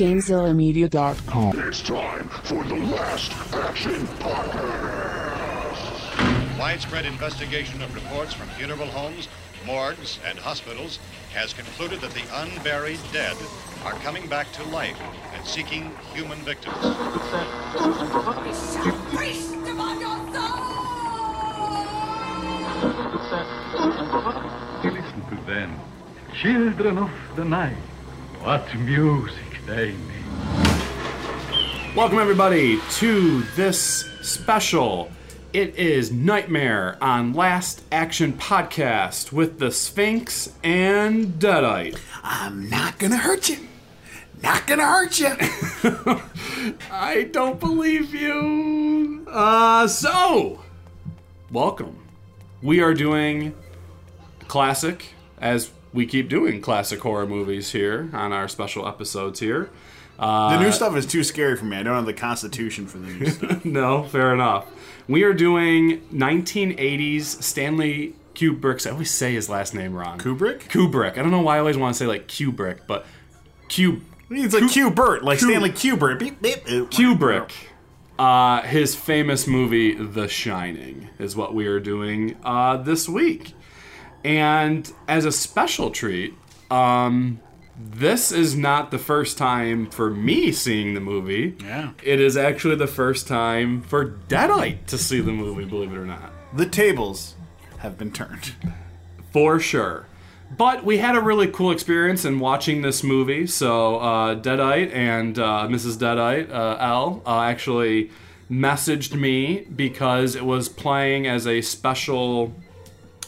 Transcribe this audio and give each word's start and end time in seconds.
GameZillaMedia.com. 0.00 1.60
It's 1.68 1.82
time 1.82 2.26
for 2.44 2.64
the 2.64 2.74
Last 2.74 3.32
Action 3.52 4.06
Podcast. 4.16 5.78
Widespread 6.58 7.04
investigation 7.04 7.82
of 7.82 7.94
reports 7.94 8.32
from 8.32 8.48
funeral 8.56 8.86
homes, 8.86 9.28
morgues, 9.66 10.18
and 10.26 10.38
hospitals 10.38 10.98
has 11.34 11.52
concluded 11.52 12.00
that 12.00 12.12
the 12.12 12.22
unburied 12.32 12.98
dead 13.12 13.36
are 13.84 13.92
coming 13.96 14.26
back 14.26 14.50
to 14.52 14.64
life 14.70 14.98
and 15.34 15.46
seeking 15.46 15.92
human 16.14 16.38
victims. 16.38 16.78
Priest 19.12 19.52
of 19.52 20.00
your 20.00 20.16
Listen 24.82 25.20
to 25.28 25.36
them, 25.44 25.78
children 26.40 26.96
of 26.96 27.10
the 27.36 27.44
night. 27.44 27.76
What 28.40 28.74
music 28.76 29.49
make. 29.70 29.94
Welcome, 31.94 32.18
everybody, 32.18 32.80
to 32.94 33.42
this 33.54 34.10
special. 34.20 35.10
It 35.52 35.76
is 35.76 36.10
Nightmare 36.10 36.98
on 37.00 37.34
Last 37.34 37.82
Action 37.92 38.32
Podcast 38.32 39.30
with 39.30 39.60
the 39.60 39.70
Sphinx 39.70 40.52
and 40.64 41.34
Deadite. 41.34 41.98
I'm 42.24 42.68
not 42.68 42.98
gonna 42.98 43.16
hurt 43.16 43.48
you. 43.48 43.58
Not 44.42 44.66
gonna 44.66 44.86
hurt 44.86 45.20
you. 45.20 45.36
I 46.90 47.28
don't 47.30 47.60
believe 47.60 48.12
you. 48.12 49.24
Uh, 49.28 49.86
so, 49.86 50.64
welcome. 51.52 51.96
We 52.60 52.80
are 52.80 52.94
doing 52.94 53.54
classic, 54.48 55.14
as 55.40 55.70
we 55.92 56.06
keep 56.06 56.28
doing 56.28 56.60
classic 56.60 57.00
horror 57.00 57.26
movies 57.26 57.72
here 57.72 58.10
on 58.12 58.32
our 58.32 58.48
special 58.48 58.86
episodes 58.86 59.40
here. 59.40 59.70
Uh, 60.18 60.50
the 60.56 60.62
new 60.62 60.70
stuff 60.70 60.94
is 60.96 61.06
too 61.06 61.24
scary 61.24 61.56
for 61.56 61.64
me. 61.64 61.78
I 61.78 61.82
don't 61.82 61.96
have 61.96 62.06
the 62.06 62.12
constitution 62.12 62.86
for 62.86 62.98
the 62.98 63.08
new 63.08 63.26
stuff. 63.26 63.64
no, 63.64 64.04
fair 64.04 64.34
enough. 64.34 64.70
We 65.08 65.22
are 65.22 65.32
doing 65.32 66.02
1980s 66.12 67.42
Stanley 67.42 68.14
Kubrick's. 68.34 68.86
I 68.86 68.90
always 68.90 69.10
say 69.10 69.34
his 69.34 69.48
last 69.48 69.74
name 69.74 69.94
wrong. 69.94 70.18
Kubrick? 70.18 70.68
Kubrick. 70.68 71.12
I 71.12 71.22
don't 71.22 71.30
know 71.30 71.40
why 71.40 71.56
I 71.56 71.58
always 71.58 71.78
want 71.78 71.94
to 71.94 71.98
say 71.98 72.06
like 72.06 72.28
Kubrick, 72.28 72.80
but 72.86 73.06
Cube. 73.68 74.02
It's 74.30 74.54
like 74.54 74.64
Kubert, 74.64 75.22
like 75.22 75.40
Ku- 75.40 75.46
Stanley 75.46 75.70
Kubert. 75.70 76.18
Beep, 76.18 76.40
beep, 76.40 76.64
beep. 76.64 76.90
Kubrick. 76.90 77.50
Uh, 78.18 78.60
his 78.62 78.94
famous 78.94 79.46
movie 79.46 79.94
The 79.94 80.28
Shining 80.28 81.08
is 81.18 81.34
what 81.34 81.54
we 81.54 81.66
are 81.66 81.80
doing 81.80 82.36
uh, 82.44 82.76
this 82.76 83.08
week. 83.08 83.54
And 84.24 84.90
as 85.08 85.24
a 85.24 85.32
special 85.32 85.90
treat, 85.90 86.34
um, 86.70 87.40
this 87.78 88.30
is 88.30 88.56
not 88.56 88.90
the 88.90 88.98
first 88.98 89.38
time 89.38 89.90
for 89.90 90.10
me 90.10 90.52
seeing 90.52 90.94
the 90.94 91.00
movie. 91.00 91.56
Yeah. 91.60 91.92
It 92.02 92.20
is 92.20 92.36
actually 92.36 92.76
the 92.76 92.86
first 92.86 93.26
time 93.26 93.82
for 93.82 94.18
Deadite 94.28 94.86
to 94.86 94.98
see 94.98 95.20
the 95.20 95.32
movie, 95.32 95.64
believe 95.64 95.92
it 95.92 95.96
or 95.96 96.04
not. 96.04 96.32
The 96.54 96.66
tables 96.66 97.36
have 97.78 97.96
been 97.96 98.12
turned. 98.12 98.52
For 99.32 99.58
sure. 99.60 100.06
But 100.56 100.84
we 100.84 100.98
had 100.98 101.16
a 101.16 101.20
really 101.20 101.46
cool 101.46 101.70
experience 101.70 102.24
in 102.24 102.40
watching 102.40 102.82
this 102.82 103.02
movie. 103.04 103.46
So 103.46 103.96
uh, 103.96 104.34
Deadite 104.34 104.92
and 104.92 105.38
uh, 105.38 105.68
Mrs. 105.70 105.96
Deadite, 105.96 106.50
uh, 106.50 106.76
L, 106.80 107.22
uh, 107.24 107.42
actually 107.42 108.10
messaged 108.50 109.14
me 109.14 109.60
because 109.74 110.34
it 110.34 110.44
was 110.44 110.68
playing 110.68 111.26
as 111.26 111.46
a 111.46 111.60
special 111.60 112.52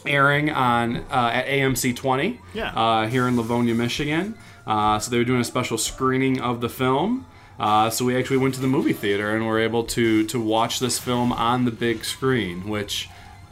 airing 0.05 0.49
on 0.49 0.97
uh, 1.11 1.31
at 1.33 1.47
AMC 1.47 1.95
20 1.95 2.39
Yeah. 2.53 2.69
uh, 2.75 3.07
here 3.07 3.27
in 3.27 3.35
Livonia, 3.37 3.73
Michigan. 3.75 4.35
Uh, 4.65 4.99
so 4.99 5.11
they 5.11 5.17
were 5.17 5.23
doing 5.23 5.41
a 5.41 5.45
special 5.45 5.77
screening 5.77 6.39
of 6.41 6.61
the 6.61 6.69
film. 6.69 7.25
Uh, 7.59 7.89
so 7.89 8.03
we 8.05 8.17
actually 8.17 8.37
went 8.37 8.55
to 8.55 8.61
the 8.61 8.67
movie 8.67 8.93
theater 8.93 9.35
and 9.35 9.45
were 9.45 9.59
able 9.59 9.83
to 9.83 10.25
to 10.25 10.39
watch 10.39 10.79
this 10.79 10.97
film 10.99 11.31
on 11.31 11.65
the 11.65 11.71
big 11.71 12.03
screen, 12.03 12.67
which 12.67 13.09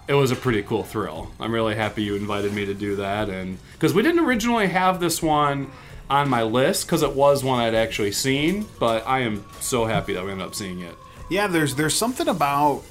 it 0.08 0.14
was 0.16 0.32
a 0.32 0.36
pretty 0.36 0.64
cool 0.64 0.84
thrill. 0.84 1.32
I'm 1.40 1.52
really 1.54 1.76
happy 1.76 2.04
you 2.04 2.16
invited 2.16 2.52
me 2.54 2.66
to 2.66 2.74
do 2.74 2.96
that, 2.98 3.30
and 3.30 3.58
because 3.74 3.94
we 3.94 4.02
didn't 4.02 4.26
originally 4.26 4.68
have 4.68 5.00
this 5.00 5.22
one 5.22 5.70
on 6.10 6.28
my 6.30 6.44
list 6.44 6.88
because 6.88 7.04
it 7.04 7.14
was 7.16 7.44
one 7.44 7.60
I'd 7.60 7.76
actually 7.76 8.12
seen, 8.12 8.66
but 8.80 9.08
I 9.08 9.20
am 9.20 9.46
so 9.62 9.86
happy 9.86 10.14
that 10.14 10.26
we 10.26 10.32
ended 10.32 10.48
up 10.48 10.56
seeing 10.56 10.80
it. 10.82 10.96
Yeah, 11.30 11.48
there's 11.48 11.76
there's 11.76 11.94
something 11.96 12.28
about 12.28 12.84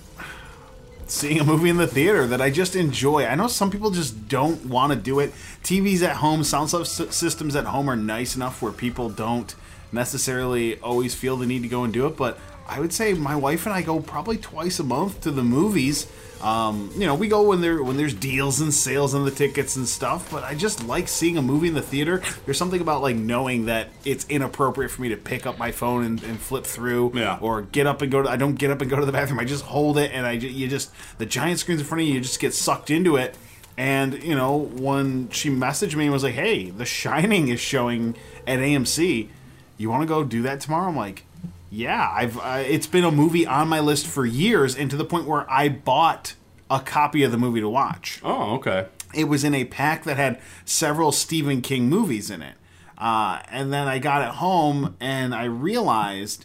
seeing 1.11 1.41
a 1.41 1.45
movie 1.45 1.69
in 1.69 1.77
the 1.77 1.87
theater 1.87 2.27
that 2.27 2.41
I 2.41 2.51
just 2.51 2.77
enjoy. 2.77 3.27
I 3.27 3.35
know 3.35 3.49
some 3.49 3.71
people 3.71 3.91
just 3.91 4.29
don't 4.29 4.67
want 4.67 4.93
to 4.93 4.99
do 4.99 5.19
it. 5.19 5.33
TVs 5.63 6.03
at 6.03 6.17
home, 6.17 6.45
sound 6.45 6.71
systems 6.71 7.57
at 7.57 7.65
home 7.65 7.89
are 7.91 7.97
nice 7.97 8.37
enough 8.37 8.63
where 8.63 8.73
people 8.73 9.11
don't 9.11 9.55
necessarily 9.93 10.79
always 10.81 11.15
feel 11.15 11.37
the 11.37 11.47
need 11.47 11.63
to 11.63 11.69
go 11.69 11.83
and 11.83 11.93
do 11.93 12.07
it, 12.07 12.17
but 12.17 12.39
I 12.69 12.79
would 12.81 12.93
say 12.93 13.13
my 13.15 13.35
wife 13.37 13.67
and 13.67 13.75
I 13.75 13.83
go 13.83 14.01
probably 14.01 14.37
twice 14.37 14.79
a 14.79 14.85
month 14.85 15.23
to 15.23 15.31
the 15.31 15.43
movies. 15.43 16.07
Um, 16.41 16.91
you 16.95 17.05
know, 17.07 17.15
we 17.15 17.29
go 17.29 17.43
when 17.43 17.61
there 17.61 17.83
when 17.83 17.97
there's 17.99 18.15
deals 18.15 18.61
and 18.63 18.73
sales 18.73 19.15
on 19.15 19.25
the 19.27 19.31
tickets 19.31 19.77
and 19.77 19.87
stuff. 19.87 20.31
But 20.31 20.43
I 20.45 20.55
just 20.55 20.87
like 20.87 21.07
seeing 21.09 21.37
a 21.37 21.43
movie 21.43 21.69
in 21.69 21.75
the 21.75 21.83
theater. 21.83 22.23
There's 22.47 22.57
something 22.57 22.81
about 22.81 23.03
like 23.03 23.17
knowing 23.17 23.67
that 23.67 23.89
it's 24.07 24.25
inappropriate 24.29 24.91
for 24.91 25.03
me 25.03 25.11
to 25.11 25.17
pick 25.19 25.47
up 25.47 25.59
my 25.59 25.71
phone 25.73 26.05
and, 26.05 26.23
and 26.23 26.39
flip 26.41 26.65
through, 26.65 27.13
Yeah. 27.15 27.39
or 27.43 27.63
get 27.63 27.87
up 27.87 28.01
and 28.01 28.11
go 28.11 28.23
to. 28.23 28.31
I 28.31 28.37
don't 28.37 28.55
get 28.55 28.71
up 28.71 28.81
and 28.81 28.89
go 28.89 28.99
to 28.99 29.05
the 29.05 29.13
bathroom. 29.13 29.39
I 29.41 29.45
just 29.45 29.65
hold 29.65 29.99
it 29.99 30.13
and 30.15 30.25
I 30.27 30.33
you 30.33 30.67
just 30.69 30.91
the 31.19 31.27
giant 31.27 31.59
screens 31.59 31.81
in 31.83 31.87
front 31.87 32.03
of 32.03 32.09
you. 32.09 32.15
You 32.15 32.21
just 32.21 32.41
get 32.41 32.55
sucked 32.55 32.89
into 32.91 33.17
it. 33.17 33.37
And 33.77 34.23
you 34.23 34.35
know, 34.35 34.57
when 34.57 35.29
she 35.31 35.51
messaged 35.51 35.95
me 35.95 36.05
and 36.05 36.13
was 36.13 36.23
like, 36.25 36.35
"Hey, 36.35 36.71
The 36.71 36.87
Shining 36.87 37.49
is 37.49 37.61
showing 37.61 38.15
at 38.47 38.61
AMC. 38.61 39.29
You 39.77 39.91
want 39.91 40.03
to 40.03 40.07
go 40.07 40.25
do 40.25 40.41
that 40.43 40.61
tomorrow?" 40.61 40.89
I'm 40.89 40.97
like, 40.97 41.25
"Yeah, 41.71 42.11
I've. 42.13 42.37
Uh, 42.39 42.63
it's 42.67 42.87
been 42.87 43.05
a 43.05 43.11
movie 43.11 43.47
on 43.47 43.69
my 43.69 43.81
list 43.81 44.07
for 44.07 44.27
years, 44.27 44.77
and 44.77 44.91
to 44.91 44.97
the 44.97 45.05
point 45.05 45.27
where 45.27 45.51
I 45.51 45.69
bought 45.69 46.35
a 46.69 46.81
copy 46.81 47.23
of 47.23 47.33
the 47.33 47.39
movie 47.39 47.61
to 47.61 47.69
watch. 47.69 48.21
Oh, 48.23 48.55
okay. 48.57 48.87
It 49.15 49.25
was 49.25 49.43
in 49.43 49.55
a 49.55 49.65
pack 49.65 50.05
that 50.05 50.17
had 50.17 50.41
several 50.65 51.11
Stephen 51.11 51.63
King 51.63 51.89
movies 51.89 52.31
in 52.31 52.43
it, 52.43 52.55
uh, 52.99 53.41
and 53.49 53.73
then 53.73 53.89
I 53.89 53.99
got 53.99 54.23
it 54.23 54.35
home 54.37 54.97
and 55.01 55.35
I 55.35 55.45
realized 55.45 56.45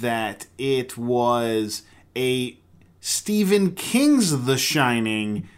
that 0.00 0.46
it 0.58 0.96
was 0.96 1.82
a 2.16 2.56
Stephen 3.00 3.72
King's 3.72 4.44
The 4.44 4.56
Shining 4.56 5.48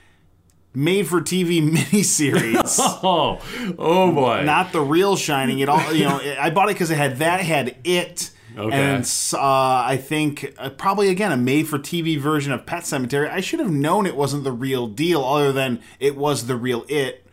made 0.74 1.06
for 1.08 1.20
TV 1.20 1.60
miniseries. 1.70 2.78
Oh, 3.02 3.40
oh 3.78 4.12
boy. 4.12 4.42
not 4.44 4.72
the 4.72 4.80
real 4.80 5.16
Shining. 5.16 5.58
It 5.60 5.68
all, 5.68 5.92
you 5.92 6.04
know, 6.04 6.20
I 6.40 6.50
bought 6.50 6.68
it 6.70 6.74
because 6.74 6.90
it 6.90 6.96
had 6.96 7.18
that, 7.18 7.40
it 7.40 7.46
had 7.46 7.76
it, 7.84 8.30
Okay. 8.56 8.74
and 8.74 9.04
uh, 9.34 9.38
I 9.38 9.98
think 10.00 10.54
uh, 10.56 10.70
probably 10.70 11.08
again 11.08 11.30
a 11.30 11.36
made-for-TV 11.36 12.18
version 12.18 12.52
of 12.52 12.64
Pet 12.64 12.84
Sematary. 12.84 13.30
I 13.30 13.40
should 13.40 13.60
have 13.60 13.70
known 13.70 14.06
it 14.06 14.16
wasn't 14.16 14.44
the 14.44 14.52
real 14.52 14.86
deal, 14.86 15.22
other 15.22 15.52
than 15.52 15.82
it 16.00 16.16
was 16.16 16.46
the 16.46 16.56
real 16.56 16.86
it, 16.88 17.26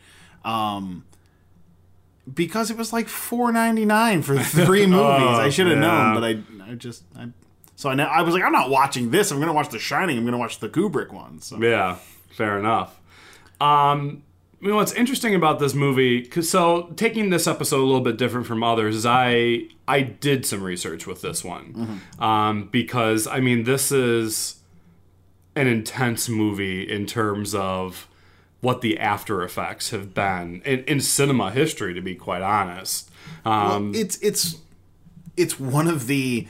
um, 0.44 1.06
because 2.32 2.70
it 2.70 2.78
was 2.78 2.92
like 2.92 3.08
four 3.08 3.54
ninety 3.54 3.86
nine 3.86 4.22
for 4.22 4.38
three 4.38 4.86
movies. 4.88 5.40
I 5.40 5.50
should 5.50 5.68
have 5.68 5.78
yeah. 5.78 5.82
known, 5.82 6.14
but 6.14 6.24
I, 6.24 6.72
I 6.72 6.76
just, 6.76 7.04
I, 7.18 7.30
so 7.76 7.90
I, 7.90 7.96
I 7.96 8.22
was 8.22 8.34
like, 8.34 8.44
I'm 8.44 8.52
not 8.52 8.70
watching 8.70 9.12
this. 9.12 9.32
I'm 9.32 9.38
going 9.38 9.48
to 9.48 9.54
watch 9.54 9.70
The 9.70 9.80
Shining. 9.80 10.18
I'm 10.18 10.24
going 10.24 10.34
to 10.34 10.38
watch 10.38 10.60
the 10.60 10.70
Kubrick 10.70 11.12
one. 11.12 11.40
So. 11.40 11.58
Yeah, 11.58 11.98
fair 12.32 12.60
enough. 12.60 13.00
Um, 13.62 14.24
you 14.64 14.70
mean, 14.70 14.78
what's 14.78 14.94
interesting 14.94 15.36
about 15.36 15.60
this 15.60 15.74
movie? 15.74 16.26
Cause 16.26 16.50
so 16.50 16.94
taking 16.96 17.32
this 17.32 17.48
episode 17.48 17.82
a 17.82 17.84
little 17.84 18.00
bit 18.00 18.18
different 18.18 18.48
from 18.48 18.64
others 18.64 18.96
is 18.96 19.06
I 19.06 19.64
I 19.90 20.02
did 20.02 20.46
some 20.46 20.64
research 20.64 21.06
with 21.06 21.22
this 21.22 21.44
one 21.44 22.00
um, 22.18 22.70
because 22.72 23.28
I 23.28 23.42
mean 23.42 23.66
this 23.66 23.92
is 23.92 24.62
an 25.58 25.68
intense 25.68 26.30
movie 26.30 26.90
in 26.90 27.06
terms 27.06 27.54
of 27.54 28.08
what 28.62 28.80
the 28.80 28.98
after 29.00 29.44
effects 29.44 29.90
have 29.90 30.14
been 30.14 30.62
in, 30.64 30.86
in 30.86 31.02
cinema 31.02 31.52
history. 31.52 31.94
To 31.94 32.02
be 32.02 32.16
quite 32.16 32.42
honest, 32.42 33.12
um, 33.44 33.92
Well, 33.92 34.02
it's 34.02 34.18
it's 34.22 34.60
it's 35.36 35.60
one 35.60 35.88
of 35.90 36.08
the 36.08 36.48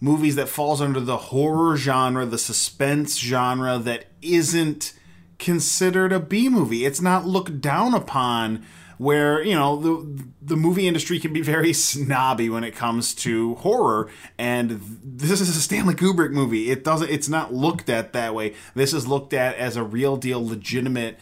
movies 0.00 0.34
that 0.34 0.48
falls 0.48 0.80
under 0.80 0.98
the 0.98 1.16
horror 1.16 1.76
genre, 1.76 2.26
the 2.26 2.38
suspense 2.38 3.18
genre 3.18 3.78
that 3.78 4.06
isn't 4.20 4.94
considered 5.38 6.12
a 6.12 6.20
B 6.20 6.48
movie. 6.48 6.84
It's 6.84 7.00
not 7.00 7.26
looked 7.26 7.60
down 7.60 7.94
upon 7.94 8.64
where, 8.98 9.42
you 9.42 9.54
know, 9.54 9.76
the 9.76 10.24
the 10.40 10.56
movie 10.56 10.88
industry 10.88 11.18
can 11.18 11.32
be 11.32 11.42
very 11.42 11.72
snobby 11.74 12.48
when 12.48 12.64
it 12.64 12.74
comes 12.74 13.14
to 13.14 13.54
horror 13.56 14.08
and 14.38 14.80
this 15.02 15.40
is 15.40 15.48
a 15.56 15.60
Stanley 15.60 15.94
Kubrick 15.94 16.30
movie. 16.30 16.70
It 16.70 16.84
doesn't 16.84 17.10
it's 17.10 17.28
not 17.28 17.52
looked 17.52 17.90
at 17.90 18.12
that 18.12 18.34
way. 18.34 18.54
This 18.74 18.92
is 18.92 19.06
looked 19.06 19.32
at 19.32 19.56
as 19.56 19.76
a 19.76 19.82
real 19.82 20.16
deal 20.16 20.44
legitimate 20.44 21.18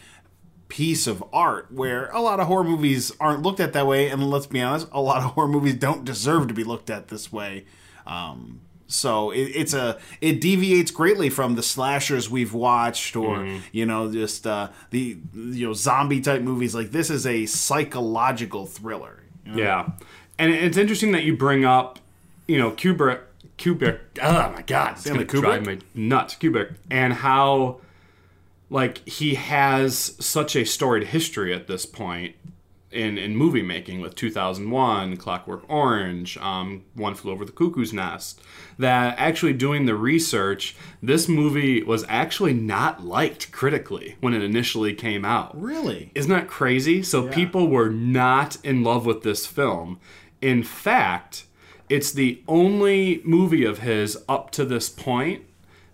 piece 0.67 1.05
of 1.05 1.23
art 1.31 1.71
where 1.71 2.07
a 2.07 2.19
lot 2.19 2.39
of 2.39 2.47
horror 2.47 2.63
movies 2.63 3.11
aren't 3.19 3.43
looked 3.43 3.59
at 3.59 3.73
that 3.73 3.85
way 3.85 4.09
and 4.09 4.29
let's 4.29 4.47
be 4.47 4.59
honest 4.59 4.87
a 4.91 4.99
lot 4.99 5.17
of 5.17 5.31
horror 5.33 5.47
movies 5.47 5.75
don't 5.75 6.03
deserve 6.03 6.47
to 6.47 6.55
be 6.55 6.63
looked 6.63 6.89
at 6.89 7.07
this 7.09 7.31
way 7.31 7.63
um, 8.07 8.59
so 8.87 9.31
it, 9.31 9.43
it's 9.55 9.73
a 9.73 9.97
it 10.21 10.39
deviates 10.39 10.91
greatly 10.91 11.29
from 11.29 11.55
the 11.55 11.63
slashers 11.63 12.29
we've 12.29 12.53
watched 12.53 13.15
or 13.15 13.47
you 13.71 13.85
know 13.85 14.11
just 14.11 14.45
uh, 14.45 14.69
the 14.91 15.17
you 15.33 15.65
know 15.67 15.73
zombie 15.73 16.21
type 16.21 16.41
movies 16.41 16.75
like 16.75 16.91
this 16.91 17.09
is 17.09 17.25
a 17.25 17.45
psychological 17.47 18.65
thriller 18.65 19.23
Yeah, 19.45 19.91
and 20.37 20.51
it's 20.51 20.77
interesting 20.77 21.11
that 21.13 21.23
you 21.23 21.35
bring 21.37 21.65
up, 21.65 21.99
you 22.47 22.57
know, 22.57 22.71
Kubrick. 22.71 23.21
Kubrick. 23.57 23.99
Oh 24.21 24.51
my 24.51 24.61
God, 24.63 24.93
it's 24.93 25.01
Stanley 25.01 25.25
gonna 25.25 25.41
drive 25.41 25.65
me 25.65 25.79
nuts. 25.93 26.35
Kubrick 26.35 26.75
and 26.89 27.13
how, 27.13 27.79
like, 28.69 29.07
he 29.07 29.35
has 29.35 30.15
such 30.19 30.55
a 30.55 30.65
storied 30.65 31.07
history 31.07 31.53
at 31.53 31.67
this 31.67 31.85
point 31.85 32.35
in 32.95 33.17
in 33.17 33.35
movie 33.35 33.61
making 33.61 34.01
with 34.01 34.15
2001, 34.15 35.17
Clockwork 35.17 35.69
Orange, 35.69 36.37
um, 36.37 36.83
One 36.93 37.15
Flew 37.15 37.31
Over 37.31 37.45
the 37.45 37.51
Cuckoo's 37.51 37.93
Nest. 37.93 38.41
That 38.77 39.15
actually 39.17 39.53
doing 39.53 39.85
the 39.85 39.95
research, 39.95 40.75
this 41.01 41.27
movie 41.27 41.83
was 41.83 42.05
actually 42.07 42.53
not 42.53 43.03
liked 43.03 43.51
critically 43.51 44.15
when 44.21 44.33
it 44.33 44.41
initially 44.41 44.93
came 44.93 45.25
out. 45.25 45.59
Really? 45.59 46.11
Isn't 46.15 46.31
that 46.31 46.47
crazy? 46.47 47.03
So 47.03 47.27
people 47.27 47.67
were 47.67 47.89
not 47.89 48.57
in 48.63 48.83
love 48.83 49.05
with 49.05 49.23
this 49.23 49.45
film. 49.45 49.99
In 50.41 50.63
fact, 50.63 51.45
it's 51.89 52.11
the 52.11 52.41
only 52.47 53.21
movie 53.23 53.63
of 53.65 53.79
his 53.79 54.17
up 54.27 54.51
to 54.51 54.65
this 54.65 54.89
point 54.89 55.43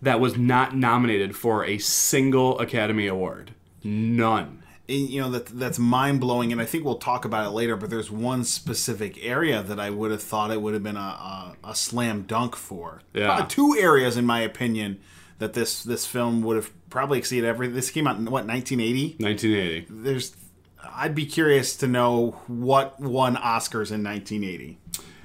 that 0.02 0.20
was 0.20 0.38
not 0.38 0.76
nominated 0.76 1.36
for 1.36 1.64
a 1.64 1.78
single 1.78 2.58
Academy 2.60 3.08
Award. 3.08 3.54
None. 3.84 4.61
You 4.88 5.22
know 5.22 5.30
that 5.32 5.46
that's 5.46 5.80
mind 5.80 6.20
blowing, 6.20 6.52
and 6.52 6.60
I 6.60 6.66
think 6.66 6.84
we'll 6.84 6.96
talk 6.96 7.24
about 7.24 7.46
it 7.46 7.52
later. 7.52 7.78
But 7.78 7.90
there's 7.90 8.12
one 8.12 8.44
specific 8.44 9.24
area 9.24 9.64
that 9.64 9.80
I 9.80 9.90
would 9.90 10.12
have 10.12 10.22
thought 10.22 10.52
it 10.52 10.62
would 10.62 10.74
have 10.74 10.84
been 10.84 10.98
a, 10.98 11.00
a, 11.00 11.56
a 11.64 11.76
slam 11.76 12.24
dunk 12.24 12.56
for. 12.56 13.02
Yeah. 13.14 13.28
Probably 13.28 13.48
two 13.48 13.76
areas, 13.80 14.18
in 14.18 14.26
my 14.26 14.42
opinion, 14.42 15.00
that 15.40 15.54
this 15.54 15.84
this 15.84 16.06
film 16.06 16.42
would 16.44 16.56
have 16.58 16.90
probably 16.90 17.20
exceeded 17.20 17.48
every. 17.48 17.68
This 17.68 17.90
came 17.90 18.06
out 18.06 18.18
in 18.18 18.26
what 18.26 18.46
1980. 18.46 19.24
1980. 19.24 19.88
There's, 19.90 20.36
I'd 20.84 21.16
be 21.16 21.26
curious 21.26 21.76
to 21.78 21.88
know 21.88 22.42
what 22.48 23.00
won 23.00 23.36
Oscars 23.36 23.92
in 23.92 24.04
1980. 24.04 24.78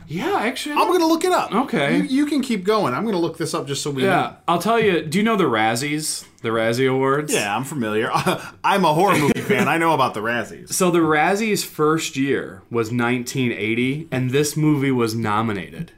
Yeah, 0.09 0.37
actually. 0.39 0.75
I'm 0.77 0.89
gonna 0.89 1.07
look 1.07 1.25
it 1.25 1.33
up. 1.33 1.53
Okay. 1.53 1.97
you, 1.99 2.03
you 2.05 2.27
can 2.27 2.41
keep 2.43 2.65
going. 2.65 2.95
I'm 2.95 3.05
gonna 3.05 3.19
look 3.19 3.39
this 3.39 3.55
up 3.55 3.67
just 3.67 3.83
so 3.83 3.91
we 3.91 4.03
know. 4.03 4.09
yeah, 4.09 4.37
I'll 4.47 4.61
tell 4.61 4.79
you. 4.79 5.03
Do 5.05 5.19
you 5.19 5.25
know 5.25 5.37
the 5.37 5.45
Razzies? 5.45 6.25
The 6.43 6.51
Razzie 6.51 6.89
Awards? 6.91 7.33
Yeah, 7.33 7.55
I'm 7.57 7.65
familiar. 7.65 8.11
I'm 8.65 8.85
a 8.85 8.95
horror 8.95 9.19
movie 9.19 9.41
fan. 9.43 9.67
I 9.69 9.79
know 9.79 9.95
about 9.95 10.15
the 10.15 10.21
Razzies. 10.21 10.73
So 10.73 10.91
the 10.91 11.01
Razzies' 11.01 11.65
first 11.65 12.17
year 12.17 12.63
was 12.71 12.93
1980, 12.93 14.09
and 14.13 14.31
this 14.31 14.57
movie 14.57 14.93
was 14.93 15.15
nominated. 15.15 15.93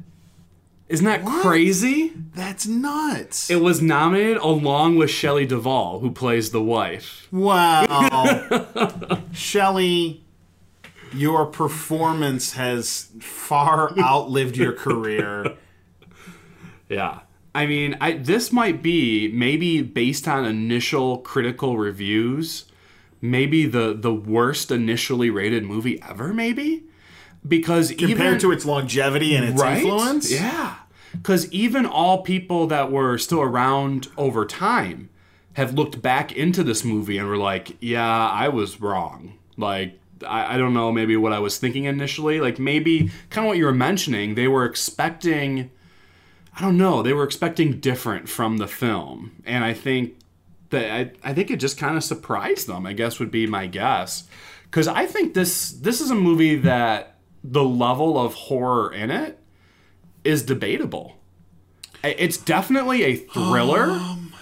Isn't 0.89 1.05
that 1.05 1.23
crazy? 1.23 2.15
That's 2.35 2.67
nuts. 2.67 3.51
It 3.51 3.61
was 3.61 3.83
nominated 3.83 4.39
along 4.39 4.97
with 4.97 5.11
Shelley 5.11 5.45
Duvall, 5.45 5.99
who 6.01 6.11
plays 6.11 6.51
the 6.51 6.63
wife. 6.63 7.29
Wow. 7.31 9.19
Shelley, 9.33 10.25
your 11.15 11.47
performance 11.47 12.53
has 12.53 13.09
far 13.21 13.97
outlived 13.99 14.57
your 14.57 14.73
career. 14.73 15.57
Yeah. 16.89 17.21
I 17.55 17.67
mean, 17.67 17.97
I 18.01 18.13
this 18.13 18.53
might 18.53 18.83
be 18.83 19.31
maybe 19.33 19.83
based 19.83 20.29
on 20.29 20.45
initial 20.45 21.19
critical 21.19 21.77
reviews, 21.79 22.67
maybe 23.21 23.67
the 23.67 23.95
the 23.99 24.15
worst 24.15 24.71
initially 24.71 25.31
rated 25.31 25.65
movie 25.65 26.01
ever 26.09 26.33
maybe 26.33 26.85
because 27.47 27.89
Compared 27.91 28.11
even 28.11 28.39
to 28.41 28.53
its 28.53 28.65
longevity 28.65 29.35
and 29.35 29.45
its 29.47 29.61
right? 29.61 29.79
influence. 29.79 30.31
Yeah. 30.31 30.77
Cuz 31.23 31.51
even 31.53 31.87
all 31.87 32.23
people 32.23 32.67
that 32.69 32.93
were 32.93 33.19
still 33.19 33.41
around 33.41 34.09
over 34.17 34.45
time 34.45 35.09
have 35.55 35.73
looked 35.75 36.01
back 36.01 36.31
into 36.33 36.63
this 36.63 36.85
movie 36.85 37.19
and 37.19 37.27
were 37.29 37.37
like, 37.37 37.77
"Yeah, 37.81 38.29
I 38.29 38.49
was 38.49 38.81
wrong." 38.81 39.33
Like 39.57 39.99
I, 40.27 40.55
I 40.55 40.59
don't 40.59 40.75
know 40.75 40.93
maybe 40.93 41.17
what 41.17 41.33
I 41.33 41.39
was 41.39 41.59
thinking 41.59 41.85
initially. 41.85 42.41
Like 42.41 42.59
maybe 42.59 43.11
kind 43.31 43.47
of 43.47 43.49
what 43.49 43.59
you 43.59 43.65
were 43.65 43.73
mentioning, 43.73 44.35
they 44.35 44.49
were 44.49 44.65
expecting 44.65 45.71
I 46.59 46.61
don't 46.61 46.77
know. 46.77 47.03
They 47.03 47.13
were 47.13 47.23
expecting 47.23 47.79
different 47.79 48.29
from 48.29 48.57
the 48.57 48.67
film, 48.67 49.43
and 49.47 49.65
I 49.65 49.75
think 49.75 50.15
that 50.71 50.91
I, 50.91 51.31
I 51.31 51.33
think 51.33 51.53
it 51.53 51.59
just 51.59 51.79
kind 51.79 51.97
of 51.97 52.03
surprised 52.03 52.67
them. 52.67 52.85
I 52.85 52.95
guess 52.95 53.21
would 53.21 53.31
be 53.31 53.47
my 53.47 53.69
guess, 53.69 54.25
because 54.65 54.89
I 54.89 55.07
think 55.07 55.35
this 55.35 55.71
this 55.71 56.01
is 56.01 56.11
a 56.11 56.17
movie 56.17 56.57
that 56.57 57.15
the 57.45 57.63
level 57.63 58.19
of 58.19 58.35
horror 58.35 58.93
in 58.93 59.13
it 59.13 59.39
is 60.25 60.43
debatable. 60.43 61.17
It's 62.03 62.37
definitely 62.37 63.05
a 63.05 63.15
thriller, 63.15 63.91
um, 63.91 64.35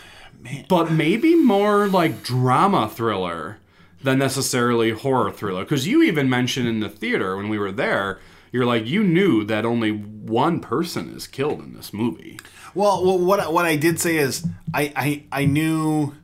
but 0.69 0.91
maybe 0.91 1.35
more 1.35 1.87
like 1.87 2.23
drama 2.23 2.89
thriller 2.89 3.59
than 4.07 4.19
necessarily 4.19 4.91
horror 4.91 5.31
thriller. 5.31 5.65
Because 5.65 5.87
you 5.87 6.03
even 6.03 6.31
mentioned 6.31 6.67
in 6.69 6.81
the 6.81 6.89
theater 6.89 7.37
when 7.37 7.49
we 7.49 7.59
were 7.59 7.73
there, 7.73 8.19
you're 8.53 8.65
like 8.65 8.87
you 8.87 9.03
knew 9.03 9.45
that 9.45 9.67
only 9.67 9.91
one 9.91 10.61
person 10.61 11.15
is 11.15 11.27
killed 11.27 11.61
in 11.61 11.75
this 11.75 11.93
movie. 11.93 12.39
Well, 12.75 13.05
well, 13.05 13.19
what 13.19 13.53
what 13.53 13.65
I 13.67 13.77
did 13.77 13.99
say 14.01 14.17
is 14.17 14.47
I 14.73 14.93
I, 14.97 15.41
I 15.43 15.45
knew 15.45 16.15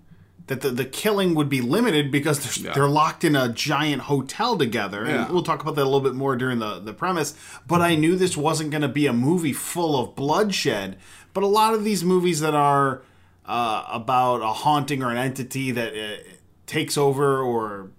that 0.49 0.61
the, 0.61 0.71
the 0.71 0.85
killing 0.85 1.35
would 1.35 1.49
be 1.49 1.61
limited 1.61 2.11
because 2.11 2.39
they're, 2.41 2.67
Yeah. 2.67 2.75
they're 2.75 2.89
locked 2.89 3.23
in 3.25 3.35
a 3.37 3.49
giant 3.49 4.03
hotel 4.03 4.59
together. 4.59 5.05
Yeah. 5.07 5.25
And 5.25 5.33
we'll 5.33 5.45
talk 5.45 5.63
about 5.63 5.77
that 5.77 5.83
a 5.83 5.91
little 5.93 6.01
bit 6.01 6.15
more 6.15 6.37
during 6.37 6.59
the, 6.59 6.79
the 6.81 6.93
premise. 6.93 7.35
But 7.67 7.81
I 7.81 7.95
knew 7.95 8.17
this 8.17 8.37
wasn't 8.37 8.71
going 8.71 8.83
to 8.83 8.89
be 8.89 9.07
a 9.07 9.13
movie 9.13 9.53
full 9.53 9.97
of 9.99 10.15
bloodshed. 10.17 10.99
But 11.33 11.43
a 11.45 11.47
lot 11.47 11.75
of 11.75 11.85
these 11.85 12.03
movies 12.05 12.41
that 12.41 12.55
are 12.55 13.03
uh, 13.47 13.85
about 13.89 14.43
a 14.43 14.53
haunting 14.53 15.03
or 15.03 15.11
an 15.11 15.17
entity 15.17 15.71
that 15.71 15.93
uh, 15.95 16.17
takes 16.67 16.97
over 16.97 17.41
or 17.41 17.91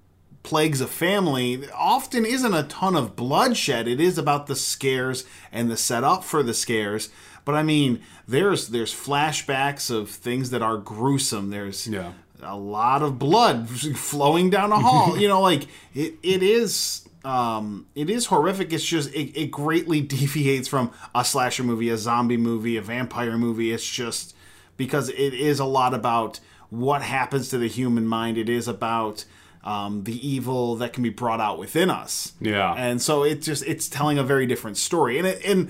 plagues 0.44 0.82
a 0.82 0.88
family 0.88 1.64
often 1.74 2.26
isn't 2.26 2.54
a 2.54 2.64
ton 2.64 2.96
of 2.96 3.16
bloodshed. 3.16 3.88
It 3.88 4.00
is 4.02 4.18
about 4.18 4.48
the 4.48 4.56
scares 4.56 5.26
and 5.52 5.70
the 5.72 5.78
setup 5.78 6.24
for 6.24 6.44
the 6.44 6.54
scares. 6.54 7.10
But 7.46 7.56
I 7.56 7.64
mean, 7.64 8.02
there's 8.28 8.70
there's 8.70 8.94
flashbacks 8.94 9.90
of 9.90 10.10
things 10.10 10.50
that 10.52 10.62
are 10.62 10.78
gruesome. 10.78 11.50
There's 11.50 11.88
Yeah. 11.88 12.14
a 12.42 12.58
lot 12.58 13.02
of 13.02 13.18
blood 13.20 13.70
flowing 13.96 14.50
down 14.50 14.72
a 14.72 14.80
hall. 14.80 15.18
you 15.22 15.28
know, 15.28 15.42
like 15.42 15.68
it, 15.94 16.16
it 16.24 16.44
is 16.44 17.08
um 17.26 17.86
it 17.96 18.10
is 18.10 18.26
horrific. 18.28 18.74
It's 18.74 18.84
just 18.86 19.14
it, 19.14 19.38
it 19.40 19.52
greatly 19.52 20.02
deviates 20.18 20.68
from 20.68 20.92
a 21.16 21.24
slasher 21.24 21.64
movie, 21.64 21.90
a 21.90 21.98
zombie 21.98 22.38
movie, 22.38 22.76
a 22.78 22.82
vampire 22.82 23.38
movie. 23.38 23.72
It's 23.72 23.90
just 23.90 24.36
because 24.76 25.08
it 25.10 25.34
is 25.34 25.60
a 25.60 25.66
lot 25.66 25.94
about 25.94 26.40
what 26.80 27.02
happens 27.02 27.50
to 27.50 27.58
the 27.58 27.68
human 27.68 28.06
mind. 28.08 28.38
It 28.38 28.50
is 28.50 28.68
about 28.68 29.26
um, 29.64 30.04
the 30.04 30.28
evil 30.28 30.76
that 30.78 30.92
can 30.92 31.04
be 31.04 31.10
brought 31.10 31.40
out 31.40 31.58
within 31.58 31.90
us. 31.90 32.34
Yeah. 32.42 32.74
and 32.74 33.02
so 33.02 33.24
it 33.24 33.42
just 33.42 33.64
it's 33.66 33.88
telling 33.88 34.18
a 34.18 34.24
very 34.24 34.46
different 34.46 34.76
story. 34.78 35.18
And 35.20 35.28
it, 35.28 35.46
and 35.46 35.70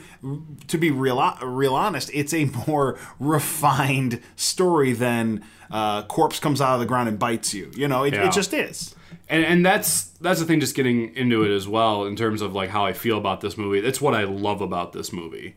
to 0.67 0.77
be 0.77 0.89
real 0.91 1.37
real 1.43 1.75
honest, 1.75 2.09
it's 2.13 2.33
a 2.33 2.45
more 2.67 2.97
refined 3.19 4.19
story 4.35 4.93
than 4.93 5.43
uh, 5.69 6.03
corpse 6.03 6.39
comes 6.39 6.59
out 6.61 6.73
of 6.75 6.79
the 6.79 6.85
ground 6.85 7.09
and 7.09 7.19
bites 7.19 7.53
you. 7.53 7.71
You 7.75 7.87
know, 7.87 8.03
it, 8.03 8.13
Yeah. 8.13 8.27
it 8.27 8.31
just 8.31 8.53
is. 8.53 8.95
and 9.29 9.43
and 9.45 9.63
that's 9.65 10.05
that's 10.21 10.39
the 10.39 10.45
thing 10.45 10.59
just 10.59 10.75
getting 10.75 11.15
into 11.15 11.43
it 11.43 11.53
as 11.55 11.67
well 11.67 12.05
in 12.05 12.15
terms 12.15 12.41
of 12.41 12.53
like 12.53 12.69
how 12.71 12.85
I 12.85 12.93
feel 12.93 13.17
about 13.17 13.41
this 13.41 13.57
movie. 13.57 13.79
That's 13.79 14.01
what 14.01 14.13
I 14.15 14.23
love 14.23 14.61
about 14.61 14.93
this 14.93 15.13
movie 15.13 15.55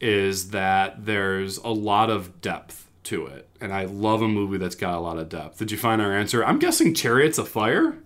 is 0.00 0.50
that 0.50 1.06
there's 1.06 1.56
a 1.58 1.70
lot 1.70 2.10
of 2.10 2.40
depth 2.40 2.86
to 3.04 3.26
it. 3.26 3.47
And 3.60 3.72
I 3.72 3.84
love 3.86 4.22
a 4.22 4.28
movie 4.28 4.58
that's 4.58 4.76
got 4.76 4.94
a 4.94 5.00
lot 5.00 5.18
of 5.18 5.28
depth. 5.28 5.58
Did 5.58 5.70
you 5.72 5.78
find 5.78 6.00
our 6.00 6.12
answer? 6.16 6.44
I'm 6.44 6.58
guessing 6.58 6.94
Chariots 6.94 7.38
of 7.38 7.48
Fire? 7.48 7.96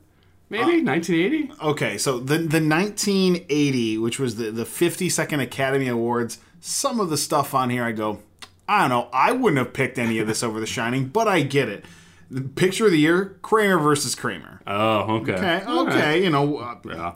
Maybe 0.48 0.82
1980? 0.82 1.50
Okay, 1.62 1.98
so 1.98 2.18
the 2.18 2.36
the 2.38 2.60
1980, 2.60 3.98
which 3.98 4.18
was 4.18 4.36
the 4.36 4.50
the 4.50 4.64
52nd 4.64 5.42
Academy 5.42 5.88
Awards, 5.88 6.38
some 6.60 7.00
of 7.00 7.10
the 7.10 7.16
stuff 7.16 7.54
on 7.54 7.70
here, 7.70 7.84
I 7.84 7.92
go, 7.92 8.20
I 8.68 8.80
don't 8.82 8.90
know, 8.90 9.08
I 9.12 9.32
wouldn't 9.32 9.58
have 9.58 9.72
picked 9.72 9.98
any 9.98 10.18
of 10.18 10.26
this 10.26 10.42
over 10.42 10.60
The 10.60 10.66
Shining, 10.66 11.06
but 11.08 11.26
I 11.28 11.40
get 11.42 11.68
it. 11.68 11.84
The 12.30 12.42
picture 12.42 12.86
of 12.86 12.92
the 12.92 12.98
year: 12.98 13.38
Kramer 13.42 13.78
versus 13.78 14.14
Kramer. 14.14 14.60
Oh, 14.66 15.16
okay. 15.20 15.32
Okay, 15.34 15.62
All 15.66 15.86
right. 15.86 15.96
okay, 15.96 16.24
you 16.24 16.30
know, 16.30 16.58
uh, 16.58 16.76
Yeah. 16.84 17.12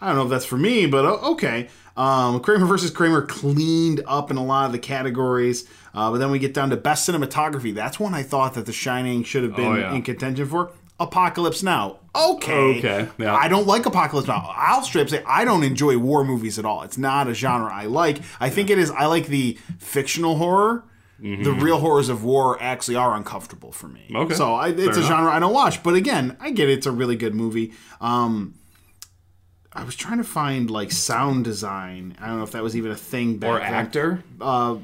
I 0.00 0.08
don't 0.08 0.16
know 0.16 0.24
if 0.24 0.30
that's 0.30 0.44
for 0.44 0.56
me, 0.58 0.86
but 0.86 1.04
uh, 1.04 1.30
okay. 1.32 1.68
Um, 1.96 2.40
Kramer 2.40 2.66
versus 2.66 2.90
Kramer 2.90 3.22
cleaned 3.22 4.02
up 4.06 4.30
in 4.30 4.36
a 4.36 4.44
lot 4.44 4.66
of 4.66 4.72
the 4.72 4.78
categories, 4.80 5.68
uh, 5.94 6.10
but 6.10 6.18
then 6.18 6.30
we 6.30 6.38
get 6.38 6.54
down 6.54 6.70
to 6.70 6.76
best 6.76 7.08
cinematography. 7.08 7.74
That's 7.74 7.98
one 8.00 8.14
I 8.14 8.22
thought 8.22 8.54
that 8.54 8.66
The 8.66 8.72
Shining 8.72 9.24
should 9.24 9.42
have 9.44 9.56
been 9.56 9.66
Oh, 9.72 9.74
yeah. 9.76 9.94
in 9.94 10.02
contention 10.02 10.46
for. 10.46 10.72
Apocalypse 11.00 11.62
Now. 11.64 11.98
Okay. 12.14 12.78
Okay, 12.78 13.08
yeah. 13.18 13.34
I 13.34 13.48
don't 13.48 13.66
like 13.66 13.86
Apocalypse 13.86 14.28
Now. 14.28 14.52
I'll 14.56 14.82
straight 14.82 15.02
up 15.02 15.08
say 15.08 15.22
I 15.26 15.44
don't 15.44 15.64
enjoy 15.64 15.98
war 15.98 16.22
movies 16.24 16.60
at 16.60 16.64
all. 16.64 16.82
It's 16.82 16.96
not 16.98 17.26
a 17.26 17.34
genre 17.34 17.72
I 17.72 17.86
like. 17.86 18.18
I 18.38 18.50
think 18.50 18.70
it 18.70 18.78
is. 18.78 18.90
I 18.90 19.06
like 19.06 19.26
the 19.26 19.58
fictional 19.78 20.36
horror. 20.36 20.84
The 21.18 21.52
real 21.52 21.78
horrors 21.78 22.08
of 22.08 22.24
war 22.24 22.60
actually 22.60 22.96
are 22.96 23.16
uncomfortable 23.16 23.70
for 23.72 23.86
me. 23.88 24.02
Mm-hmm. 24.10 24.16
Okay, 24.16 24.34
So 24.34 24.54
I, 24.54 24.68
it's 24.68 24.76
fair 24.80 24.88
a 24.90 24.96
enough. 24.96 25.04
genre 25.08 25.30
I 25.32 25.38
don't 25.38 25.52
watch. 25.54 25.82
But 25.82 25.94
again, 25.94 26.36
I 26.40 26.50
get 26.50 26.68
it. 26.68 26.78
It's 26.78 26.86
a 26.86 26.90
really 26.92 27.14
good 27.16 27.32
movie. 27.34 27.72
Um, 28.00 28.54
I 29.72 29.84
was 29.84 29.94
trying 29.96 30.18
to 30.18 30.24
find 30.24 30.70
like 30.70 30.92
sound 30.92 31.44
design. 31.44 32.16
I 32.20 32.26
don't 32.26 32.38
know 32.38 32.42
if 32.44 32.50
that 32.52 32.62
was 32.62 32.76
even 32.76 32.90
a 32.90 32.96
thing 32.96 33.38
back 33.38 33.50
Or 33.50 33.58
then. 33.60 33.72
actor? 33.72 34.24
Uh, 34.40 34.76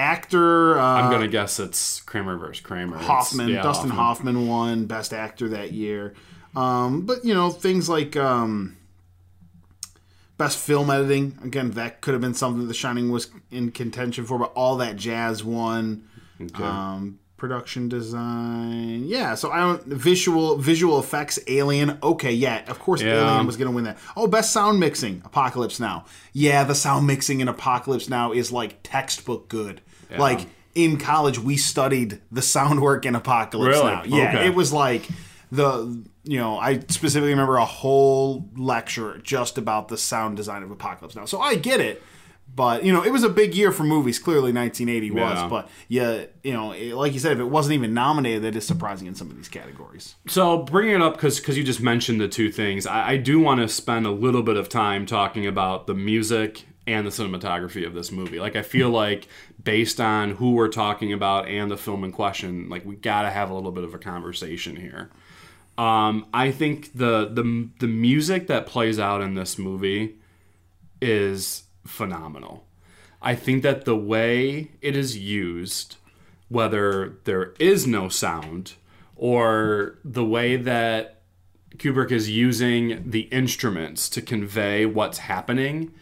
actor. 0.00 0.78
Uh, 0.78 0.82
I'm 0.82 1.10
going 1.10 1.22
to 1.22 1.28
guess 1.28 1.60
it's 1.60 2.00
Kramer 2.00 2.36
versus 2.36 2.62
Kramer. 2.62 2.96
Hoffman. 2.96 3.48
yeah, 3.48 3.62
Dustin 3.62 3.90
Hoffman. 3.90 4.48
won 4.48 4.86
Best 4.86 5.12
Actor 5.12 5.50
that 5.50 5.72
year. 5.72 6.14
Um, 6.56 7.02
but 7.02 7.24
you 7.24 7.34
know 7.34 7.50
things 7.50 7.88
like 7.88 8.16
um, 8.16 8.76
best 10.36 10.58
film 10.58 10.90
editing. 10.90 11.38
Again, 11.44 11.72
that 11.72 12.00
could 12.00 12.14
have 12.14 12.20
been 12.20 12.34
something 12.34 12.66
The 12.66 12.74
Shining 12.74 13.10
was 13.10 13.30
in 13.50 13.70
contention 13.70 14.24
for, 14.24 14.38
but 14.38 14.52
all 14.54 14.76
that 14.78 14.96
jazz 14.96 15.44
won. 15.44 16.08
Um, 16.54 17.18
production 17.36 17.88
design, 17.88 19.04
yeah. 19.06 19.34
So 19.34 19.50
I 19.50 19.60
don't 19.60 19.84
visual 19.86 20.56
visual 20.56 20.98
effects. 20.98 21.38
Alien, 21.46 21.98
okay, 22.02 22.32
yeah. 22.32 22.68
Of 22.70 22.78
course, 22.78 23.00
Yeah. 23.02 23.30
Alien 23.30 23.46
was 23.46 23.56
going 23.56 23.68
to 23.70 23.74
win 23.74 23.84
that. 23.84 23.98
Oh, 24.16 24.26
best 24.26 24.52
sound 24.52 24.80
mixing. 24.80 25.22
Apocalypse 25.24 25.78
Now. 25.78 26.04
Yeah, 26.32 26.64
the 26.64 26.74
sound 26.74 27.06
mixing 27.06 27.40
in 27.40 27.48
Apocalypse 27.48 28.08
Now 28.08 28.32
is 28.32 28.50
like 28.50 28.78
textbook 28.82 29.48
good. 29.48 29.80
Like 30.18 30.46
in 30.74 30.96
college, 30.98 31.38
we 31.38 31.56
studied 31.56 32.20
the 32.30 32.42
sound 32.42 32.80
work 32.80 33.04
in 33.06 33.14
Apocalypse 33.14 33.76
Really? 33.76 33.90
Now. 33.92 34.02
Yeah, 34.04 34.28
Okay. 34.36 34.46
it 34.46 34.54
was 34.54 34.72
like 34.72 35.08
the 35.52 36.04
you 36.24 36.38
know 36.38 36.58
I 36.58 36.80
specifically 36.88 37.30
remember 37.30 37.56
a 37.56 37.64
whole 37.64 38.48
lecture 38.56 39.18
just 39.22 39.58
about 39.58 39.88
the 39.88 39.96
sound 39.98 40.36
design 40.36 40.62
of 40.62 40.70
Apocalypse 40.70 41.16
Now. 41.16 41.24
So 41.24 41.40
I 41.40 41.54
get 41.56 41.80
it. 41.80 42.02
But 42.52 42.82
you 42.84 42.92
know, 42.92 43.04
it 43.04 43.10
was 43.12 43.22
a 43.22 43.28
big 43.28 43.54
year 43.54 43.70
for 43.70 43.84
movies. 43.84 44.18
Clearly, 44.18 44.52
1980 44.52 45.12
was. 45.12 45.48
But 45.48 45.68
yeah, 45.86 46.24
you 46.42 46.52
know, 46.52 46.72
it- 46.72 46.94
like 46.94 47.12
you 47.12 47.20
said, 47.20 47.30
if 47.32 47.38
it 47.38 47.44
wasn't 47.44 47.74
even 47.74 47.94
nominated, 47.94 48.42
that 48.42 48.56
is 48.56 48.66
surprising 48.66 49.06
in 49.06 49.14
some 49.14 49.30
of 49.30 49.36
these 49.36 49.48
categories. 49.48 50.16
So 50.26 50.58
bringing 50.58 50.96
it 50.96 51.00
up 51.00 51.14
because 51.14 51.56
you 51.56 51.62
just 51.62 51.80
mentioned 51.80 52.20
the 52.20 52.26
two 52.26 52.50
things, 52.50 52.86
I, 52.88 53.10
I 53.10 53.16
do 53.18 53.38
want 53.38 53.60
to 53.60 53.68
spend 53.68 54.04
a 54.04 54.10
little 54.10 54.42
bit 54.42 54.56
of 54.56 54.68
time 54.68 55.06
talking 55.06 55.46
about 55.46 55.86
the 55.86 55.94
music 55.94 56.66
and 56.92 57.06
the 57.06 57.10
cinematography 57.10 57.86
of 57.86 57.94
this 57.94 58.10
movie. 58.10 58.40
Like 58.40 58.56
I 58.56 58.62
feel 58.62 58.90
like 58.90 59.28
based 59.62 60.00
on 60.00 60.32
who 60.32 60.52
we're 60.52 60.68
talking 60.68 61.12
about 61.12 61.48
and 61.48 61.70
the 61.70 61.76
film 61.76 62.04
in 62.04 62.12
question, 62.12 62.68
like 62.68 62.84
we 62.84 62.96
got 62.96 63.22
to 63.22 63.30
have 63.30 63.50
a 63.50 63.54
little 63.54 63.72
bit 63.72 63.84
of 63.84 63.94
a 63.94 63.98
conversation 63.98 64.76
here. 64.76 65.10
Um, 65.78 66.26
I 66.34 66.50
think 66.50 66.92
the 66.92 67.30
the 67.32 67.68
the 67.78 67.86
music 67.86 68.46
that 68.48 68.66
plays 68.66 68.98
out 68.98 69.22
in 69.22 69.34
this 69.34 69.58
movie 69.58 70.16
is 71.00 71.64
phenomenal. 71.86 72.66
I 73.22 73.34
think 73.34 73.62
that 73.62 73.84
the 73.84 73.96
way 73.96 74.70
it 74.80 74.96
is 74.96 75.16
used, 75.16 75.96
whether 76.48 77.18
there 77.24 77.54
is 77.58 77.86
no 77.86 78.08
sound 78.08 78.74
or 79.16 79.98
the 80.04 80.24
way 80.24 80.56
that 80.56 81.20
Kubrick 81.76 82.10
is 82.10 82.30
using 82.30 83.10
the 83.10 83.22
instruments 83.22 84.08
to 84.10 84.22
convey 84.22 84.86
what's 84.86 85.18
happening, 85.18 85.92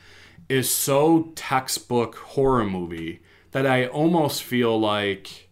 is 0.48 0.74
so 0.74 1.32
textbook 1.34 2.16
horror 2.16 2.64
movie 2.64 3.20
that 3.52 3.66
I 3.66 3.86
almost 3.86 4.42
feel 4.42 4.78
like 4.78 5.48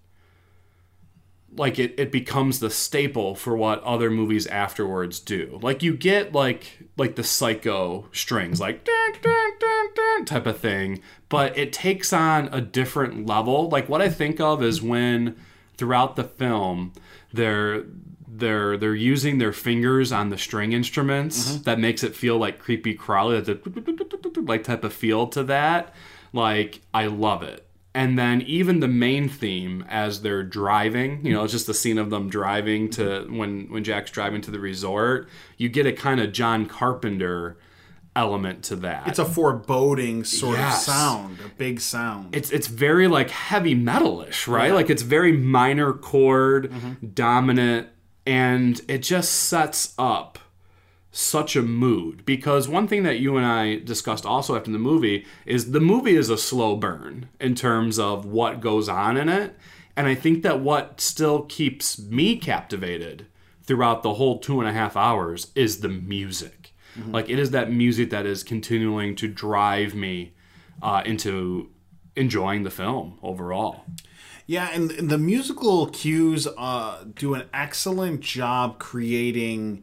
like 1.57 1.79
it, 1.79 1.95
it 1.99 2.13
becomes 2.13 2.61
the 2.61 2.69
staple 2.69 3.35
for 3.35 3.57
what 3.57 3.83
other 3.83 4.11
movies 4.11 4.47
afterwards 4.47 5.19
do. 5.21 5.59
Like 5.63 5.83
you 5.83 5.97
get 5.97 6.33
like 6.33 6.79
like 6.97 7.17
the 7.17 7.25
psycho 7.25 8.09
strings, 8.13 8.61
like 8.61 8.85
dun, 8.85 9.13
dun, 9.23 9.53
dun, 9.59 10.25
type 10.25 10.47
of 10.47 10.59
thing, 10.59 11.03
but 11.29 11.57
it 11.57 11.73
takes 11.73 12.13
on 12.13 12.49
a 12.53 12.61
different 12.61 13.27
level. 13.27 13.69
Like 13.69 13.89
what 13.89 14.03
I 14.03 14.09
think 14.09 14.41
of 14.41 14.63
is 14.63 14.83
when 14.83 15.37
throughout 15.77 16.17
the 16.17 16.25
film 16.25 16.93
they're 17.33 17.85
they're 18.39 18.77
they're 18.77 18.95
using 18.95 19.39
their 19.39 19.53
fingers 19.53 20.13
on 20.13 20.29
the 20.29 20.39
string 20.39 20.73
instruments 20.73 21.53
mm-hmm. 21.53 21.63
that 21.63 21.79
makes 21.79 22.03
it 22.03 22.15
feel 22.15 22.39
like 22.39 22.59
creepy 22.59 22.95
crawly. 22.95 23.41
Like 24.37 24.65
type 24.65 24.85
of 24.85 24.93
feel 24.93 25.27
to 25.29 25.45
that. 25.45 25.95
Like 26.33 26.81
i 26.93 27.07
love 27.07 27.43
it. 27.43 27.63
And 27.95 28.19
then 28.19 28.43
even 28.43 28.81
the 28.81 28.89
main 28.89 29.29
theme 29.31 29.83
as 29.89 30.21
they're 30.21 30.43
driving 30.43 31.25
you 31.25 31.33
know 31.33 31.39
mm-hmm. 31.39 31.45
it's 31.45 31.53
just 31.53 31.67
the 31.67 31.75
scene 31.75 31.99
of 31.99 32.11
them 32.11 32.29
driving 32.29 32.91
to 32.91 33.03
mm-hmm. 33.03 33.37
when 33.39 33.67
when 33.71 33.85
jack's 33.85 34.11
driving 34.11 34.43
to 34.43 34.51
the 34.51 34.61
resort 34.61 35.29
you 35.57 35.69
get 35.69 35.87
a 35.87 35.93
kind 35.93 36.21
of 36.21 36.33
john 36.33 36.67
carpenter 36.67 37.57
element 38.17 38.65
to 38.65 38.77
that. 38.77 39.07
It's 39.07 39.19
a 39.19 39.25
foreboding 39.25 40.25
sort 40.25 40.59
Yes. 40.59 40.89
of 40.89 40.95
sound, 40.95 41.39
a 41.45 41.49
big 41.51 41.81
sound. 41.81 42.35
it's 42.35 42.51
it's 42.51 42.67
very 42.67 43.07
like 43.07 43.31
heavy 43.31 43.77
metalish, 43.77 44.49
right? 44.49 44.73
Like 44.73 44.91
it's 44.91 45.03
very 45.03 45.33
minor 45.33 45.93
chord 45.93 46.73
dominant 47.15 47.89
and 48.27 48.81
it 48.89 48.99
just 48.99 49.33
sets 49.33 49.95
up 49.99 50.39
such 51.13 51.57
a 51.57 51.63
mood. 51.63 52.27
Because 52.27 52.69
one 52.69 52.89
thing 52.89 53.05
that 53.05 53.21
you 53.21 53.37
and 53.37 53.47
I 53.47 53.77
discussed 53.77 54.27
also 54.27 54.57
after 54.57 54.71
the 54.71 54.79
movie 54.79 55.25
is 55.47 55.71
the 55.71 55.81
movie 55.81 56.17
is 56.17 56.29
a 56.29 56.37
slow 56.37 56.77
burn 56.77 57.29
in 57.41 57.55
terms 57.55 57.99
of 57.99 58.27
what 58.27 58.61
goes 58.61 58.89
on 58.89 59.17
in 59.17 59.29
it. 59.29 59.57
And 59.97 60.07
I 60.07 60.15
think 60.15 60.43
that 60.43 60.61
what 60.61 61.01
still 61.01 61.43
keeps 61.45 61.99
me 61.99 62.37
captivated 62.37 63.27
throughout 63.63 64.03
the 64.03 64.15
whole 64.15 64.39
two 64.39 64.61
and 64.61 64.69
a 64.69 64.73
half 64.73 64.97
hours 64.97 65.51
is 65.55 65.81
the 65.81 65.89
music. 65.89 66.75
Like 67.13 67.29
it 67.29 67.39
is 67.39 67.51
that 67.51 67.71
music 67.71 68.11
that 68.11 68.27
is 68.27 68.43
continuing 68.43 69.17
to 69.17 69.29
drive 69.29 69.95
me 69.95 70.35
uh, 70.83 71.03
into 71.05 71.71
enjoying 72.15 72.63
the 72.63 72.71
film 72.71 73.19
overall. 73.23 73.85
Yeah, 74.47 74.71
and 74.73 74.91
and 74.93 75.11
the 75.11 75.19
musical 75.19 75.89
cues 75.89 76.47
uh, 76.57 77.05
do 77.15 77.35
an 77.35 77.49
excellent 77.53 78.21
job 78.21 78.79
creating 78.79 79.83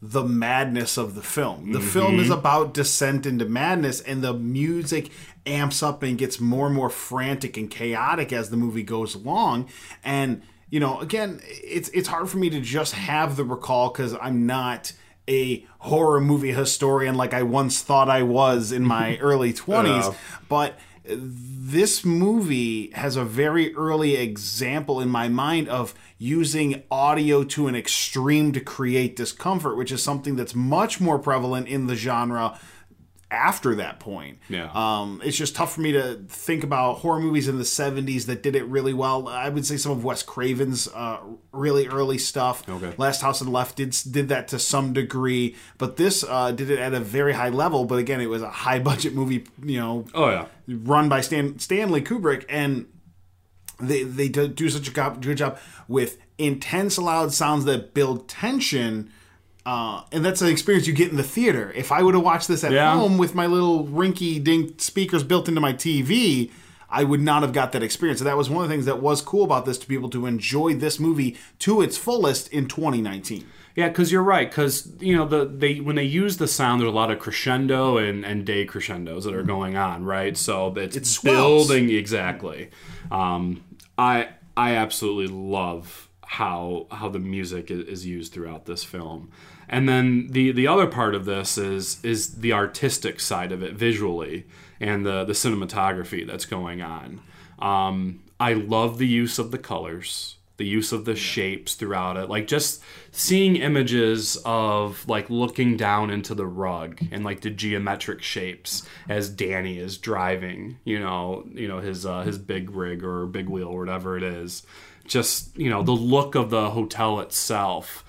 the 0.00 0.22
madness 0.22 0.96
of 0.96 1.14
the 1.14 1.22
film. 1.22 1.72
The 1.72 1.80
film 1.80 2.20
is 2.20 2.28
about 2.30 2.74
descent 2.74 3.24
into 3.26 3.46
madness, 3.46 4.00
and 4.00 4.22
the 4.22 4.34
music 4.34 5.10
amps 5.46 5.82
up 5.82 6.02
and 6.02 6.16
gets 6.18 6.38
more 6.38 6.66
and 6.66 6.74
more 6.74 6.90
frantic 6.90 7.56
and 7.56 7.70
chaotic 7.70 8.32
as 8.32 8.50
the 8.50 8.56
movie 8.56 8.82
goes 8.82 9.14
along. 9.14 9.68
And 10.04 10.42
you 10.70 10.78
know, 10.78 11.00
again, 11.00 11.40
it's 11.44 11.88
it's 11.90 12.08
hard 12.08 12.28
for 12.28 12.36
me 12.38 12.50
to 12.50 12.60
just 12.60 12.94
have 12.94 13.36
the 13.36 13.44
recall 13.44 13.90
because 13.90 14.14
I'm 14.20 14.46
not 14.46 14.92
a 15.28 15.64
horror 15.78 16.20
movie 16.20 16.52
historian 16.52 17.14
like 17.14 17.32
I 17.32 17.42
once 17.42 17.80
thought 17.80 18.08
I 18.08 18.22
was 18.22 18.72
in 18.72 18.84
my 18.84 19.16
early 19.22 19.52
20s, 19.54 20.14
but 20.48 20.78
this 21.06 22.04
movie 22.04 22.90
has 22.92 23.16
a 23.16 23.24
very 23.24 23.74
early 23.74 24.16
example 24.16 25.00
in 25.00 25.08
my 25.08 25.28
mind 25.28 25.68
of 25.68 25.94
using 26.18 26.82
audio 26.90 27.44
to 27.44 27.66
an 27.68 27.74
extreme 27.74 28.52
to 28.52 28.60
create 28.60 29.14
discomfort, 29.14 29.76
which 29.76 29.92
is 29.92 30.02
something 30.02 30.36
that's 30.36 30.54
much 30.54 31.00
more 31.00 31.18
prevalent 31.18 31.68
in 31.68 31.86
the 31.86 31.96
genre 31.96 32.58
after 33.34 33.74
that 33.74 34.00
point. 34.00 34.38
Yeah. 34.48 34.70
Um, 34.72 35.20
it's 35.24 35.36
just 35.36 35.54
tough 35.56 35.74
for 35.74 35.80
me 35.80 35.92
to 35.92 36.20
think 36.28 36.64
about 36.64 36.98
horror 36.98 37.20
movies 37.20 37.48
in 37.48 37.58
the 37.58 37.64
70s 37.64 38.26
that 38.26 38.42
did 38.42 38.54
it 38.56 38.64
really 38.66 38.94
well. 38.94 39.28
I 39.28 39.48
would 39.48 39.66
say 39.66 39.76
some 39.76 39.92
of 39.92 40.04
Wes 40.04 40.22
Craven's 40.22 40.88
uh, 40.88 41.18
really 41.52 41.88
early 41.88 42.18
stuff. 42.18 42.66
Okay. 42.68 42.94
Last 42.96 43.20
House 43.20 43.40
on 43.42 43.46
the 43.48 43.52
Left 43.52 43.76
did 43.76 43.90
did 44.10 44.28
that 44.28 44.48
to 44.48 44.58
some 44.58 44.92
degree, 44.92 45.56
but 45.78 45.96
this 45.96 46.24
uh, 46.26 46.52
did 46.52 46.70
it 46.70 46.78
at 46.78 46.94
a 46.94 47.00
very 47.00 47.32
high 47.34 47.48
level. 47.50 47.84
But 47.84 47.96
again, 47.98 48.20
it 48.20 48.26
was 48.30 48.42
a 48.42 48.50
high 48.50 48.78
budget 48.78 49.14
movie, 49.14 49.44
you 49.62 49.78
know, 49.80 50.06
Oh 50.14 50.30
yeah. 50.30 50.46
run 50.68 51.08
by 51.08 51.20
Stan, 51.20 51.58
Stanley 51.58 52.00
Kubrick, 52.02 52.44
and 52.48 52.86
they 53.80 54.02
they 54.04 54.28
do, 54.28 54.46
do 54.48 54.70
such 54.70 54.88
a 54.88 54.90
go- 54.92 55.16
good 55.20 55.36
job 55.38 55.58
with 55.88 56.18
intense, 56.38 56.96
loud 56.98 57.32
sounds 57.32 57.64
that 57.64 57.92
build 57.94 58.28
tension. 58.28 59.10
Uh, 59.66 60.02
and 60.12 60.24
that's 60.24 60.42
an 60.42 60.48
experience 60.48 60.86
you 60.86 60.92
get 60.92 61.10
in 61.10 61.16
the 61.16 61.22
theater. 61.22 61.72
If 61.74 61.90
I 61.90 62.02
would 62.02 62.14
have 62.14 62.22
watched 62.22 62.48
this 62.48 62.64
at 62.64 62.72
Yeah. 62.72 62.92
home 62.94 63.16
with 63.16 63.34
my 63.34 63.46
little 63.46 63.86
rinky 63.86 64.42
dink 64.42 64.80
speakers 64.80 65.22
built 65.22 65.48
into 65.48 65.60
my 65.60 65.72
TV, 65.72 66.50
I 66.90 67.02
would 67.02 67.20
not 67.22 67.42
have 67.42 67.52
got 67.52 67.72
that 67.72 67.82
experience. 67.82 68.18
So 68.18 68.24
that 68.26 68.36
was 68.36 68.50
one 68.50 68.62
of 68.62 68.68
the 68.68 68.74
things 68.74 68.84
that 68.84 69.00
was 69.00 69.22
cool 69.22 69.42
about 69.42 69.64
this 69.64 69.78
to 69.78 69.88
be 69.88 69.94
able 69.94 70.10
to 70.10 70.26
enjoy 70.26 70.74
this 70.74 71.00
movie 71.00 71.36
to 71.60 71.80
its 71.80 71.96
fullest 71.96 72.48
in 72.48 72.68
2019. 72.68 73.44
Yeah, 73.74 73.88
because 73.88 74.12
you're 74.12 74.22
right. 74.22 74.48
Because 74.48 74.92
you 75.00 75.16
know 75.16 75.26
the 75.26 75.44
they 75.46 75.80
when 75.80 75.96
they 75.96 76.04
use 76.04 76.36
the 76.36 76.46
sound, 76.46 76.80
there's 76.80 76.92
a 76.92 76.94
lot 76.94 77.10
of 77.10 77.18
crescendo 77.18 77.96
and 77.96 78.24
and 78.24 78.46
decrescendos 78.46 79.24
that 79.24 79.34
are 79.34 79.42
going 79.42 79.76
on, 79.76 80.04
right? 80.04 80.36
So 80.36 80.72
it's, 80.76 80.96
It 80.96 81.24
building 81.24 81.90
exactly. 81.90 82.68
Um, 83.10 83.62
I 83.98 84.28
I 84.56 84.76
absolutely 84.76 85.34
love 85.34 86.08
how 86.24 86.86
how 86.92 87.08
the 87.08 87.18
music 87.18 87.70
is, 87.70 87.80
is 87.88 88.06
used 88.06 88.32
throughout 88.32 88.66
this 88.66 88.84
film, 88.84 89.30
and 89.74 89.88
then 89.88 90.28
the 90.30 90.52
the 90.52 90.68
other 90.68 90.86
part 90.86 91.16
of 91.16 91.24
this 91.24 91.58
is 91.58 92.02
is 92.04 92.36
the 92.36 92.52
artistic 92.52 93.18
side 93.18 93.50
of 93.50 93.60
it 93.60 93.74
visually 93.74 94.46
and 94.78 95.04
the 95.04 95.24
the 95.24 95.32
cinematography 95.32 96.24
that's 96.24 96.44
going 96.44 96.80
on. 96.80 97.20
Um, 97.58 98.22
I 98.38 98.52
love 98.52 98.98
the 98.98 99.06
use 99.06 99.40
of 99.40 99.50
the 99.50 99.58
colors 99.58 100.36
the 100.56 100.64
use 100.64 100.92
of 100.92 101.04
the 101.04 101.16
shapes 101.16 101.74
throughout 101.74 102.16
it. 102.16 102.28
Like 102.28 102.46
just 102.46 102.80
seeing 103.10 103.56
images 103.56 104.38
of 104.44 105.04
like 105.08 105.28
looking 105.28 105.76
down 105.76 106.10
into 106.10 106.32
the 106.32 106.46
rug 106.46 107.00
and 107.10 107.24
like 107.24 107.40
the 107.40 107.50
geometric 107.50 108.22
shapes 108.22 108.86
as 109.08 109.28
danny 109.28 109.80
is 109.80 109.98
driving 109.98 110.78
you 110.84 111.00
know 111.00 111.44
you 111.52 111.66
know 111.66 111.80
his 111.80 112.06
uh, 112.06 112.22
his 112.22 112.38
big 112.38 112.70
rig 112.70 113.02
or 113.02 113.26
big 113.26 113.48
wheel 113.48 113.66
or 113.66 113.80
whatever 113.80 114.16
it 114.16 114.22
is. 114.22 114.62
Just 115.04 115.58
you 115.58 115.68
know 115.68 115.82
the 115.82 115.90
look 115.92 116.36
of 116.36 116.50
the 116.50 116.70
hotel 116.70 117.18
itself 117.18 118.04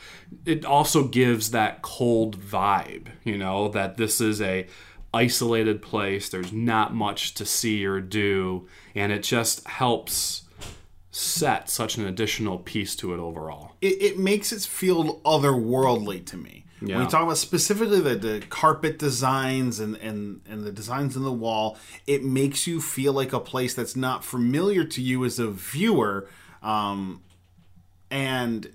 it 0.46 0.66
also 0.66 1.08
gives 1.08 1.52
that 1.52 1.82
cold 1.82 2.40
vibe 2.40 3.08
you 3.24 3.38
know 3.38 3.68
that 3.70 3.98
this 3.98 4.20
is 4.20 4.42
a 4.42 4.68
isolated 5.14 5.82
place 5.82 6.30
there's 6.30 6.52
not 6.52 6.94
much 6.94 7.34
to 7.34 7.46
see 7.46 7.86
or 7.86 8.02
do 8.02 8.68
and 8.96 9.12
it 9.12 9.24
just 9.24 9.66
helps 9.68 10.46
set 11.16 11.70
such 11.70 11.98
an 11.98 12.06
additional 12.06 12.58
piece 12.58 12.94
to 12.94 13.14
it 13.14 13.20
overall. 13.20 13.72
it, 13.80 14.02
it 14.02 14.20
makes 14.20 14.52
it 14.52 14.62
feel 14.64 15.22
otherworldly 15.22 16.26
to 16.26 16.36
me. 16.36 16.66
Yeah. 16.82 16.96
When 16.96 17.06
you 17.06 17.10
talk 17.10 17.24
about 17.24 17.38
specifically 17.38 18.02
the, 18.02 18.16
the 18.16 18.44
carpet 18.50 19.00
designs 19.00 19.80
and, 19.80 19.96
and, 19.98 20.42
and 20.48 20.66
the 20.66 20.74
designs 20.74 21.16
in 21.16 21.24
the 21.24 21.32
wall, 21.32 21.78
it 22.06 22.24
makes 22.24 22.68
you 22.68 22.82
feel 22.82 23.14
like 23.14 23.32
a 23.32 23.40
place 23.40 23.74
that's 23.74 23.96
not 23.96 24.26
familiar 24.26 24.84
to 24.84 25.02
you 25.02 25.24
as 25.24 25.40
a 25.40 25.50
viewer. 25.50 26.28
Um, 26.62 27.22
and 28.12 28.70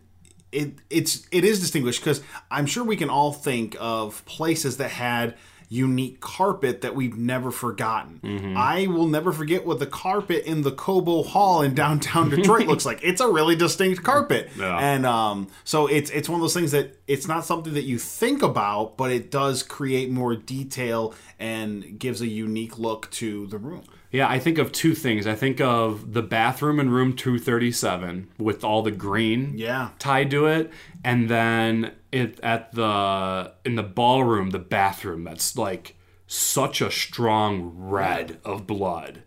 it 0.52 0.74
it's 0.90 1.26
it 1.30 1.44
is 1.44 1.60
distinguished 1.60 2.00
because 2.00 2.22
I'm 2.50 2.66
sure 2.66 2.84
we 2.84 2.96
can 2.96 3.10
all 3.10 3.32
think 3.32 3.76
of 3.80 4.24
places 4.24 4.76
that 4.78 4.90
had 4.90 5.36
unique 5.72 6.18
carpet 6.18 6.80
that 6.80 6.96
we've 6.96 7.16
never 7.16 7.52
forgotten. 7.52 8.18
Mm-hmm. 8.24 8.56
I 8.56 8.88
will 8.88 9.06
never 9.06 9.30
forget 9.32 9.64
what 9.64 9.78
the 9.78 9.86
carpet 9.86 10.44
in 10.44 10.62
the 10.62 10.72
Cobo 10.72 11.22
Hall 11.22 11.62
in 11.62 11.74
downtown 11.76 12.28
Detroit 12.28 12.66
looks 12.66 12.84
like. 12.84 12.98
It's 13.04 13.20
a 13.20 13.28
really 13.28 13.54
distinct 13.54 14.02
carpet, 14.02 14.50
Yeah. 14.58 14.76
and 14.76 15.06
um, 15.06 15.46
so 15.62 15.86
it's 15.86 16.10
it's 16.10 16.28
one 16.28 16.40
of 16.40 16.42
those 16.42 16.54
things 16.54 16.72
that 16.72 16.96
it's 17.06 17.28
not 17.28 17.44
something 17.44 17.74
that 17.74 17.84
you 17.84 17.98
think 17.98 18.42
about, 18.42 18.96
but 18.96 19.12
it 19.12 19.30
does 19.30 19.62
create 19.62 20.10
more 20.10 20.34
detail 20.34 21.14
and 21.38 21.98
gives 22.00 22.20
a 22.20 22.26
unique 22.26 22.76
look 22.76 23.08
to 23.12 23.46
the 23.46 23.58
room. 23.58 23.84
Yeah, 24.12 24.28
I 24.28 24.38
think 24.40 24.58
of 24.58 24.72
two 24.72 24.94
things. 24.94 25.26
I 25.26 25.34
think 25.36 25.60
of 25.60 26.14
the 26.14 26.22
bathroom 26.22 26.80
in 26.80 26.90
room 26.90 27.14
237 27.14 28.28
with 28.38 28.64
all 28.64 28.82
the 28.82 28.90
green 28.90 29.54
Yeah. 29.56 29.90
tied 29.98 30.30
to 30.32 30.46
it, 30.46 30.70
and 31.04 31.28
then 31.28 31.92
it 32.10 32.40
at 32.42 32.72
the 32.74 33.52
in 33.64 33.76
the 33.76 33.82
ballroom, 33.84 34.50
the 34.50 34.58
bathroom 34.58 35.24
that's 35.24 35.56
like 35.56 35.94
such 36.26 36.80
a 36.80 36.90
strong 36.90 37.72
red 37.76 38.38
of 38.44 38.66
blood. 38.66 39.22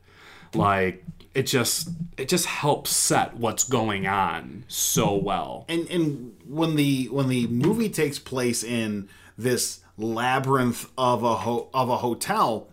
Like 0.53 1.05
it 1.33 1.43
just 1.43 1.89
it 2.17 2.27
just 2.27 2.45
helps 2.45 2.91
set 2.91 3.37
what's 3.37 3.63
going 3.63 4.05
on 4.05 4.65
so 4.67 5.15
well. 5.15 5.65
and 5.69 5.89
and 5.89 6.35
when 6.45 6.75
the 6.75 7.05
when 7.05 7.29
the 7.29 7.47
movie 7.47 7.89
takes 7.89 8.19
place 8.19 8.63
in 8.63 9.07
this 9.37 9.79
labyrinth 9.97 10.89
of 10.97 11.23
a 11.23 11.35
ho- 11.37 11.69
of 11.73 11.89
a 11.89 11.97
hotel 11.97 12.67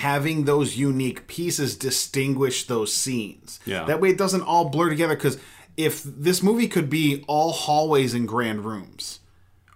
having 0.00 0.44
those 0.44 0.76
unique 0.76 1.26
pieces 1.26 1.76
distinguish 1.76 2.66
those 2.66 2.92
scenes. 2.92 3.60
Yeah. 3.66 3.84
that 3.84 4.00
way 4.00 4.10
it 4.10 4.18
doesn't 4.18 4.42
all 4.42 4.70
blur 4.70 4.88
together 4.88 5.14
because 5.14 5.38
if 5.76 6.02
this 6.02 6.42
movie 6.42 6.68
could 6.68 6.90
be 6.90 7.24
all 7.28 7.52
hallways 7.52 8.14
and 8.14 8.26
grand 8.26 8.64
rooms 8.64 9.20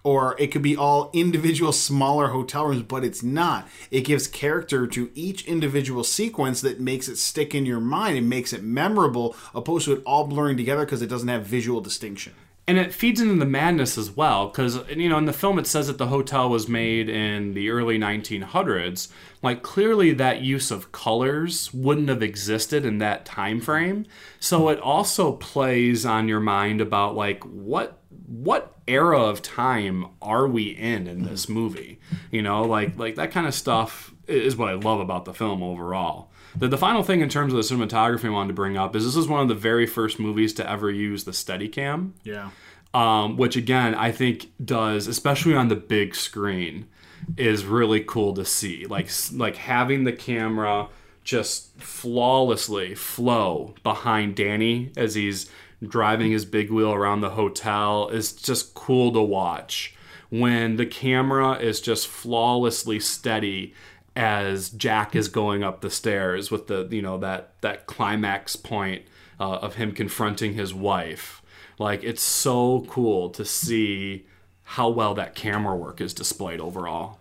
or 0.03 0.35
it 0.39 0.47
could 0.47 0.61
be 0.61 0.75
all 0.77 1.09
individual 1.13 1.71
smaller 1.71 2.27
hotel 2.27 2.65
rooms 2.65 2.83
but 2.83 3.03
it's 3.03 3.23
not. 3.23 3.67
It 3.91 4.01
gives 4.01 4.27
character 4.27 4.87
to 4.87 5.11
each 5.15 5.45
individual 5.45 6.03
sequence 6.03 6.61
that 6.61 6.79
makes 6.79 7.07
it 7.07 7.17
stick 7.17 7.53
in 7.53 7.65
your 7.65 7.79
mind 7.79 8.17
and 8.17 8.29
makes 8.29 8.51
it 8.51 8.63
memorable 8.63 9.35
opposed 9.53 9.85
to 9.85 9.93
it 9.93 10.03
all 10.05 10.27
blurring 10.27 10.57
together 10.57 10.85
because 10.85 11.01
it 11.01 11.07
doesn't 11.07 11.27
have 11.27 11.45
visual 11.45 11.81
distinction 11.81 12.33
and 12.67 12.79
it 12.79 12.93
feeds 12.93 13.21
into 13.21 13.35
the 13.35 13.45
madness 13.45 13.97
as 13.97 14.11
well 14.11 14.47
because 14.47 14.79
you 14.89 15.07
know 15.07 15.17
in 15.17 15.25
the 15.25 15.33
film 15.33 15.59
it 15.59 15.67
says 15.67 15.87
that 15.87 15.97
the 15.97 16.07
hotel 16.07 16.49
was 16.49 16.67
made 16.67 17.09
in 17.09 17.53
the 17.53 17.69
early 17.69 17.97
1900s 17.97 19.09
like 19.41 19.61
clearly 19.61 20.11
that 20.13 20.41
use 20.41 20.71
of 20.71 20.91
colors 20.91 21.73
wouldn't 21.73 22.09
have 22.09 22.23
existed 22.23 22.85
in 22.85 22.97
that 22.97 23.25
time 23.25 23.61
frame 23.61 24.05
so 24.39 24.69
it 24.69 24.79
also 24.79 25.33
plays 25.33 26.05
on 26.05 26.27
your 26.27 26.39
mind 26.39 26.81
about 26.81 27.15
like 27.15 27.43
what 27.43 28.01
what 28.27 28.75
era 28.87 29.19
of 29.19 29.41
time 29.41 30.05
are 30.21 30.47
we 30.47 30.69
in 30.69 31.07
in 31.07 31.23
this 31.23 31.49
movie? 31.49 31.99
You 32.31 32.41
know 32.41 32.63
like 32.63 32.97
like 32.97 33.15
that 33.15 33.31
kind 33.31 33.47
of 33.47 33.53
stuff 33.53 34.13
is 34.27 34.55
what 34.55 34.69
i 34.69 34.73
love 34.73 34.99
about 34.99 35.25
the 35.25 35.33
film 35.33 35.61
overall 35.61 36.31
the, 36.57 36.67
the 36.67 36.77
final 36.77 37.03
thing 37.03 37.21
in 37.21 37.29
terms 37.29 37.53
of 37.53 37.57
the 37.57 37.75
cinematography 37.75 38.25
I 38.25 38.29
wanted 38.29 38.49
to 38.49 38.53
bring 38.53 38.77
up 38.77 38.95
is 38.95 39.05
this 39.05 39.15
is 39.15 39.27
one 39.27 39.41
of 39.41 39.47
the 39.47 39.55
very 39.55 39.85
first 39.85 40.19
movies 40.19 40.53
to 40.53 40.69
ever 40.69 40.89
use 40.89 41.23
the 41.23 41.31
Steadicam 41.31 42.11
yeah 42.23 42.49
um, 42.95 43.35
which 43.35 43.57
again 43.57 43.93
I 43.93 44.11
think 44.11 44.51
does, 44.63 45.07
especially 45.07 45.53
on 45.53 45.67
the 45.67 45.75
big 45.75 46.15
screen, 46.15 46.87
is 47.35 47.65
really 47.65 47.99
cool 47.99 48.33
to 48.35 48.45
see. 48.45 48.85
Like 48.85 49.09
like 49.33 49.57
having 49.57 50.05
the 50.05 50.13
camera 50.13 50.87
just 51.25 51.77
flawlessly 51.77 52.95
flow 52.95 53.75
behind 53.83 54.35
Danny 54.35 54.91
as 54.95 55.15
he's 55.15 55.49
driving 55.85 56.31
his 56.31 56.45
big 56.45 56.71
wheel 56.71 56.93
around 56.93 57.19
the 57.19 57.31
hotel 57.31 58.07
is 58.09 58.31
just 58.31 58.73
cool 58.73 59.11
to 59.11 59.21
watch. 59.21 59.93
When 60.29 60.77
the 60.77 60.85
camera 60.85 61.53
is 61.53 61.81
just 61.81 62.07
flawlessly 62.07 63.01
steady 63.01 63.73
as 64.15 64.69
Jack 64.69 65.15
is 65.15 65.27
going 65.27 65.63
up 65.63 65.81
the 65.81 65.89
stairs 65.89 66.49
with 66.51 66.67
the 66.67 66.87
you 66.91 67.01
know 67.01 67.17
that 67.17 67.53
that 67.61 67.85
climax 67.85 68.55
point 68.55 69.03
uh, 69.39 69.55
of 69.57 69.75
him 69.75 69.91
confronting 69.91 70.53
his 70.53 70.73
wife. 70.73 71.41
Like 71.77 72.03
it's 72.03 72.21
so 72.21 72.85
cool 72.89 73.29
to 73.31 73.43
see 73.43 74.25
how 74.63 74.89
well 74.89 75.13
that 75.15 75.35
camera 75.35 75.75
work 75.75 75.99
is 76.01 76.13
displayed 76.13 76.59
overall. 76.61 77.19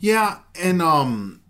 Yeah, 0.00 0.38
and 0.60 0.80
um, 0.82 1.42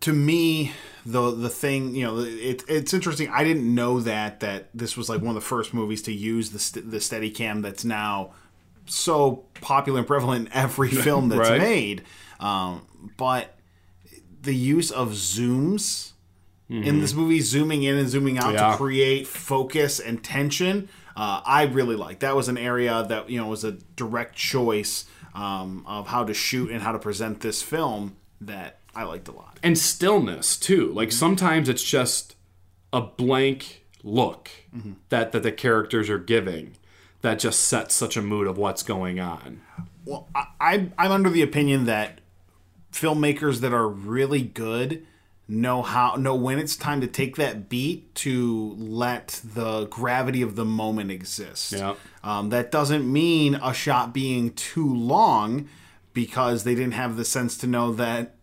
to 0.00 0.12
me, 0.12 0.72
the 1.04 1.32
the 1.32 1.50
thing 1.50 1.94
you 1.94 2.04
know, 2.04 2.18
it, 2.20 2.62
it's 2.68 2.94
interesting. 2.94 3.28
I 3.28 3.44
didn't 3.44 3.74
know 3.74 4.00
that 4.00 4.40
that 4.40 4.68
this 4.72 4.96
was 4.96 5.08
like 5.08 5.20
one 5.20 5.30
of 5.30 5.34
the 5.34 5.40
first 5.40 5.74
movies 5.74 6.02
to 6.02 6.12
use 6.12 6.50
the 6.50 6.58
st- 6.58 6.90
the 6.90 6.98
Steadicam 6.98 7.62
that's 7.62 7.84
now 7.84 8.32
so 8.86 9.44
popular 9.60 9.98
and 9.98 10.06
prevalent 10.06 10.46
in 10.46 10.52
every 10.52 10.90
film 11.04 11.28
that's 11.28 11.48
Right. 11.50 11.60
made. 11.60 12.04
Um, 12.40 12.86
but 13.16 13.54
the 14.42 14.54
use 14.54 14.90
of 14.90 15.10
zooms 15.10 16.12
in 16.68 17.00
this 17.00 17.14
movie, 17.14 17.40
zooming 17.40 17.84
in 17.84 17.96
and 17.96 18.08
zooming 18.08 18.38
out 18.38 18.52
Yeah. 18.54 18.72
to 18.72 18.76
create 18.76 19.26
focus 19.28 20.00
and 20.00 20.22
tension, 20.22 20.88
uh, 21.16 21.40
I 21.46 21.62
really 21.64 21.94
like. 21.94 22.18
That 22.20 22.34
was 22.34 22.48
an 22.48 22.58
area 22.58 23.04
that 23.08 23.30
you 23.30 23.38
know 23.40 23.46
was 23.46 23.62
a 23.64 23.72
direct 23.94 24.34
choice 24.34 25.04
um, 25.34 25.84
of 25.86 26.08
how 26.08 26.24
to 26.24 26.34
shoot 26.34 26.70
and 26.72 26.82
how 26.82 26.90
to 26.92 26.98
present 26.98 27.40
this 27.40 27.62
film 27.62 28.16
that 28.40 28.80
I 28.96 29.04
liked 29.04 29.28
a 29.28 29.32
lot. 29.32 29.60
And 29.62 29.78
stillness 29.78 30.56
too. 30.56 30.92
Like 30.92 31.12
sometimes 31.12 31.68
it's 31.68 31.84
just 31.84 32.34
a 32.92 33.00
blank 33.00 33.84
look 34.02 34.50
that 35.10 35.30
that 35.32 35.42
the 35.44 35.52
characters 35.52 36.10
are 36.10 36.18
giving 36.18 36.76
that 37.22 37.38
just 37.38 37.60
sets 37.60 37.94
such 37.94 38.16
a 38.16 38.22
mood 38.22 38.46
of 38.46 38.58
what's 38.58 38.82
going 38.82 39.18
on. 39.20 39.60
Well, 40.04 40.28
I, 40.60 40.90
I'm 40.98 41.10
under 41.12 41.30
the 41.30 41.42
opinion 41.42 41.86
that 41.86 42.20
filmmakers 42.92 43.60
that 43.60 43.72
are 43.72 43.88
really 43.88 44.42
good 44.42 45.06
know 45.48 45.80
how 45.80 46.16
know 46.16 46.34
when 46.34 46.58
it's 46.58 46.74
time 46.74 47.00
to 47.00 47.06
take 47.06 47.36
that 47.36 47.68
beat 47.68 48.12
to 48.16 48.74
let 48.78 49.40
the 49.44 49.86
gravity 49.86 50.42
of 50.42 50.56
the 50.56 50.64
moment 50.64 51.10
exist. 51.10 51.72
Yeah. 51.72 51.94
Um, 52.24 52.48
that 52.50 52.72
doesn't 52.72 53.10
mean 53.10 53.54
a 53.56 53.72
shot 53.72 54.12
being 54.12 54.52
too 54.54 54.92
long 54.92 55.68
because 56.12 56.64
they 56.64 56.74
didn't 56.74 56.94
have 56.94 57.16
the 57.16 57.24
sense 57.24 57.56
to 57.58 57.66
know 57.66 57.92
that 57.92 58.34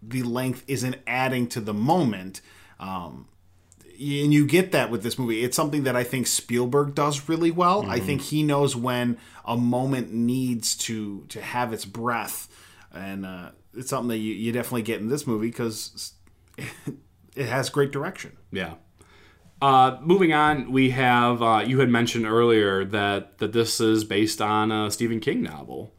the 0.00 0.22
length 0.22 0.64
isn't 0.68 0.96
adding 1.06 1.48
to 1.48 1.60
the 1.60 1.74
moment. 1.74 2.40
Um, 2.78 3.26
and 3.84 4.34
you 4.34 4.46
get 4.46 4.72
that 4.72 4.90
with 4.90 5.02
this 5.02 5.18
movie. 5.18 5.44
It's 5.44 5.56
something 5.56 5.84
that 5.84 5.94
I 5.94 6.02
think 6.02 6.26
Spielberg 6.26 6.94
does 6.94 7.28
really 7.28 7.50
well. 7.50 7.88
I 7.88 8.00
think 8.00 8.22
he 8.22 8.42
knows 8.42 8.74
when 8.74 9.16
a 9.44 9.56
moment 9.56 10.12
needs 10.12 10.76
to 10.78 11.24
to 11.28 11.40
have 11.40 11.72
its 11.72 11.84
breath, 11.84 12.48
and 12.94 13.24
uh, 13.26 13.50
it's 13.74 13.90
something 13.90 14.08
that 14.08 14.18
you, 14.18 14.34
you 14.34 14.52
definitely 14.52 14.82
get 14.82 15.00
in 15.00 15.08
this 15.08 15.26
movie 15.26 15.48
because 15.48 16.12
it 17.36 17.46
has 17.46 17.70
great 17.70 17.90
direction. 17.92 18.36
Yeah. 18.50 18.74
Uh, 19.60 19.96
moving 20.02 20.32
on, 20.32 20.72
we 20.72 20.90
have 20.90 21.40
uh, 21.40 21.62
you 21.64 21.78
had 21.78 21.88
mentioned 21.88 22.26
earlier 22.26 22.84
that 22.84 23.38
that 23.38 23.52
this 23.52 23.80
is 23.80 24.02
based 24.02 24.42
on 24.42 24.72
a 24.72 24.90
Stephen 24.90 25.20
King 25.20 25.40
novel, 25.42 25.92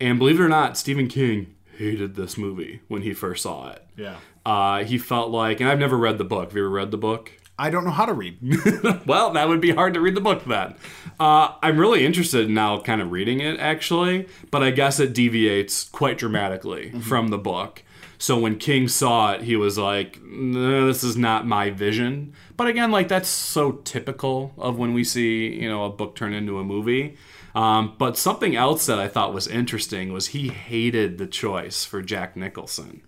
and 0.00 0.18
believe 0.18 0.38
it 0.38 0.42
or 0.44 0.48
not, 0.48 0.78
Stephen 0.78 1.08
King 1.08 1.56
hated 1.76 2.14
this 2.14 2.38
movie 2.38 2.82
when 2.86 3.02
he 3.02 3.12
first 3.12 3.42
saw 3.42 3.70
it. 3.72 3.84
Yeah, 3.96 4.16
Uh, 4.46 4.84
he 4.84 4.96
felt 4.96 5.30
like, 5.30 5.58
and 5.60 5.68
I've 5.68 5.78
never 5.80 5.96
read 5.98 6.18
the 6.18 6.24
book. 6.24 6.50
Have 6.50 6.56
you 6.56 6.62
ever 6.62 6.70
read 6.70 6.90
the 6.92 6.98
book? 6.98 7.32
I 7.60 7.68
don't 7.68 7.84
know 7.84 7.90
how 7.90 8.06
to 8.06 8.14
read. 8.14 8.38
well, 9.06 9.32
that 9.34 9.46
would 9.46 9.60
be 9.60 9.72
hard 9.72 9.92
to 9.92 10.00
read 10.00 10.14
the 10.14 10.20
book 10.22 10.44
then. 10.46 10.74
Uh, 11.20 11.52
I'm 11.62 11.78
really 11.78 12.06
interested 12.06 12.46
in 12.46 12.54
now, 12.54 12.80
kind 12.80 13.02
of 13.02 13.12
reading 13.12 13.40
it 13.40 13.60
actually, 13.60 14.28
but 14.50 14.62
I 14.62 14.70
guess 14.70 14.98
it 14.98 15.12
deviates 15.12 15.84
quite 15.84 16.16
dramatically 16.16 16.90
from 17.02 17.28
the 17.28 17.36
book. 17.36 17.82
So 18.16 18.38
when 18.38 18.56
King 18.56 18.88
saw 18.88 19.32
it, 19.32 19.42
he 19.42 19.56
was 19.56 19.76
like, 19.76 20.22
no, 20.22 20.86
"This 20.86 21.04
is 21.04 21.18
not 21.18 21.46
my 21.46 21.68
vision." 21.68 22.32
But 22.56 22.66
again, 22.66 22.90
like 22.90 23.08
that's 23.08 23.28
so 23.28 23.72
typical 23.72 24.54
of 24.56 24.78
when 24.78 24.94
we 24.94 25.04
see 25.04 25.48
you 25.48 25.68
know 25.68 25.84
a 25.84 25.90
book 25.90 26.16
turn 26.16 26.32
into 26.32 26.58
a 26.58 26.64
movie. 26.64 27.18
Um, 27.54 27.94
but 27.98 28.16
something 28.16 28.56
else 28.56 28.86
that 28.86 28.98
I 28.98 29.08
thought 29.08 29.34
was 29.34 29.46
interesting 29.46 30.14
was 30.14 30.28
he 30.28 30.48
hated 30.48 31.18
the 31.18 31.26
choice 31.26 31.84
for 31.84 32.00
Jack 32.00 32.36
Nicholson. 32.36 33.02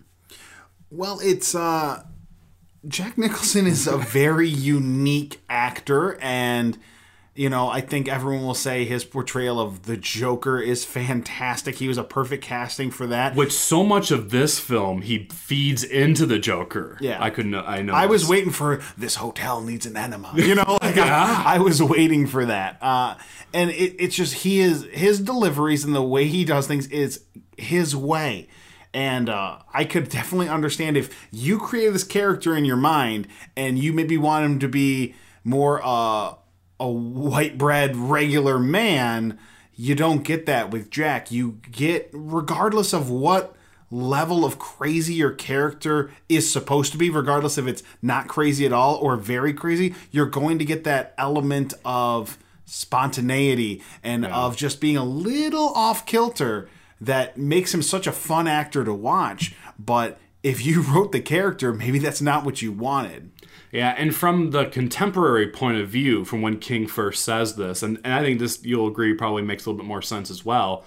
Well, 0.91 1.21
it's 1.23 1.55
uh 1.55 2.05
Jack 2.87 3.17
Nicholson 3.17 3.67
is 3.67 3.87
a 3.87 3.97
very 3.97 4.49
unique 4.49 5.41
actor 5.49 6.19
and 6.21 6.79
You 7.35 7.49
know, 7.49 7.71
I 7.71 7.81
think 7.81 8.09
everyone 8.09 8.45
will 8.45 8.53
say 8.53 8.85
his 8.85 9.05
portrayal 9.05 9.59
of 9.59 9.85
the 9.85 9.97
Joker 9.97 10.61
is 10.61 10.85
fantastic. 10.85 11.77
He 11.77 11.89
was 11.89 11.97
a 11.97 12.05
perfect 12.05 12.45
casting 12.45 12.91
for 12.91 13.07
that. 13.07 13.35
Which 13.35 13.53
so 13.53 13.83
much 13.83 14.11
of 14.11 14.29
this 14.29 14.61
film 14.61 15.01
he 15.01 15.29
feeds 15.33 15.83
into 15.83 16.27
the 16.27 16.39
Joker. 16.39 16.99
Yeah. 17.01 17.23
I 17.23 17.31
couldn't. 17.31 17.55
I 17.55 17.81
know. 17.81 17.95
I 17.95 18.05
was 18.05 18.29
waiting 18.29 18.51
for 18.51 18.83
this 18.99 19.15
hotel 19.15 19.63
needs 19.63 19.87
an 19.87 19.97
enema. 19.97 20.33
You 20.37 20.57
know, 20.57 20.79
like 20.83 20.99
I, 20.99 21.55
I 21.55 21.59
was 21.59 21.83
waiting 21.83 22.27
for 22.27 22.45
that. 22.45 22.77
Uh, 22.83 23.15
and 23.55 23.71
it, 23.71 23.97
it's 23.99 24.15
just 24.15 24.35
he 24.35 24.61
is 24.61 24.85
his 24.93 25.19
deliveries 25.19 25.85
and 25.85 25.95
the 25.95 26.03
way 26.03 26.27
he 26.27 26.45
does 26.45 26.67
things 26.67 26.87
is 26.89 27.25
his 27.57 27.97
way. 27.97 28.49
And 28.95 29.29
uh, 29.29 29.59
I 29.73 29.85
could 29.85 30.09
definitely 30.09 30.49
understand 30.49 30.97
if 30.97 31.29
you 31.31 31.59
create 31.59 31.93
this 31.93 32.05
character 32.05 32.57
in 32.57 32.65
your 32.65 32.77
mind 32.77 33.27
and 33.57 33.79
you 33.79 33.93
maybe 33.93 34.19
want 34.19 34.45
him 34.45 34.59
to 34.59 34.69
be 34.69 35.15
more 35.45 35.81
uh, 35.83 36.35
a 36.79 36.89
white 36.89 37.57
bread 37.57 37.97
regular 37.97 38.59
man. 38.59 39.39
You 39.75 39.95
don't 39.95 40.23
get 40.23 40.47
that 40.47 40.71
with 40.71 40.91
Jack. 40.91 41.31
You 41.31 41.59
get 41.71 42.11
regardless 42.13 42.93
of 42.93 43.09
what 43.09 43.57
level 43.91 44.45
of 44.45 44.59
crazy 44.59 45.15
your 45.15 45.31
character 45.31 46.11
is 46.29 46.51
supposed 46.51 46.93
to 46.93 46.99
be, 46.99 47.11
regardless 47.11 47.59
if 47.59 47.67
it's 47.67 47.83
not 48.01 48.27
crazy 48.27 48.65
at 48.67 48.73
all 48.73 48.97
or 48.97 49.17
very 49.17 49.53
crazy, 49.53 49.95
you're 50.11 50.27
going 50.27 50.59
to 50.59 50.65
get 50.65 50.85
that 50.85 51.15
element 51.19 51.75
of 51.85 52.39
spontaneity 52.65 53.83
and 54.03 54.25
of 54.25 54.57
just 54.57 54.81
being 54.81 54.97
a 54.97 55.05
little 55.05 55.69
off 55.75 56.07
kilter 56.07 56.69
that 57.03 57.37
makes 57.37 57.75
him 57.75 57.83
such 57.83 58.07
a 58.07 58.13
fun 58.13 58.47
actor 58.47 58.85
to 58.85 58.95
watch. 58.95 59.55
But 59.79 60.19
if 60.43 60.65
you 60.65 60.83
wrote 60.95 61.13
the 61.13 61.21
character, 61.21 61.75
maybe 61.75 61.99
that's 61.99 62.23
not 62.23 62.45
what 62.45 62.63
you 62.63 62.73
wanted. 62.73 63.31
Yeah, 63.73 63.95
and 63.97 64.15
from 64.15 64.51
the 64.51 64.67
contemporary 64.67 65.49
point 65.49 65.79
of 65.79 65.89
view, 65.89 66.25
from 66.25 66.43
when 66.43 66.59
King 66.59 66.87
first 66.87 67.25
says 67.25 67.57
this, 67.57 67.83
and, 67.83 67.99
and 68.05 68.13
I 68.13 68.23
think 68.23 68.39
this 68.39 68.63
you'll 68.63 68.87
agree 68.87 69.15
probably 69.15 69.43
makes 69.43 69.65
a 69.65 69.71
little 69.71 69.83
bit 69.83 69.89
more 69.89 70.03
sense 70.03 70.31
as 70.31 70.45
well. 70.45 70.85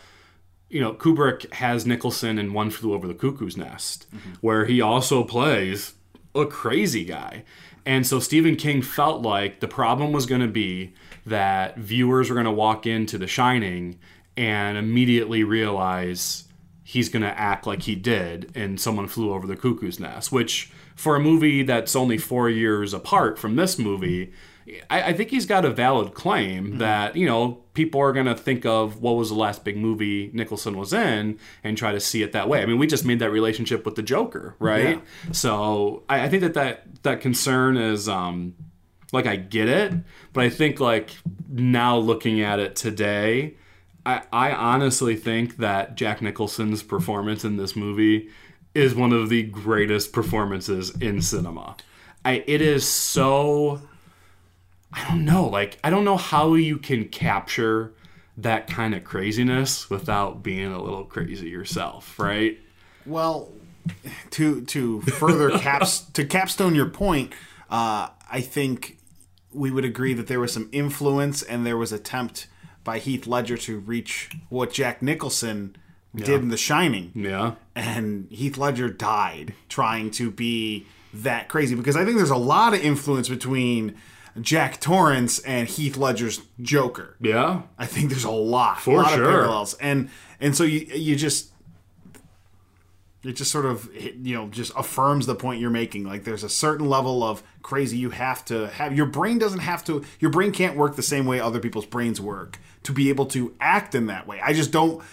You 0.69 0.81
know, 0.81 0.93
Kubrick 0.93 1.51
has 1.53 1.85
Nicholson 1.85 2.37
in 2.37 2.53
One 2.53 2.69
Flew 2.69 2.93
Over 2.93 3.07
the 3.07 3.13
Cuckoo's 3.13 3.57
Nest, 3.57 4.07
mm-hmm. 4.15 4.33
where 4.41 4.65
he 4.65 4.81
also 4.81 5.23
plays 5.23 5.93
a 6.35 6.45
crazy 6.45 7.05
guy. 7.05 7.43
And 7.87 8.05
so 8.05 8.19
Stephen 8.19 8.55
King 8.55 8.81
felt 8.81 9.21
like 9.21 9.59
the 9.59 9.67
problem 9.67 10.11
was 10.11 10.25
going 10.25 10.41
to 10.41 10.47
be 10.47 10.93
that 11.25 11.77
viewers 11.77 12.29
were 12.29 12.35
going 12.35 12.45
to 12.45 12.51
walk 12.51 12.85
into 12.85 13.17
The 13.17 13.27
Shining 13.27 13.99
and 14.37 14.77
immediately 14.77 15.43
realize 15.43 16.43
he's 16.83 17.09
going 17.09 17.23
to 17.23 17.39
act 17.39 17.65
like 17.65 17.83
he 17.83 17.95
did 17.95 18.55
in 18.55 18.77
Someone 18.77 19.07
Flew 19.07 19.33
Over 19.33 19.47
the 19.47 19.55
Cuckoo's 19.55 19.99
Nest, 19.99 20.31
which 20.31 20.71
for 20.95 21.15
a 21.15 21.19
movie 21.19 21.63
that's 21.63 21.95
only 21.95 22.17
four 22.17 22.49
years 22.49 22.93
apart 22.93 23.39
from 23.39 23.55
this 23.55 23.79
movie, 23.79 24.31
I, 24.89 25.03
I 25.03 25.13
think 25.13 25.29
he's 25.29 25.45
got 25.45 25.65
a 25.65 25.69
valid 25.69 26.13
claim 26.13 26.77
that, 26.77 27.15
you 27.15 27.25
know, 27.25 27.63
people 27.73 28.01
are 28.01 28.13
going 28.13 28.25
to 28.27 28.35
think 28.35 28.65
of 28.65 29.01
what 29.01 29.15
was 29.15 29.29
the 29.29 29.35
last 29.35 29.63
big 29.63 29.77
movie 29.77 30.31
Nicholson 30.33 30.77
was 30.77 30.93
in 30.93 31.39
and 31.63 31.77
try 31.77 31.91
to 31.91 31.99
see 31.99 32.23
it 32.23 32.31
that 32.31 32.49
way. 32.49 32.61
I 32.61 32.65
mean, 32.65 32.77
we 32.77 32.87
just 32.87 33.05
made 33.05 33.19
that 33.19 33.31
relationship 33.31 33.85
with 33.85 33.95
the 33.95 34.03
Joker, 34.03 34.55
right? 34.59 35.01
So 35.33 36.03
I, 36.07 36.25
I 36.25 36.29
think 36.29 36.41
that, 36.41 36.53
that 36.55 37.03
that 37.03 37.21
concern 37.21 37.77
is, 37.77 38.09
um, 38.09 38.55
like, 39.11 39.27
I 39.27 39.35
get 39.35 39.69
it, 39.69 39.93
but 40.33 40.43
I 40.43 40.49
think, 40.49 40.79
like, 40.79 41.11
now 41.47 41.97
looking 41.97 42.41
at 42.41 42.59
it 42.59 42.75
today, 42.75 43.55
I, 44.05 44.23
I 44.31 44.51
honestly 44.51 45.15
think 45.15 45.57
that 45.57 45.95
Jack 45.95 46.21
Nicholson's 46.21 46.83
performance 46.83 47.43
in 47.43 47.57
this 47.57 47.75
movie 47.75 48.29
is 48.73 48.93
one 48.93 49.13
of 49.13 49.29
the 49.29 49.43
greatest 49.43 50.13
performances 50.13 50.91
in 51.01 51.21
cinema. 51.21 51.77
I 52.23 52.43
it 52.45 52.61
is 52.61 52.87
so 52.87 53.81
I 54.91 55.07
don't 55.09 55.25
know, 55.25 55.47
like 55.47 55.79
I 55.83 55.89
don't 55.89 56.05
know 56.05 56.17
how 56.17 56.53
you 56.53 56.77
can 56.77 57.07
capture 57.09 57.93
that 58.37 58.67
kind 58.67 58.93
of 58.93 59.03
craziness 59.03 59.89
without 59.89 60.43
being 60.43 60.71
a 60.71 60.81
little 60.81 61.05
crazy 61.05 61.49
yourself, 61.49 62.19
right? 62.19 62.59
Well, 63.05 63.49
to 64.31 64.61
to 64.61 65.01
further 65.01 65.51
caps 65.59 66.01
to 66.13 66.25
capstone 66.25 66.75
your 66.75 66.89
point, 66.89 67.33
uh, 67.69 68.09
I 68.29 68.41
think 68.41 68.97
we 69.53 69.71
would 69.71 69.85
agree 69.85 70.13
that 70.13 70.27
there 70.27 70.39
was 70.39 70.51
some 70.51 70.69
influence 70.71 71.41
and 71.41 71.65
there 71.65 71.77
was 71.77 71.93
attempt 71.93 72.47
by 72.85 72.99
Heath 72.99 73.27
Ledger 73.27 73.57
to 73.57 73.79
reach 73.79 74.29
what 74.47 74.71
Jack 74.71 75.01
Nicholson 75.01 75.75
did 76.15 76.41
in 76.41 76.47
The 76.47 76.55
Shining. 76.57 77.11
Yeah. 77.13 77.55
and 77.75 78.27
Heath 78.31 78.57
Ledger 78.57 78.87
died 78.89 79.53
trying 79.67 80.11
to 80.11 80.31
be 80.31 80.85
that 81.13 81.49
crazy 81.49 81.75
because 81.75 81.97
I 81.97 82.05
think 82.05 82.15
there's 82.15 82.29
a 82.29 82.37
lot 82.37 82.73
of 82.73 82.79
influence 82.79 83.27
between 83.27 83.95
Jack 84.39 84.79
Torrance 84.79 85.39
and 85.39 85.67
Heath 85.67 85.97
Ledger's 85.97 86.41
Joker. 86.61 87.15
Yeah. 87.19 87.63
I 87.77 87.85
think 87.85 88.09
there's 88.11 88.23
a 88.23 88.31
lot, 88.31 88.79
For 88.79 88.99
a 88.99 89.03
lot 89.03 89.13
sure. 89.15 89.23
of 89.23 89.29
parallels, 89.29 89.73
and 89.75 90.09
and 90.39 90.55
so 90.55 90.63
you 90.63 90.81
you 90.93 91.15
just 91.15 91.51
it 93.25 93.33
just 93.33 93.51
sort 93.51 93.65
of 93.65 93.89
you 93.95 94.35
know 94.35 94.47
just 94.49 94.71
affirms 94.75 95.25
the 95.25 95.35
point 95.35 95.59
you're 95.59 95.69
making. 95.69 96.03
Like 96.03 96.23
there's 96.23 96.43
a 96.43 96.49
certain 96.49 96.87
level 96.87 97.23
of 97.23 97.43
crazy 97.61 97.97
you 97.97 98.11
have 98.11 98.45
to 98.45 98.67
have. 98.67 98.95
Your 98.95 99.05
brain 99.05 99.37
doesn't 99.37 99.59
have 99.59 99.83
to. 99.85 100.03
Your 100.19 100.31
brain 100.31 100.51
can't 100.51 100.77
work 100.77 100.95
the 100.95 101.03
same 101.03 101.25
way 101.25 101.39
other 101.39 101.59
people's 101.59 101.85
brains 101.85 102.21
work 102.21 102.59
to 102.83 102.91
be 102.91 103.09
able 103.09 103.25
to 103.27 103.55
act 103.59 103.95
in 103.95 104.07
that 104.07 104.27
way. 104.27 104.39
I 104.41 104.53
just 104.53 104.71
don't. 104.71 105.03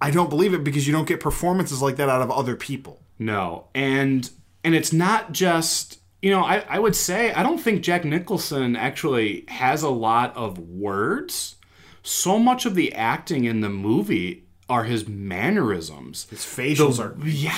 I 0.00 0.10
don't 0.10 0.30
believe 0.30 0.54
it 0.54 0.62
because 0.62 0.86
you 0.86 0.92
don't 0.92 1.08
get 1.08 1.20
performances 1.20 1.80
like 1.80 1.96
that 1.96 2.08
out 2.08 2.22
of 2.22 2.30
other 2.30 2.56
people. 2.56 3.02
No. 3.18 3.68
And 3.74 4.30
and 4.64 4.74
it's 4.74 4.92
not 4.92 5.32
just 5.32 5.98
you 6.22 6.30
know, 6.30 6.42
I, 6.42 6.64
I 6.68 6.78
would 6.78 6.96
say 6.96 7.32
I 7.32 7.42
don't 7.42 7.58
think 7.58 7.82
Jack 7.82 8.04
Nicholson 8.04 8.76
actually 8.76 9.44
has 9.48 9.82
a 9.82 9.90
lot 9.90 10.36
of 10.36 10.58
words. 10.58 11.56
So 12.02 12.38
much 12.38 12.66
of 12.66 12.74
the 12.74 12.92
acting 12.94 13.44
in 13.44 13.60
the 13.60 13.68
movie 13.68 14.45
are 14.68 14.84
his 14.84 15.06
mannerisms. 15.06 16.26
His 16.30 16.40
facials 16.40 16.98
are 16.98 17.16
yes, 17.26 17.54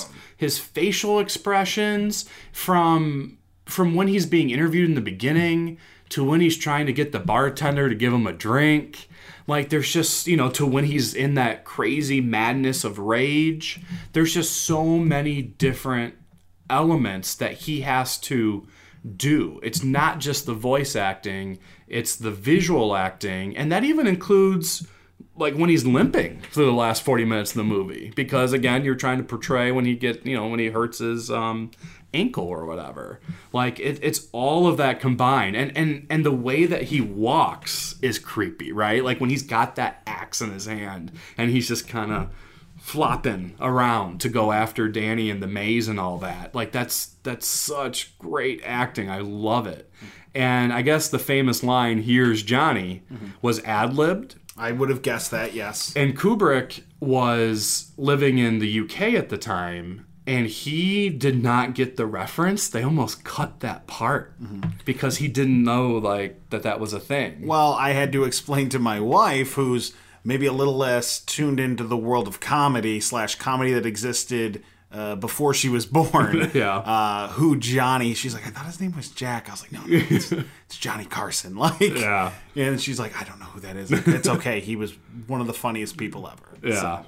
awesome. 0.00 0.14
His 0.36 0.58
facial 0.58 1.18
expressions 1.18 2.28
from 2.52 3.38
from 3.64 3.94
when 3.94 4.08
he's 4.08 4.26
being 4.26 4.50
interviewed 4.50 4.88
in 4.88 4.94
the 4.94 5.00
beginning 5.00 5.78
to 6.10 6.22
when 6.24 6.40
he's 6.40 6.58
trying 6.58 6.84
to 6.86 6.92
get 6.92 7.12
the 7.12 7.20
bartender 7.20 7.88
to 7.88 7.94
give 7.94 8.12
him 8.12 8.26
a 8.26 8.32
drink. 8.32 9.08
Like 9.46 9.70
there's 9.70 9.90
just, 9.90 10.26
you 10.26 10.36
know, 10.36 10.50
to 10.50 10.66
when 10.66 10.84
he's 10.84 11.14
in 11.14 11.34
that 11.34 11.64
crazy 11.64 12.20
madness 12.20 12.84
of 12.84 12.98
rage. 12.98 13.80
There's 14.12 14.34
just 14.34 14.52
so 14.52 14.98
many 14.98 15.40
different 15.42 16.14
elements 16.68 17.34
that 17.36 17.52
he 17.54 17.80
has 17.80 18.18
to 18.18 18.66
do. 19.16 19.58
It's 19.62 19.82
not 19.82 20.18
just 20.18 20.46
the 20.46 20.54
voice 20.54 20.94
acting, 20.94 21.58
it's 21.88 22.16
the 22.16 22.30
visual 22.30 22.94
acting, 22.94 23.56
and 23.56 23.72
that 23.72 23.84
even 23.84 24.06
includes 24.06 24.86
like 25.36 25.54
when 25.54 25.70
he's 25.70 25.84
limping 25.86 26.40
for 26.50 26.64
the 26.64 26.72
last 26.72 27.02
40 27.02 27.24
minutes 27.24 27.52
of 27.52 27.56
the 27.56 27.64
movie 27.64 28.12
because 28.14 28.52
again 28.52 28.84
you're 28.84 28.94
trying 28.94 29.18
to 29.18 29.24
portray 29.24 29.72
when 29.72 29.84
he 29.84 29.94
get 29.94 30.24
you 30.26 30.36
know 30.36 30.46
when 30.48 30.60
he 30.60 30.68
hurts 30.68 30.98
his 30.98 31.30
um 31.30 31.70
ankle 32.14 32.44
or 32.44 32.66
whatever 32.66 33.20
like 33.52 33.80
it, 33.80 33.98
it's 34.02 34.28
all 34.32 34.66
of 34.66 34.76
that 34.76 35.00
combined 35.00 35.56
and 35.56 35.74
and 35.76 36.06
and 36.10 36.26
the 36.26 36.32
way 36.32 36.66
that 36.66 36.82
he 36.84 37.00
walks 37.00 37.94
is 38.02 38.18
creepy 38.18 38.70
right 38.72 39.02
like 39.04 39.20
when 39.20 39.30
he's 39.30 39.42
got 39.42 39.76
that 39.76 40.02
axe 40.06 40.42
in 40.42 40.50
his 40.52 40.66
hand 40.66 41.10
and 41.38 41.50
he's 41.50 41.68
just 41.68 41.88
kind 41.88 42.12
of 42.12 42.28
flopping 42.82 43.54
around 43.60 44.20
to 44.20 44.28
go 44.28 44.50
after 44.50 44.88
Danny 44.88 45.30
and 45.30 45.40
the 45.40 45.46
maze 45.46 45.86
and 45.86 46.00
all 46.00 46.18
that. 46.18 46.52
Like 46.52 46.72
that's 46.72 47.14
that's 47.22 47.46
such 47.46 48.18
great 48.18 48.60
acting. 48.64 49.08
I 49.08 49.20
love 49.20 49.68
it. 49.68 49.88
And 50.34 50.72
I 50.72 50.82
guess 50.82 51.08
the 51.08 51.20
famous 51.20 51.62
line 51.62 52.02
"Here's 52.02 52.42
Johnny" 52.42 53.02
was 53.40 53.60
ad 53.60 53.94
libbed. 53.94 54.34
I 54.62 54.70
would 54.70 54.90
have 54.90 55.02
guessed 55.02 55.32
that. 55.32 55.54
Yes. 55.54 55.92
And 55.96 56.16
Kubrick 56.16 56.84
was 57.00 57.90
living 57.96 58.38
in 58.38 58.60
the 58.60 58.80
UK 58.80 59.14
at 59.14 59.28
the 59.28 59.36
time, 59.36 60.06
and 60.24 60.46
he 60.46 61.08
did 61.08 61.42
not 61.42 61.74
get 61.74 61.96
the 61.96 62.06
reference. 62.06 62.68
They 62.68 62.84
almost 62.84 63.24
cut 63.24 63.58
that 63.58 63.88
part 63.88 64.40
mm-hmm. 64.40 64.70
because 64.84 65.16
he 65.16 65.26
didn't 65.26 65.64
know 65.64 65.98
like 65.98 66.50
that 66.50 66.62
that 66.62 66.78
was 66.78 66.92
a 66.92 67.00
thing. 67.00 67.44
Well, 67.44 67.72
I 67.72 67.90
had 67.90 68.12
to 68.12 68.22
explain 68.22 68.68
to 68.68 68.78
my 68.78 69.00
wife, 69.00 69.54
who's 69.54 69.94
maybe 70.22 70.46
a 70.46 70.52
little 70.52 70.76
less 70.76 71.18
tuned 71.18 71.58
into 71.58 71.82
the 71.82 71.96
world 71.96 72.28
of 72.28 72.38
comedy 72.38 73.00
slash 73.00 73.34
comedy 73.34 73.72
that 73.72 73.84
existed 73.84 74.62
uh, 74.92 75.16
before 75.16 75.54
she 75.54 75.68
was 75.68 75.86
born. 75.98 76.50
Yeah. 76.54 76.76
Uh, 76.76 77.28
who 77.28 77.56
Johnny? 77.56 78.14
She's 78.14 78.34
like, 78.34 78.46
I 78.46 78.50
thought 78.50 78.66
his 78.66 78.80
name 78.80 78.94
was 78.94 79.08
Jack. 79.08 79.48
I 79.48 79.52
was 79.52 79.62
like, 79.62 79.72
no, 79.72 79.80
no 79.80 79.86
it's, 79.88 80.32
it's 80.66 80.78
Johnny 80.78 81.04
Carson. 81.06 81.56
Like, 81.56 81.80
Yeah. 81.80 82.32
And 82.56 82.80
she's 82.80 82.98
like, 83.00 83.18
I 83.20 83.24
don't 83.24 83.38
know 83.40 83.46
who 83.46 83.60
that 83.60 83.76
is. 83.76 83.90
Like, 83.90 84.06
it's 84.08 84.28
okay. 84.28 84.60
He 84.60 84.76
was 84.76 84.92
one 85.26 85.40
of 85.40 85.46
the 85.46 85.54
funniest 85.54 85.96
people 85.96 86.28
ever. 86.28 86.58
Yeah. 86.74 86.80
So, 86.80 87.06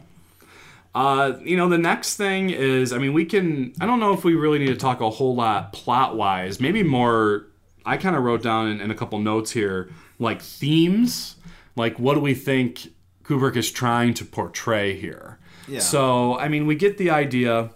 Uh, 0.94 1.38
you 1.42 1.56
know, 1.56 1.68
the 1.68 1.78
next 1.78 2.16
thing 2.16 2.50
is, 2.50 2.92
I 2.92 2.98
mean, 2.98 3.12
we 3.12 3.24
can. 3.24 3.72
I 3.80 3.86
don't 3.86 3.98
know 4.00 4.12
if 4.14 4.24
we 4.24 4.34
really 4.34 4.58
need 4.60 4.68
to 4.68 4.76
talk 4.76 5.00
a 5.00 5.10
whole 5.10 5.34
lot 5.34 5.72
plot 5.72 6.16
wise. 6.16 6.60
Maybe 6.60 6.82
more. 6.82 7.46
I 7.84 7.96
kind 7.98 8.16
of 8.16 8.22
wrote 8.22 8.42
down 8.42 8.68
in, 8.68 8.80
in 8.80 8.90
a 8.90 8.94
couple 8.94 9.18
notes 9.18 9.50
here, 9.50 9.90
like 10.18 10.40
themes. 10.40 11.36
Like, 11.76 11.98
what 11.98 12.14
do 12.14 12.20
we 12.20 12.32
think 12.34 12.88
Kubrick 13.24 13.56
is 13.56 13.70
trying 13.70 14.14
to 14.14 14.24
portray 14.24 14.96
here? 14.96 15.38
Yeah. 15.68 15.80
So, 15.80 16.38
I 16.38 16.48
mean, 16.48 16.66
we 16.66 16.74
get 16.74 16.98
the 16.98 17.10
idea 17.10 17.70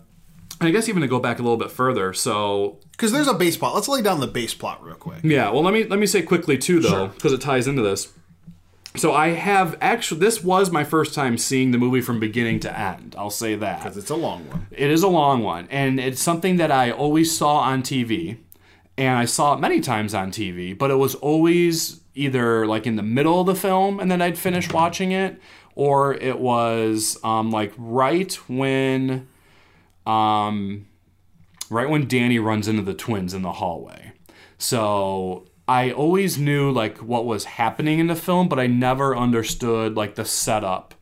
I 0.61 0.71
guess 0.73 0.89
even 0.89 1.03
to 1.03 1.09
go 1.09 1.21
back 1.21 1.39
a 1.39 1.43
little 1.43 1.57
bit 1.57 1.71
further. 1.71 2.13
So 2.13 2.81
Because 2.91 3.13
there's 3.13 3.29
a 3.29 3.35
base 3.35 3.57
plot. 3.57 3.75
Let's 3.77 3.87
lay 3.89 4.03
down 4.03 4.19
the 4.21 4.27
base 4.27 4.55
plot 4.55 4.83
real 4.83 4.97
quick. 4.97 5.21
yeah, 5.23 5.51
well 5.51 5.63
let 5.63 5.73
me 5.73 5.85
let 5.85 5.99
me 6.01 6.07
say 6.07 6.21
quickly 6.23 6.59
too 6.59 6.81
though, 6.81 6.89
Sure. 6.89 7.09
because 7.09 7.33
it 7.33 7.41
ties 7.41 7.69
into 7.69 7.83
this. 7.83 8.13
So 8.97 9.13
I 9.13 9.29
have 9.29 9.77
actually 9.81 10.19
this 10.21 10.43
was 10.43 10.73
my 10.73 10.83
first 10.83 11.15
time 11.15 11.39
seeing 11.39 11.71
the 11.71 11.79
movie 11.79 12.01
from 12.01 12.19
beginning 12.19 12.59
to 12.61 12.77
end. 12.79 13.15
I'll 13.17 13.31
say 13.31 13.55
that. 13.55 13.79
Because 13.85 13.97
it's 13.97 14.11
a 14.11 14.17
long 14.17 14.49
one. 14.49 14.67
It 14.73 14.91
is 14.91 15.03
a 15.05 15.09
long 15.09 15.45
one, 15.45 15.69
and 15.71 16.01
it's 16.01 16.21
something 16.21 16.57
that 16.57 16.73
I 16.73 16.91
always 16.91 17.37
saw 17.37 17.59
on 17.59 17.83
TV, 17.83 18.39
and 18.97 19.17
I 19.17 19.27
saw 19.27 19.55
it 19.55 19.61
many 19.61 19.81
times 19.81 20.13
on 20.13 20.33
TV, 20.33 20.77
but 20.77 20.91
it 20.91 20.97
was 20.97 21.15
always 21.15 22.01
either 22.17 22.67
like 22.67 22.85
in 22.85 22.97
the 22.97 23.03
middle 23.05 23.41
of 23.41 23.47
the 23.47 23.55
film 23.55 24.01
and 24.01 24.11
then 24.11 24.21
I'd 24.21 24.37
finish 24.37 24.73
watching 24.73 25.13
it, 25.13 25.41
or 25.79 26.13
it 26.15 26.41
was 26.41 27.17
um, 27.23 27.53
like 27.53 27.73
right 27.79 28.35
when, 28.49 29.29
um, 30.05 30.89
right 31.71 31.89
when 31.89 32.09
Danny 32.09 32.41
runs 32.41 32.67
into 32.67 32.83
the 32.83 32.95
twins 32.95 33.33
in 33.33 33.43
the 33.43 33.53
hallway. 33.53 34.11
So 34.59 35.47
I 35.69 35.93
always 35.93 36.37
knew 36.37 36.73
like 36.73 36.99
what 36.99 37.27
was 37.27 37.45
happening 37.45 38.01
in 38.01 38.09
the 38.09 38.17
film, 38.17 38.49
but 38.49 38.59
I 38.59 38.67
never 38.67 39.17
understood 39.17 39.97
like 39.97 40.17
the 40.17 40.25
setup 40.25 40.97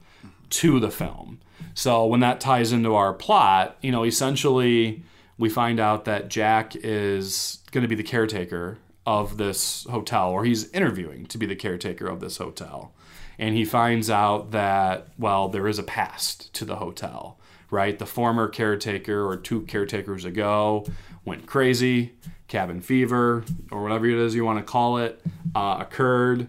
to 0.50 0.78
the 0.78 0.90
film. 0.90 1.40
So 1.72 2.04
when 2.04 2.20
that 2.20 2.38
ties 2.38 2.70
into 2.70 2.94
our 2.94 3.14
plot, 3.14 3.78
you 3.80 3.90
know, 3.90 4.04
essentially 4.04 5.04
we 5.38 5.48
find 5.48 5.80
out 5.80 6.04
that 6.04 6.28
Jack 6.28 6.76
is 6.76 7.60
going 7.70 7.80
to 7.80 7.88
be 7.88 7.94
the 7.94 8.02
caretaker 8.02 8.76
of 9.06 9.38
this 9.38 9.86
hotel, 9.88 10.28
or 10.32 10.44
he's 10.44 10.70
interviewing 10.72 11.24
to 11.26 11.38
be 11.38 11.46
the 11.46 11.56
caretaker 11.56 12.08
of 12.08 12.20
this 12.20 12.36
hotel. 12.36 12.92
And 13.38 13.54
he 13.54 13.64
finds 13.64 14.08
out 14.08 14.50
that, 14.52 15.08
well, 15.18 15.48
there 15.48 15.68
is 15.68 15.78
a 15.78 15.82
past 15.82 16.52
to 16.54 16.64
the 16.64 16.76
hotel, 16.76 17.38
right? 17.70 17.98
The 17.98 18.06
former 18.06 18.48
caretaker, 18.48 19.26
or 19.26 19.36
two 19.36 19.62
caretakers 19.62 20.24
ago, 20.24 20.86
went 21.24 21.46
crazy, 21.46 22.14
cabin 22.48 22.80
fever, 22.80 23.44
or 23.70 23.82
whatever 23.82 24.06
it 24.06 24.16
is 24.16 24.34
you 24.34 24.44
want 24.44 24.58
to 24.58 24.64
call 24.64 24.98
it, 24.98 25.20
uh, 25.54 25.78
occurred, 25.80 26.48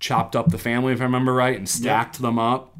chopped 0.00 0.34
up 0.34 0.50
the 0.50 0.58
family, 0.58 0.92
if 0.92 1.00
I 1.00 1.04
remember 1.04 1.32
right, 1.32 1.56
and 1.56 1.68
stacked 1.68 2.20
them 2.20 2.38
up 2.38 2.74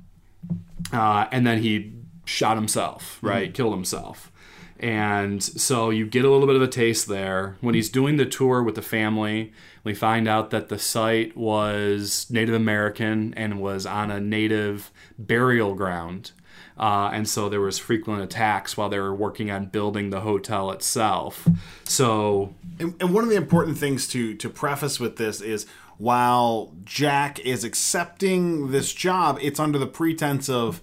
uh, 0.92 1.26
and 1.30 1.46
then 1.46 1.62
he 1.62 1.92
shot 2.24 2.56
himself, 2.56 3.18
right? 3.22 3.52
Killed 3.52 3.74
himself. 3.74 4.30
And 4.78 5.42
so 5.42 5.90
you 5.90 6.06
get 6.06 6.24
a 6.24 6.30
little 6.30 6.46
bit 6.46 6.56
of 6.56 6.62
a 6.62 6.68
taste 6.68 7.06
there. 7.08 7.56
When 7.60 7.74
he's 7.74 7.88
doing 7.88 8.16
the 8.16 8.26
tour 8.26 8.62
with 8.62 8.74
the 8.74 8.82
family, 8.82 9.52
we 9.85 9.94
find 9.94 10.27
out 10.27 10.51
that 10.51 10.68
the 10.68 10.79
site 10.79 11.37
was 11.37 12.27
Native 12.31 12.55
American 12.55 13.35
and 13.35 13.61
was 13.61 13.87
on 13.87 14.11
a 14.11 14.20
native 14.20 14.90
burial 15.18 15.75
ground. 15.75 16.33
Uh, 16.77 17.11
and 17.12 17.29
so 17.29 17.49
there 17.49 17.61
was 17.61 17.79
frequent 17.79 18.20
attacks 18.23 18.77
while 18.77 18.88
they 18.88 18.99
were 18.99 19.14
working 19.14 19.51
on 19.51 19.66
building 19.66 20.11
the 20.11 20.20
hotel 20.20 20.73
itself. 20.73 21.47
So 21.85 22.53
And, 22.81 22.94
and 23.01 23.14
one 23.14 23.23
of 23.25 23.31
the 23.31 23.37
important 23.37 23.79
things 23.79 24.09
to 24.09 24.35
to 24.35 24.49
preface 24.49 24.99
with 24.99 25.16
this 25.16 25.40
is 25.40 25.66
while 25.99 26.73
Jack 26.85 27.38
is 27.40 27.62
accepting 27.62 28.73
this 28.73 28.92
job, 28.92 29.38
it's 29.40 29.61
under 29.61 29.79
the 29.79 29.87
pretense 29.87 30.49
of 30.49 30.81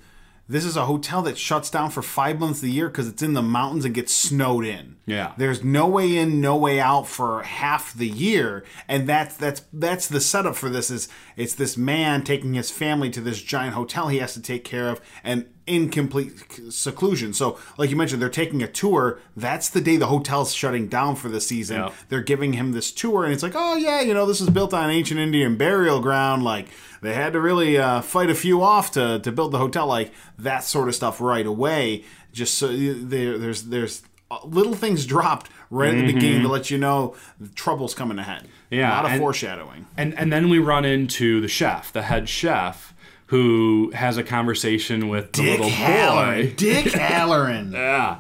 this 0.52 0.66
is 0.66 0.76
a 0.76 0.86
hotel 0.86 1.22
that 1.24 1.38
shuts 1.38 1.70
down 1.70 1.90
for 1.90 2.02
five 2.02 2.40
months 2.40 2.60
of 2.60 2.64
the 2.64 2.72
year 2.72 2.90
because 2.90 3.08
it's 3.08 3.22
in 3.22 3.34
the 3.34 3.42
mountains 3.42 3.86
and 3.86 3.94
gets 3.94 4.14
snowed 4.14 4.66
in. 4.66 4.98
Yeah. 5.06 5.34
there's 5.38 5.64
no 5.64 5.88
way 5.88 6.16
in, 6.18 6.42
no 6.42 6.56
way 6.58 6.80
out 6.80 7.08
for 7.08 7.44
half 7.44 7.94
the 7.94 8.08
year, 8.08 8.64
and 8.88 9.08
that's 9.08 9.36
that's 9.38 9.64
that's 9.74 10.08
the 10.08 10.22
setup 10.22 10.56
for 10.56 10.70
this. 10.70 10.92
Is 10.92 11.10
it's 11.42 11.56
this 11.56 11.76
man 11.76 12.24
taking 12.24 12.54
his 12.54 12.70
family 12.70 13.10
to 13.10 13.20
this 13.20 13.42
giant 13.42 13.74
hotel 13.74 14.10
he 14.10 14.20
has 14.20 14.34
to 14.36 14.42
take 14.42 14.64
care 14.64 14.90
of, 14.90 15.02
and 15.24 15.48
in 15.66 15.90
complete 15.90 16.34
seclusion. 16.70 17.34
So, 17.34 17.58
like 17.78 17.90
you 17.90 17.96
mentioned, 17.96 18.22
they're 18.22 18.30
taking 18.30 18.62
a 18.62 18.68
tour. 18.68 19.20
That's 19.36 19.70
the 19.70 19.82
day 19.82 19.98
the 19.98 20.08
hotel's 20.08 20.54
shutting 20.54 20.88
down 20.88 21.16
for 21.16 21.30
the 21.30 21.42
season. 21.42 21.78
Yeah. 21.78 21.92
They're 22.10 22.22
giving 22.22 22.54
him 22.54 22.74
this 22.74 22.92
tour, 22.92 23.24
and 23.24 23.34
it's 23.34 23.42
like, 23.42 23.56
oh 23.56 23.76
yeah, 23.76 24.02
you 24.02 24.14
know, 24.14 24.26
this 24.26 24.40
is 24.40 24.50
built 24.50 24.74
on 24.74 24.90
ancient 24.90 25.20
Indian 25.20 25.58
burial 25.58 26.00
ground. 26.00 26.44
Like 26.44 26.68
they 27.02 27.14
had 27.14 27.34
to 27.34 27.42
really 27.42 27.78
uh, 27.78 28.02
fight 28.02 28.30
a 28.30 28.36
few 28.36 28.62
off 28.62 28.92
to 28.92 29.20
to 29.20 29.32
build 29.32 29.52
the 29.52 29.58
hotel. 29.58 29.88
Like 29.88 30.14
that 30.38 30.64
sort 30.64 30.88
of 30.88 30.96
stuff 30.96 31.20
right 31.20 31.46
away. 31.46 32.04
Just 32.32 32.56
so 32.58 32.68
there, 32.68 33.38
there's 33.38 33.64
there's 33.64 34.04
uh, 34.30 34.40
little 34.46 34.76
things 34.76 35.06
dropped 35.06 35.50
right 35.72 35.94
at 35.96 36.06
the 36.06 36.14
beginning 36.14 36.44
to 36.44 36.48
let 36.48 36.70
you 36.70 36.78
know 36.78 37.16
trouble's 37.56 37.96
coming 37.96 38.20
ahead. 38.20 38.44
Mm-hmm. 38.44 38.76
Yeah, 38.76 38.92
a 38.92 38.94
lot 38.94 39.06
of 39.06 39.12
and- 39.12 39.20
foreshadowing. 39.20 39.88
And 39.98 40.14
and 40.18 40.32
then 40.32 40.50
we 40.50 40.60
run 40.60 40.86
into 40.86 41.42
the 41.42 41.48
chef, 41.48 41.92
the 41.92 42.04
head 42.04 42.30
chef, 42.30 42.94
who 43.28 43.92
has 43.96 44.18
a 44.18 44.24
conversation 44.24 45.10
with 45.10 45.32
the 45.34 45.44
little 45.50 45.70
boy. 45.70 46.54
Dick 46.56 46.86
Hallorann. 46.94 47.72
Yeah. 47.74 48.20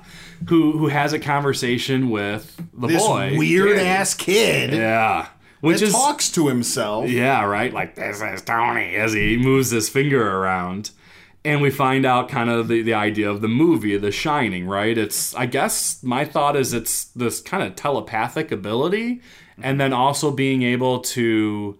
Who 0.50 0.72
who 0.78 0.88
has 0.88 1.14
a 1.14 1.20
conversation 1.20 2.10
with 2.10 2.60
the 2.74 2.88
this 2.88 3.06
boy. 3.06 3.36
weird 3.38 3.76
Danny. 3.78 3.88
ass 3.88 4.14
kid 4.16 4.74
Yeah. 4.74 5.28
Which 5.60 5.82
is 5.84 5.92
talks 5.94 6.32
to 6.32 6.48
himself. 6.48 7.08
Yeah, 7.08 7.46
right? 7.46 7.72
Like 7.72 7.94
this 7.94 8.20
is 8.22 8.42
Tony 8.42 8.96
as 8.96 9.14
he 9.14 9.38
moves 9.38 9.70
his 9.70 9.88
finger 9.90 10.38
around. 10.38 10.90
And 11.44 11.62
we 11.62 11.72
find 11.72 12.06
out 12.06 12.30
kind 12.30 12.50
of 12.52 12.68
the, 12.68 12.84
the 12.84 12.94
idea 12.94 13.30
of 13.30 13.42
the 13.42 13.48
movie, 13.48 13.98
The 13.98 14.12
Shining, 14.12 14.68
right? 14.68 14.96
It's 14.96 15.34
I 15.36 15.48
guess 15.48 16.04
my 16.04 16.24
thought 16.24 16.56
is 16.56 16.74
it's 16.74 17.06
this 17.06 17.42
kind 17.42 17.64
of 17.64 17.76
telepathic 17.76 18.52
ability 18.52 19.22
and 19.62 19.80
then 19.80 19.94
also 19.94 20.32
being 20.32 20.64
able 20.64 21.00
to 21.00 21.78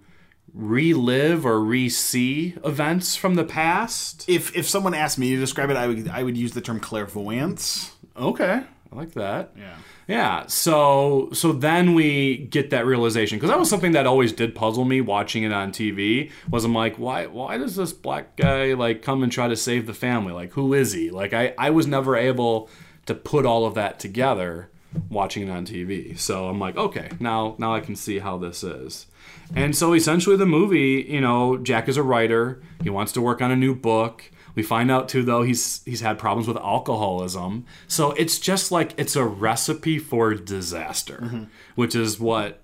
relive 0.54 1.46
or 1.46 1.60
re-see 1.60 2.56
events 2.64 3.16
from 3.16 3.36
the 3.36 3.44
past. 3.44 4.28
If 4.28 4.56
if 4.56 4.68
someone 4.68 4.94
asked 4.94 5.18
me 5.18 5.32
to 5.32 5.38
describe 5.40 5.70
it, 5.70 5.78
I 5.78 5.88
would 5.88 6.08
I 6.10 6.24
would 6.24 6.38
use 6.38 6.54
the 6.54 6.62
term 6.62 6.80
clairvoyance. 6.80 7.92
Okay, 8.18 8.64
I 8.92 8.96
like 8.96 9.14
that. 9.14 9.52
Yeah. 9.58 9.76
Yeah. 10.12 10.46
So 10.48 11.30
so 11.32 11.54
then 11.54 11.94
we 11.94 12.38
get 12.38 12.70
that 12.72 12.86
realization 12.86 13.38
because 13.38 13.50
that 13.50 13.58
was 13.58 13.70
something 13.70 13.94
that 13.94 14.06
always 14.06 14.34
did 14.34 14.54
puzzle 14.54 14.84
me 14.84 15.00
watching 15.00 15.44
it 15.44 15.54
on 15.54 15.72
TV. 15.72 16.32
Was 16.50 16.66
I'm 16.66 16.74
like, 16.74 16.98
why 16.98 17.28
why 17.28 17.58
does 17.58 17.78
this 17.78 17.94
black 17.94 18.36
guy 18.36 18.74
like 18.74 19.02
come 19.04 19.24
and 19.24 19.32
try 19.32 19.48
to 19.48 19.56
save 19.56 19.88
the 19.88 19.94
family? 19.94 20.34
Like, 20.34 20.52
who 20.52 20.74
is 20.74 20.92
he? 20.92 21.10
Like, 21.12 21.34
I 21.34 21.54
I 21.58 21.70
was 21.70 21.88
never 21.88 22.18
able 22.18 22.70
to 23.06 23.16
put 23.16 23.46
all 23.46 23.66
of 23.66 23.74
that 23.76 24.00
together 24.00 24.70
watching 25.10 25.48
it 25.48 25.52
on 25.52 25.66
TV. 25.66 26.20
So 26.20 26.50
I'm 26.50 26.60
like, 26.60 26.76
okay, 26.76 27.10
now 27.20 27.56
now 27.58 27.74
I 27.74 27.80
can 27.80 27.96
see 27.96 28.20
how 28.20 28.38
this 28.38 28.64
is. 28.64 29.08
And 29.56 29.76
so 29.76 29.94
essentially 29.94 30.36
the 30.36 30.46
movie, 30.46 31.06
you 31.08 31.22
know, 31.22 31.58
Jack 31.58 31.88
is 31.88 31.98
a 31.98 32.04
writer. 32.04 32.62
He 32.84 32.90
wants 32.90 33.12
to 33.14 33.22
work 33.22 33.42
on 33.42 33.52
a 33.52 33.56
new 33.56 33.76
book. 33.76 34.31
We 34.56 34.64
find 34.64 34.92
out 34.92 35.10
too 35.10 35.24
though 35.24 35.44
he's 35.44 35.84
he's 35.86 36.02
had 36.02 36.18
problems 36.18 36.48
with 36.48 36.58
alcoholism. 36.58 37.66
So 37.88 38.12
it's 38.12 38.40
just 38.40 38.72
like 38.72 38.94
it's 38.98 39.16
a 39.16 39.26
recipe 39.26 40.00
for 40.00 40.34
disaster, 40.34 41.20
mm-hmm. 41.24 41.44
which 41.76 41.96
is 41.96 42.20
what 42.20 42.62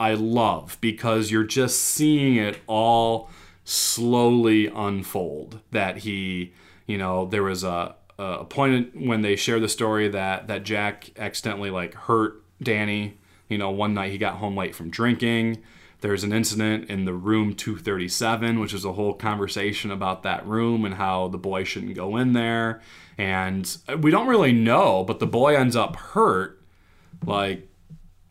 I 0.00 0.14
love 0.14 0.78
because 0.80 1.30
you're 1.30 1.44
just 1.44 1.80
seeing 1.80 2.36
it 2.36 2.60
all 2.66 3.30
slowly 3.64 4.66
unfold 4.68 5.60
that 5.72 5.98
he, 5.98 6.54
you 6.86 6.98
know, 6.98 7.26
there 7.26 7.42
was 7.42 7.64
a 7.64 7.94
a 8.18 8.44
point 8.44 8.96
when 8.96 9.22
they 9.22 9.36
share 9.36 9.60
the 9.60 9.68
story 9.68 10.08
that 10.08 10.48
that 10.48 10.64
Jack 10.64 11.10
accidentally 11.18 11.70
like 11.70 11.94
hurt 11.94 12.42
Danny. 12.62 13.18
You 13.48 13.58
know, 13.58 13.70
one 13.70 13.94
night 13.94 14.12
he 14.12 14.18
got 14.18 14.34
home 14.34 14.56
late 14.56 14.74
from 14.74 14.90
drinking. 14.90 15.62
There's 16.00 16.22
an 16.24 16.32
incident 16.32 16.88
in 16.90 17.04
the 17.06 17.12
room 17.12 17.54
237, 17.54 18.60
which 18.60 18.72
is 18.72 18.84
a 18.84 18.92
whole 18.92 19.14
conversation 19.14 19.90
about 19.90 20.22
that 20.22 20.46
room 20.46 20.84
and 20.84 20.94
how 20.94 21.28
the 21.28 21.38
boy 21.38 21.64
shouldn't 21.64 21.94
go 21.94 22.16
in 22.16 22.34
there. 22.34 22.80
And 23.16 23.76
we 24.00 24.10
don't 24.12 24.28
really 24.28 24.52
know, 24.52 25.02
but 25.04 25.18
the 25.18 25.26
boy 25.26 25.56
ends 25.56 25.74
up 25.74 25.96
hurt. 25.96 26.62
Like, 27.26 27.68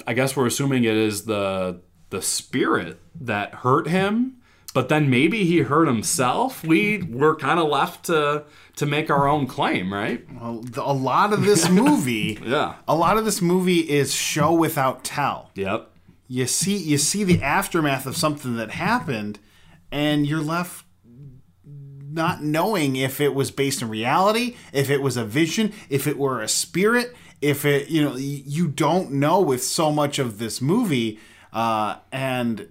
I 0.05 0.13
guess 0.13 0.35
we're 0.37 0.45
assuming 0.47 0.85
it 0.85 0.95
is 0.95 1.25
the 1.25 1.81
the 2.09 2.21
spirit 2.21 2.97
that 3.19 3.53
hurt 3.55 3.89
him, 3.89 4.37
but 4.73 4.87
then 4.87 5.09
maybe 5.09 5.43
he 5.43 5.59
hurt 5.59 5.89
himself. 5.89 6.63
We 6.63 7.03
were 7.03 7.35
kind 7.35 7.59
of 7.59 7.67
left 7.67 8.05
to 8.05 8.45
to 8.77 8.85
make 8.85 9.09
our 9.09 9.27
own 9.27 9.45
claim, 9.45 9.93
right? 9.93 10.25
Well, 10.39 10.61
the- 10.61 10.83
a 10.89 10.93
lot 10.93 11.33
of 11.33 11.43
this 11.43 11.69
movie, 11.83 12.39
Yeah. 12.45 12.75
a 12.87 12.95
lot 12.95 13.17
of 13.17 13.25
this 13.25 13.41
movie 13.41 13.79
is 13.81 14.13
show 14.13 14.53
without 14.53 15.03
tell. 15.03 15.51
Yep. 15.55 15.91
You 16.27 16.45
see, 16.47 16.77
you 16.77 16.97
see 16.97 17.23
the 17.23 17.41
aftermath 17.41 18.05
of 18.05 18.17
something 18.17 18.57
that 18.57 18.71
happened, 18.71 19.39
and 19.91 20.27
you're 20.27 20.41
left 20.41 20.85
not 21.63 22.43
knowing 22.43 22.95
if 22.95 23.21
it 23.21 23.33
was 23.33 23.51
based 23.51 23.81
in 23.81 23.89
reality, 23.89 24.55
if 24.73 24.89
it 24.89 25.01
was 25.01 25.17
a 25.17 25.23
vision, 25.23 25.71
if 25.89 26.07
it 26.07 26.17
were 26.17 26.41
a 26.41 26.47
spirit, 26.47 27.15
if 27.41 27.63
it, 27.63 27.89
you 27.89 28.03
know, 28.03 28.15
you 28.15 28.67
don't 28.67 29.11
know 29.11 29.39
with 29.39 29.63
so 29.63 29.91
much 29.91 30.19
of 30.19 30.39
this 30.39 30.61
movie, 30.61 31.19
uh, 31.53 31.97
and 32.11 32.67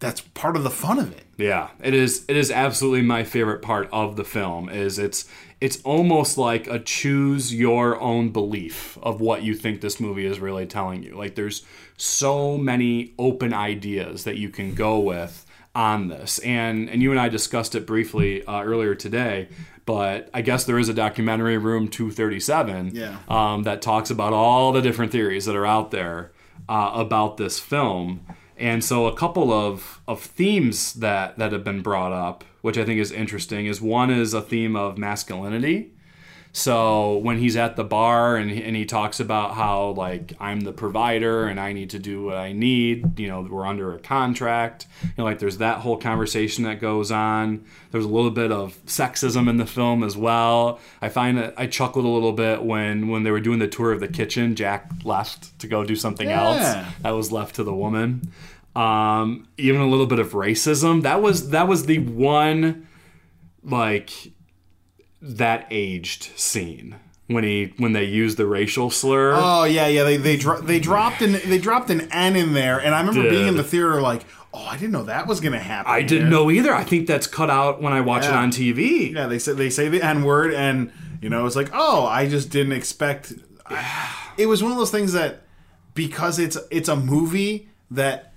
that's 0.00 0.20
part 0.20 0.56
of 0.56 0.62
the 0.62 0.70
fun 0.70 0.98
of 0.98 1.12
it. 1.12 1.24
Yeah, 1.36 1.68
it 1.82 1.94
is. 1.94 2.24
It 2.28 2.36
is 2.36 2.50
absolutely 2.50 3.02
my 3.02 3.24
favorite 3.24 3.62
part 3.62 3.88
of 3.92 4.16
the 4.16 4.24
film. 4.24 4.68
Is 4.68 4.98
it's 4.98 5.26
it's 5.60 5.80
almost 5.82 6.38
like 6.38 6.66
a 6.68 6.78
choose 6.78 7.52
your 7.54 8.00
own 8.00 8.30
belief 8.30 8.96
of 9.02 9.20
what 9.20 9.42
you 9.42 9.54
think 9.54 9.80
this 9.80 9.98
movie 10.00 10.26
is 10.26 10.38
really 10.40 10.66
telling 10.66 11.02
you. 11.02 11.16
Like 11.16 11.34
there's 11.34 11.64
so 11.96 12.56
many 12.56 13.12
open 13.18 13.52
ideas 13.52 14.24
that 14.24 14.36
you 14.38 14.50
can 14.50 14.74
go 14.74 14.98
with 15.00 15.44
on 15.74 16.08
this. 16.08 16.38
And 16.40 16.88
and 16.90 17.02
you 17.02 17.10
and 17.10 17.18
I 17.20 17.28
discussed 17.28 17.74
it 17.74 17.86
briefly 17.86 18.44
uh, 18.44 18.62
earlier 18.62 18.94
today. 18.94 19.48
But 19.84 20.28
I 20.34 20.42
guess 20.42 20.64
there 20.64 20.78
is 20.78 20.90
a 20.90 20.94
documentary, 20.94 21.56
Room 21.56 21.88
237, 21.88 22.90
Yeah. 22.94 23.16
um, 23.26 23.62
that 23.62 23.80
talks 23.80 24.10
about 24.10 24.34
all 24.34 24.70
the 24.72 24.82
different 24.82 25.12
theories 25.12 25.46
that 25.46 25.56
are 25.56 25.64
out 25.64 25.92
there 25.92 26.30
uh, 26.68 26.90
about 26.94 27.38
this 27.38 27.58
film. 27.58 28.20
And 28.58 28.82
so 28.82 29.06
a 29.06 29.14
couple 29.14 29.52
of, 29.52 30.00
of 30.08 30.20
themes 30.20 30.94
that, 30.94 31.38
that 31.38 31.52
have 31.52 31.64
been 31.64 31.80
brought 31.80 32.12
up, 32.12 32.44
which 32.60 32.76
I 32.76 32.84
think 32.84 33.00
is 33.00 33.12
interesting, 33.12 33.66
is 33.66 33.80
one 33.80 34.10
is 34.10 34.34
a 34.34 34.42
theme 34.42 34.74
of 34.74 34.98
masculinity. 34.98 35.92
So 36.52 37.18
when 37.18 37.38
he's 37.38 37.56
at 37.56 37.76
the 37.76 37.84
bar 37.84 38.36
and 38.36 38.50
he, 38.50 38.62
and 38.64 38.74
he 38.74 38.84
talks 38.84 39.20
about 39.20 39.54
how 39.54 39.90
like 39.90 40.32
I'm 40.40 40.60
the 40.60 40.72
provider 40.72 41.46
and 41.46 41.60
I 41.60 41.72
need 41.72 41.90
to 41.90 41.98
do 42.00 42.24
what 42.24 42.36
I 42.36 42.52
need, 42.52 43.18
you 43.20 43.28
know, 43.28 43.42
we're 43.42 43.66
under 43.66 43.94
a 43.94 43.98
contract. 43.98 44.86
You 45.02 45.10
know, 45.18 45.24
like 45.24 45.38
there's 45.38 45.58
that 45.58 45.78
whole 45.78 45.96
conversation 45.96 46.64
that 46.64 46.80
goes 46.80 47.12
on. 47.12 47.64
There's 47.92 48.04
a 48.04 48.08
little 48.08 48.30
bit 48.32 48.50
of 48.50 48.76
sexism 48.86 49.48
in 49.48 49.58
the 49.58 49.66
film 49.66 50.02
as 50.02 50.16
well. 50.16 50.80
I 51.00 51.10
find 51.10 51.38
that 51.38 51.54
I 51.56 51.66
chuckled 51.66 52.04
a 52.04 52.08
little 52.08 52.32
bit 52.32 52.62
when 52.64 53.08
when 53.08 53.22
they 53.22 53.30
were 53.30 53.40
doing 53.40 53.58
the 53.60 53.68
tour 53.68 53.92
of 53.92 54.00
the 54.00 54.08
kitchen. 54.08 54.56
Jack 54.56 54.90
left 55.04 55.56
to 55.60 55.68
go 55.68 55.84
do 55.84 55.94
something 55.94 56.28
Yeah. 56.28 56.42
else. 56.42 56.94
That 57.02 57.10
was 57.10 57.30
left 57.30 57.54
to 57.56 57.62
the 57.64 57.74
woman. 57.74 58.32
Um, 58.74 59.46
even 59.58 59.80
a 59.80 59.86
little 59.86 60.06
bit 60.06 60.18
of 60.18 60.32
racism. 60.32 61.02
That 61.02 61.20
was 61.22 61.50
that 61.50 61.68
was 61.68 61.86
the 61.86 61.98
one 61.98 62.86
like 63.62 64.10
that 65.20 65.66
aged 65.70 66.38
scene 66.38 66.96
when 67.26 67.44
he 67.44 67.74
when 67.76 67.92
they 67.92 68.04
used 68.04 68.36
the 68.36 68.46
racial 68.46 68.90
slur. 68.90 69.34
Oh 69.36 69.64
yeah, 69.64 69.86
yeah. 69.86 70.02
They 70.02 70.16
they 70.16 70.36
dro- 70.36 70.60
they 70.60 70.80
dropped 70.80 71.22
an 71.22 71.32
they 71.44 71.58
dropped 71.58 71.90
an 71.90 72.12
N 72.12 72.36
in 72.36 72.54
there, 72.54 72.78
and 72.78 72.94
I 72.94 73.00
remember 73.00 73.28
being 73.28 73.46
in 73.46 73.56
the 73.56 73.64
theater 73.64 74.00
like, 74.00 74.24
oh, 74.52 74.64
I 74.64 74.76
didn't 74.76 74.92
know 74.92 75.04
that 75.04 75.26
was 75.26 75.40
gonna 75.40 75.58
happen. 75.58 75.92
I 75.92 76.02
didn't 76.02 76.28
here. 76.28 76.30
know 76.30 76.50
either. 76.50 76.74
I 76.74 76.84
think 76.84 77.06
that's 77.06 77.26
cut 77.26 77.50
out 77.50 77.80
when 77.80 77.92
I 77.92 78.00
watch 78.00 78.24
it 78.24 78.32
on 78.32 78.50
TV. 78.50 79.14
Yeah, 79.14 79.26
they 79.26 79.38
say 79.38 79.52
they 79.52 79.70
say 79.70 79.88
the 79.88 80.02
N 80.02 80.24
word, 80.24 80.52
and 80.54 80.90
you 81.20 81.28
know, 81.28 81.46
it's 81.46 81.56
like, 81.56 81.70
oh, 81.72 82.06
I 82.06 82.28
just 82.28 82.50
didn't 82.50 82.72
expect. 82.72 83.34
I, 83.66 84.14
it 84.36 84.46
was 84.46 84.62
one 84.62 84.72
of 84.72 84.78
those 84.78 84.90
things 84.90 85.12
that 85.12 85.42
because 85.94 86.38
it's 86.38 86.56
it's 86.70 86.88
a 86.88 86.96
movie 86.96 87.68
that 87.90 88.32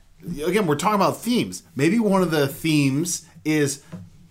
again 0.45 0.67
we're 0.67 0.75
talking 0.75 0.95
about 0.95 1.17
themes. 1.17 1.63
Maybe 1.75 1.99
one 1.99 2.21
of 2.21 2.31
the 2.31 2.47
themes 2.47 3.25
is 3.45 3.83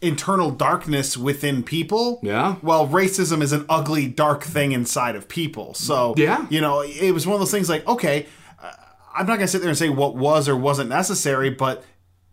internal 0.02 0.50
darkness 0.50 1.16
within 1.16 1.62
people. 1.62 2.20
Yeah. 2.22 2.56
Well, 2.62 2.88
racism 2.88 3.42
is 3.42 3.52
an 3.52 3.66
ugly, 3.68 4.06
dark 4.08 4.42
thing 4.44 4.72
inside 4.72 5.14
of 5.16 5.28
people. 5.28 5.74
So 5.74 6.14
Yeah. 6.16 6.46
you 6.48 6.60
know, 6.60 6.80
it 6.80 7.12
was 7.12 7.26
one 7.26 7.34
of 7.34 7.40
those 7.40 7.50
things 7.50 7.68
like, 7.68 7.86
okay, 7.86 8.26
uh, 8.62 8.70
I'm 9.14 9.26
not 9.26 9.36
gonna 9.36 9.48
sit 9.48 9.60
there 9.60 9.68
and 9.68 9.76
say 9.78 9.90
what 9.90 10.16
was 10.16 10.48
or 10.48 10.56
wasn't 10.56 10.88
necessary, 10.88 11.50
but 11.50 11.84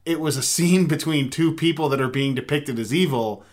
it 0.06 0.20
was 0.22 0.38
a 0.38 0.42
scene 0.42 0.86
between 0.96 1.30
two 1.30 1.52
people 1.54 1.90
that 1.90 2.00
are 2.00 2.08
being 2.08 2.34
depicted 2.36 2.80
as 2.80 2.94
evil 2.94 3.44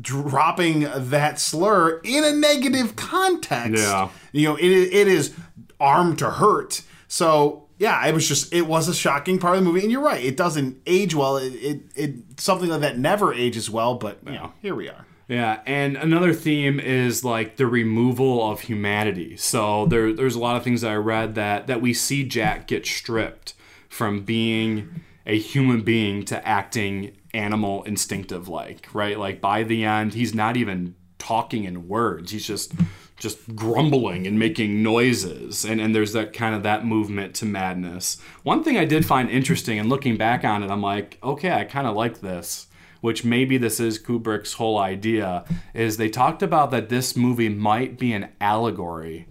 dropping 0.00 0.86
that 0.94 1.40
slur 1.40 2.00
in 2.04 2.22
a 2.24 2.32
negative 2.32 2.94
context. 2.96 3.82
Yeah. 3.82 4.08
You 4.32 4.48
know, 4.48 4.56
it, 4.56 4.64
it 4.66 5.08
is 5.08 5.34
armed 5.80 6.18
to 6.18 6.30
hurt. 6.30 6.82
So, 7.08 7.67
yeah, 7.78 8.06
it 8.06 8.12
was 8.12 8.28
just, 8.28 8.52
it 8.52 8.66
was 8.66 8.88
a 8.88 8.94
shocking 8.94 9.38
part 9.38 9.56
of 9.56 9.64
the 9.64 9.70
movie. 9.70 9.82
And 9.82 9.90
you're 9.90 10.02
right, 10.02 10.22
it 10.22 10.36
doesn't 10.36 10.82
age 10.86 11.14
well. 11.14 11.36
It, 11.36 11.54
it, 11.54 11.80
it 11.94 12.40
something 12.40 12.68
like 12.68 12.80
that 12.82 12.98
never 12.98 13.32
ages 13.32 13.70
well, 13.70 13.94
but, 13.94 14.18
you 14.26 14.32
know, 14.32 14.52
here 14.60 14.74
we 14.74 14.88
are. 14.88 15.06
Yeah, 15.28 15.60
and 15.66 15.96
another 15.96 16.32
theme 16.32 16.80
is 16.80 17.22
like 17.22 17.56
the 17.56 17.66
removal 17.66 18.50
of 18.50 18.62
humanity. 18.62 19.36
So 19.36 19.84
there, 19.84 20.12
there's 20.12 20.34
a 20.34 20.38
lot 20.38 20.56
of 20.56 20.64
things 20.64 20.80
that 20.80 20.90
I 20.90 20.96
read 20.96 21.34
that 21.34 21.66
that 21.66 21.82
we 21.82 21.92
see 21.92 22.24
Jack 22.24 22.66
get 22.66 22.86
stripped 22.86 23.52
from 23.90 24.22
being 24.22 25.02
a 25.26 25.38
human 25.38 25.82
being 25.82 26.24
to 26.24 26.48
acting 26.48 27.14
animal 27.34 27.82
instinctive 27.82 28.48
like, 28.48 28.88
right? 28.94 29.18
Like 29.18 29.42
by 29.42 29.64
the 29.64 29.84
end, 29.84 30.14
he's 30.14 30.34
not 30.34 30.56
even 30.56 30.94
talking 31.18 31.64
in 31.64 31.88
words. 31.88 32.30
He's 32.30 32.46
just 32.46 32.72
just 33.18 33.56
grumbling 33.56 34.26
and 34.26 34.38
making 34.38 34.82
noises 34.82 35.64
and, 35.64 35.80
and 35.80 35.94
there's 35.94 36.12
that 36.12 36.32
kind 36.32 36.54
of 36.54 36.62
that 36.62 36.84
movement 36.84 37.34
to 37.34 37.44
madness 37.44 38.20
one 38.42 38.62
thing 38.62 38.76
i 38.76 38.84
did 38.84 39.04
find 39.04 39.30
interesting 39.30 39.78
and 39.78 39.88
looking 39.88 40.16
back 40.16 40.44
on 40.44 40.62
it 40.62 40.70
i'm 40.70 40.82
like 40.82 41.18
okay 41.22 41.52
i 41.52 41.64
kind 41.64 41.86
of 41.86 41.96
like 41.96 42.20
this 42.20 42.66
which 43.00 43.24
maybe 43.24 43.58
this 43.58 43.80
is 43.80 43.98
kubrick's 43.98 44.54
whole 44.54 44.78
idea 44.78 45.44
is 45.74 45.96
they 45.96 46.08
talked 46.08 46.42
about 46.42 46.70
that 46.70 46.88
this 46.88 47.16
movie 47.16 47.48
might 47.48 47.98
be 47.98 48.12
an 48.12 48.28
allegory 48.40 49.26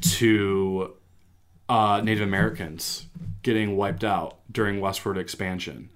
to 0.00 0.94
uh, 1.68 2.00
native 2.02 2.26
americans 2.26 3.06
getting 3.42 3.76
wiped 3.76 4.04
out 4.04 4.38
during 4.50 4.80
westward 4.80 5.16
expansion 5.18 5.88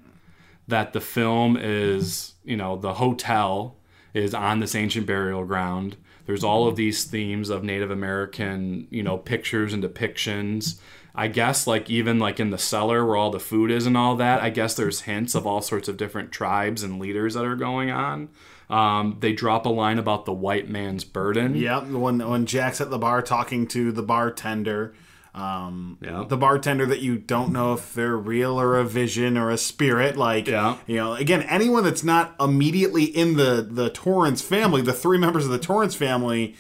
that 0.69 0.93
the 0.93 1.01
film 1.01 1.57
is, 1.57 2.35
you 2.45 2.57
know, 2.57 2.77
the 2.77 2.95
hotel 2.95 3.77
is 4.15 4.35
on 4.35 4.61
this 4.61 4.75
ancient 4.75 5.07
burial 5.07 5.45
ground. 5.45 5.97
There's 6.27 6.45
all 6.45 6.69
of 6.69 6.77
these 6.77 7.05
themes 7.05 7.51
of 7.51 7.65
Native 7.65 7.91
American, 7.91 8.87
you 8.91 9.03
know, 9.03 9.19
pictures 9.19 9.73
and 9.73 9.83
depictions. 9.83 10.79
I 11.15 11.29
guess 11.29 11.67
like 11.67 11.91
even 11.91 12.19
like 12.19 12.41
in 12.41 12.51
the 12.51 12.59
cellar 12.59 13.05
where 13.05 13.17
all 13.17 13.31
the 13.31 13.41
food 13.41 13.71
is 13.71 13.87
and 13.87 13.97
all 13.97 14.17
that, 14.17 14.41
I 14.41 14.51
guess 14.51 14.75
there's 14.75 15.03
hints 15.03 15.35
of 15.35 15.47
all 15.47 15.61
sorts 15.61 15.89
of 15.89 15.97
different 15.97 16.33
tribes 16.33 16.83
and 16.83 16.99
leaders 16.99 17.35
that 17.35 17.45
are 17.45 17.57
going 17.57 17.91
on. 17.91 18.31
Um, 18.71 19.19
they 19.21 19.35
drop 19.35 19.67
a 19.67 19.69
line 19.69 19.99
about 19.99 20.25
the 20.25 20.33
white 20.33 20.71
man's 20.71 21.05
burden. 21.05 21.55
Yep. 21.55 21.89
When, 21.89 22.27
when 22.27 22.47
Jack's 22.47 22.81
at 22.81 22.89
the 22.89 22.99
bar 22.99 23.21
talking 23.21 23.67
to 23.69 23.93
the 23.93 24.03
bartender, 24.03 24.95
um, 25.35 25.97
Yeah. 26.03 26.25
the 26.29 26.37
bartender 26.37 26.85
that 26.87 27.01
you 27.01 27.17
don't 27.17 27.53
know 27.53 27.73
if 27.73 27.95
they're 27.95 28.17
real 28.17 28.61
or 28.61 28.77
a 28.79 28.85
vision 28.85 29.39
or 29.39 29.51
a 29.51 29.57
spirit. 29.57 30.17
Like, 30.17 30.47
Yeah. 30.47 30.77
you 30.87 30.97
know, 30.97 31.15
again, 31.15 31.43
anyone 31.43 31.85
that's 31.85 32.05
not 32.05 32.35
immediately 32.39 33.05
in 33.05 33.37
the 33.37 33.67
the 33.69 33.89
Torrance 33.91 34.43
family, 34.43 34.83
the 34.83 34.93
three 34.93 35.19
members 35.19 35.45
of 35.47 35.51
the 35.51 35.59
Torrance 35.59 35.95
family, 35.95 36.55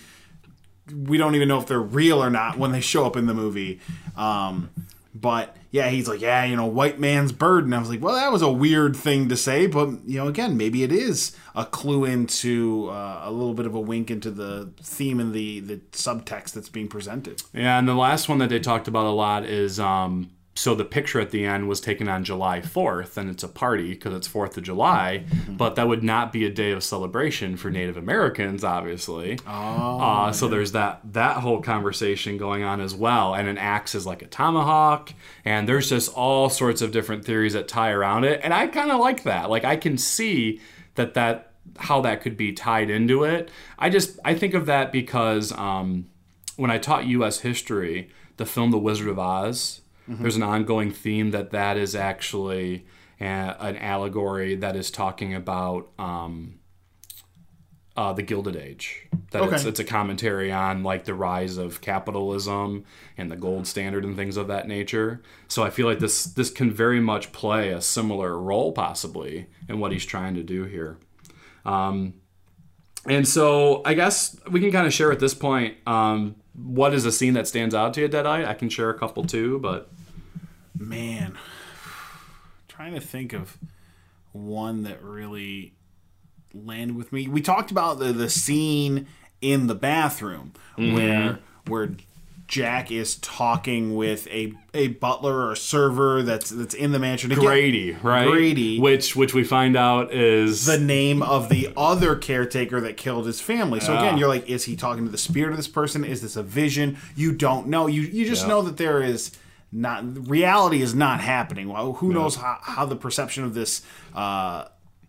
we 0.94 1.16
don't 1.18 1.34
even 1.34 1.48
know 1.48 1.58
if 1.58 1.66
they're 1.66 1.80
real 1.80 2.22
or 2.22 2.30
not 2.30 2.58
when 2.58 2.72
they 2.72 2.80
show 2.80 3.04
up 3.06 3.16
in 3.16 3.26
the 3.26 3.34
movie. 3.34 3.78
Um, 4.16 4.70
but 5.14 5.56
yeah, 5.72 5.88
he's 5.88 6.06
like, 6.06 6.20
yeah, 6.20 6.44
you 6.44 6.54
know, 6.54 6.66
white 6.66 7.00
man's 7.00 7.32
burden. 7.32 7.72
I 7.72 7.78
was 7.78 7.88
like, 7.88 8.02
well, 8.02 8.14
that 8.14 8.30
was 8.30 8.42
a 8.42 8.52
weird 8.52 8.94
thing 8.94 9.30
to 9.30 9.36
say, 9.38 9.66
but 9.66 9.88
you 10.06 10.18
know, 10.18 10.28
again, 10.28 10.58
maybe 10.58 10.82
it 10.82 10.92
is 10.92 11.34
a 11.54 11.64
clue 11.64 12.04
into 12.04 12.90
uh, 12.90 13.22
a 13.24 13.30
little 13.30 13.54
bit 13.54 13.64
of 13.64 13.74
a 13.74 13.80
wink 13.80 14.10
into 14.10 14.30
the 14.30 14.70
theme 14.82 15.18
and 15.18 15.32
the 15.32 15.60
the 15.60 15.78
subtext 15.92 16.52
that's 16.52 16.68
being 16.68 16.88
presented. 16.88 17.42
Yeah, 17.54 17.78
and 17.78 17.88
the 17.88 17.94
last 17.94 18.28
one 18.28 18.36
that 18.38 18.50
they 18.50 18.60
talked 18.60 18.86
about 18.86 19.06
a 19.06 19.10
lot 19.10 19.46
is 19.46 19.80
um, 19.80 20.30
so 20.62 20.76
the 20.76 20.84
picture 20.84 21.18
at 21.18 21.32
the 21.32 21.44
end 21.44 21.68
was 21.68 21.80
taken 21.80 22.08
on 22.08 22.22
July 22.22 22.60
4th, 22.60 23.16
and 23.16 23.28
it's 23.28 23.42
a 23.42 23.48
party 23.48 23.90
because 23.94 24.14
it's 24.14 24.28
4th 24.28 24.56
of 24.56 24.62
July, 24.62 25.24
but 25.48 25.74
that 25.74 25.88
would 25.88 26.04
not 26.04 26.32
be 26.32 26.46
a 26.46 26.50
day 26.50 26.70
of 26.70 26.84
celebration 26.84 27.56
for 27.56 27.68
Native 27.68 27.96
Americans, 27.96 28.62
obviously. 28.62 29.40
Oh, 29.44 29.98
uh, 30.00 30.32
so 30.32 30.46
there's 30.46 30.70
that 30.70 31.00
that 31.14 31.38
whole 31.38 31.60
conversation 31.60 32.38
going 32.38 32.62
on 32.62 32.80
as 32.80 32.94
well, 32.94 33.34
and 33.34 33.48
an 33.48 33.58
axe 33.58 33.96
is 33.96 34.06
like 34.06 34.22
a 34.22 34.26
tomahawk, 34.28 35.12
and 35.44 35.68
there's 35.68 35.88
just 35.88 36.14
all 36.14 36.48
sorts 36.48 36.80
of 36.80 36.92
different 36.92 37.24
theories 37.24 37.54
that 37.54 37.66
tie 37.66 37.90
around 37.90 38.22
it, 38.22 38.38
and 38.44 38.54
I 38.54 38.68
kind 38.68 38.92
of 38.92 39.00
like 39.00 39.24
that. 39.24 39.50
Like 39.50 39.64
I 39.64 39.74
can 39.74 39.98
see 39.98 40.60
that 40.94 41.14
that 41.14 41.54
how 41.76 42.02
that 42.02 42.20
could 42.20 42.36
be 42.36 42.52
tied 42.52 42.88
into 42.88 43.24
it. 43.24 43.50
I 43.80 43.90
just 43.90 44.20
I 44.24 44.34
think 44.34 44.54
of 44.54 44.66
that 44.66 44.92
because. 44.92 45.50
Um, 45.52 46.06
when 46.56 46.70
I 46.70 46.76
taught 46.76 47.06
U.S. 47.06 47.40
history, 47.40 48.10
the 48.36 48.44
film 48.44 48.70
The 48.72 48.78
Wizard 48.78 49.08
of 49.08 49.18
Oz, 49.18 49.81
there's 50.20 50.36
an 50.36 50.42
ongoing 50.42 50.90
theme 50.90 51.30
that 51.30 51.50
that 51.50 51.76
is 51.76 51.94
actually 51.94 52.86
a, 53.20 53.24
an 53.24 53.76
allegory 53.76 54.54
that 54.56 54.76
is 54.76 54.90
talking 54.90 55.34
about 55.34 55.88
um, 55.98 56.58
uh, 57.96 58.12
the 58.12 58.22
Gilded 58.22 58.56
Age. 58.56 59.06
That 59.32 59.42
it's, 59.44 59.52
Okay. 59.60 59.68
it's 59.68 59.80
a 59.80 59.84
commentary 59.84 60.50
on 60.50 60.82
like 60.82 61.04
the 61.04 61.14
rise 61.14 61.56
of 61.58 61.80
capitalism 61.80 62.84
and 63.18 63.30
the 63.30 63.36
gold 63.36 63.66
standard 63.66 64.04
and 64.04 64.16
things 64.16 64.36
of 64.36 64.48
that 64.48 64.66
nature. 64.66 65.22
So 65.48 65.62
I 65.62 65.70
feel 65.70 65.86
like 65.86 65.98
this 65.98 66.24
this 66.24 66.50
can 66.50 66.70
very 66.70 67.00
much 67.00 67.32
play 67.32 67.70
a 67.70 67.80
similar 67.80 68.38
role 68.38 68.72
possibly 68.72 69.46
in 69.68 69.78
what 69.78 69.92
he's 69.92 70.06
trying 70.06 70.34
to 70.34 70.42
do 70.42 70.64
here. 70.64 70.98
Um, 71.64 72.14
and 73.06 73.26
so 73.26 73.82
I 73.84 73.94
guess 73.94 74.36
we 74.50 74.60
can 74.60 74.70
kind 74.72 74.86
of 74.86 74.92
share 74.92 75.10
at 75.12 75.18
this 75.20 75.34
point 75.34 75.76
um, 75.86 76.36
what 76.54 76.94
is 76.94 77.04
a 77.04 77.12
scene 77.12 77.34
that 77.34 77.48
stands 77.48 77.74
out 77.74 77.94
to 77.94 78.00
you, 78.00 78.08
Deadeye? 78.08 78.48
I 78.48 78.54
can 78.54 78.68
share 78.68 78.90
a 78.90 78.98
couple 78.98 79.24
too, 79.24 79.58
but 79.58 79.90
Man, 80.78 81.38
trying 82.68 82.94
to 82.94 83.00
think 83.00 83.32
of 83.32 83.58
one 84.32 84.82
that 84.84 85.02
really 85.02 85.74
landed 86.54 86.96
with 86.96 87.12
me. 87.12 87.28
We 87.28 87.40
talked 87.40 87.70
about 87.70 87.98
the 87.98 88.12
the 88.12 88.30
scene 88.30 89.06
in 89.40 89.66
the 89.66 89.74
bathroom 89.74 90.52
mm-hmm. 90.76 90.94
where 90.94 91.38
where 91.66 91.90
Jack 92.48 92.90
is 92.90 93.16
talking 93.16 93.96
with 93.96 94.26
a 94.28 94.52
a 94.74 94.88
butler 94.88 95.46
or 95.46 95.52
a 95.52 95.56
server 95.56 96.22
that's 96.22 96.50
that's 96.50 96.74
in 96.74 96.92
the 96.92 96.98
mansion. 96.98 97.32
Again, 97.32 97.44
Grady, 97.44 97.92
right? 98.02 98.28
Grady. 98.28 98.78
which 98.78 99.16
which 99.16 99.32
we 99.32 99.42
find 99.42 99.76
out 99.76 100.12
is 100.12 100.66
the 100.66 100.78
name 100.78 101.22
of 101.22 101.48
the 101.48 101.70
other 101.76 102.14
caretaker 102.14 102.80
that 102.82 102.96
killed 102.96 103.26
his 103.26 103.40
family. 103.40 103.80
So 103.80 103.92
Yeah. 103.92 104.00
again, 104.00 104.14
ah. 104.14 104.18
you're 104.18 104.28
like, 104.28 104.48
is 104.50 104.64
he 104.64 104.76
talking 104.76 105.04
to 105.04 105.10
the 105.10 105.18
spirit 105.18 105.52
of 105.52 105.56
this 105.56 105.68
person? 105.68 106.04
Is 106.04 106.20
this 106.20 106.36
a 106.36 106.42
vision? 106.42 106.98
You 107.16 107.32
don't 107.32 107.68
know. 107.68 107.86
You 107.86 108.02
you 108.02 108.26
just 108.26 108.42
Yeah. 108.42 108.48
know 108.48 108.62
that 108.62 108.76
there 108.76 109.02
is 109.02 109.32
not 109.72 110.28
reality 110.28 110.82
is 110.82 110.94
not 110.94 111.20
happening. 111.20 111.68
Well, 111.68 111.94
who 111.94 112.12
knows 112.12 112.36
how, 112.36 112.58
how 112.60 112.84
the 112.84 112.96
perception 112.96 113.44
of 113.44 113.54
this 113.54 113.82
uh, 114.14 114.66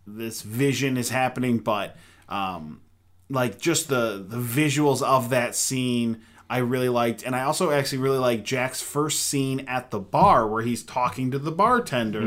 this 0.07 0.41
vision 0.41 0.97
is 0.97 1.09
happening, 1.09 1.59
but 1.59 1.97
um, 2.29 2.81
like 3.29 3.59
just 3.59 3.89
the 3.89 4.23
the 4.25 4.37
visuals 4.37 5.01
of 5.01 5.29
that 5.29 5.55
scene 5.55 6.21
I 6.49 6.59
really 6.59 6.89
liked, 6.89 7.23
and 7.23 7.35
I 7.35 7.43
also 7.43 7.71
actually 7.71 7.97
really 7.97 8.19
like 8.19 8.43
Jack's 8.43 8.81
first 8.81 9.23
scene 9.23 9.61
at 9.61 9.91
the 9.91 9.99
bar 9.99 10.47
where 10.47 10.61
he's 10.61 10.83
talking 10.83 11.31
to 11.31 11.39
the 11.39 11.51
bartender, 11.51 12.21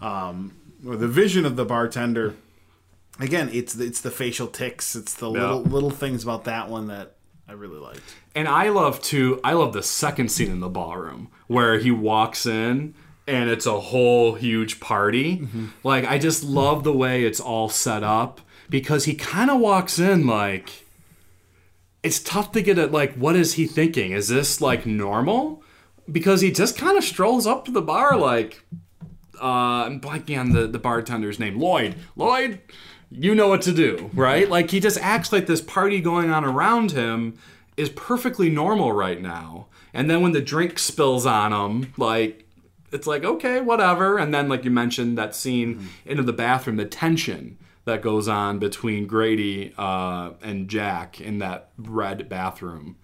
um, 0.00 0.54
or 0.86 0.96
the 0.96 1.08
vision 1.08 1.44
of 1.44 1.56
the 1.56 1.64
bartender. 1.64 2.34
Again, 3.18 3.50
it's 3.52 3.72
the, 3.72 3.84
it's 3.84 4.00
the 4.02 4.10
facial 4.10 4.46
ticks, 4.46 4.94
it's 4.94 5.14
the 5.14 5.28
little 5.28 5.62
little 5.62 5.90
things 5.90 6.22
about 6.22 6.44
that 6.44 6.68
one 6.68 6.86
that 6.88 7.15
I 7.48 7.52
really 7.52 7.78
liked. 7.78 8.02
And 8.34 8.48
I 8.48 8.68
love 8.70 9.00
to 9.04 9.40
I 9.44 9.52
love 9.52 9.72
the 9.72 9.82
second 9.82 10.30
scene 10.30 10.50
in 10.50 10.60
the 10.60 10.68
ballroom 10.68 11.28
where 11.46 11.78
he 11.78 11.90
walks 11.90 12.44
in 12.46 12.94
and 13.28 13.50
it's 13.50 13.66
a 13.66 13.80
whole 13.80 14.34
huge 14.34 14.80
party. 14.80 15.46
Like 15.84 16.04
I 16.04 16.18
just 16.18 16.42
love 16.42 16.84
the 16.84 16.92
way 16.92 17.24
it's 17.24 17.40
all 17.40 17.68
set 17.68 18.02
up 18.02 18.40
because 18.68 19.04
he 19.04 19.14
kind 19.14 19.50
of 19.50 19.60
walks 19.60 19.98
in 19.98 20.26
like 20.26 20.86
it's 22.02 22.20
tough 22.20 22.52
to 22.52 22.62
get 22.62 22.78
at 22.78 22.92
like 22.92 23.14
what 23.14 23.36
is 23.36 23.54
he 23.54 23.66
thinking? 23.66 24.12
Is 24.12 24.28
this 24.28 24.60
like 24.60 24.84
normal? 24.86 25.62
Because 26.10 26.40
he 26.40 26.50
just 26.50 26.76
kind 26.76 26.96
of 26.98 27.04
strolls 27.04 27.46
up 27.46 27.64
to 27.66 27.70
the 27.70 27.82
bar 27.82 28.16
like 28.16 28.64
uh 29.40 29.84
I'm 29.86 30.00
blanking 30.00 30.38
on 30.38 30.50
the 30.50 30.66
the 30.66 30.78
bartender's 30.80 31.38
name. 31.38 31.58
Lloyd. 31.58 31.94
Lloyd, 32.16 32.60
you 33.10 33.34
know 33.34 33.48
what 33.48 33.62
to 33.62 33.72
do, 33.72 34.10
right? 34.14 34.48
Like 34.48 34.70
he 34.70 34.80
just 34.80 34.98
acts 35.00 35.32
like 35.32 35.46
this 35.46 35.60
party 35.60 36.00
going 36.00 36.30
on 36.30 36.44
around 36.44 36.92
him 36.92 37.38
is 37.76 37.88
perfectly 37.90 38.50
normal 38.50 38.92
right 38.92 39.20
now. 39.20 39.66
And 39.94 40.10
then 40.10 40.22
when 40.22 40.32
the 40.32 40.40
drink 40.40 40.78
spills 40.78 41.26
on 41.26 41.52
him, 41.52 41.92
like 41.96 42.46
it's 42.92 43.06
like 43.06 43.24
okay, 43.24 43.60
whatever. 43.60 44.18
And 44.18 44.34
then 44.34 44.48
like 44.48 44.64
you 44.64 44.70
mentioned 44.70 45.16
that 45.18 45.34
scene 45.34 45.88
into 46.04 46.22
the 46.22 46.32
bathroom, 46.32 46.76
the 46.76 46.84
tension 46.84 47.58
that 47.84 48.02
goes 48.02 48.26
on 48.26 48.58
between 48.58 49.06
Grady 49.06 49.72
uh, 49.78 50.32
and 50.42 50.68
Jack 50.68 51.20
in 51.20 51.38
that 51.38 51.70
red 51.78 52.28
bathroom. 52.28 52.96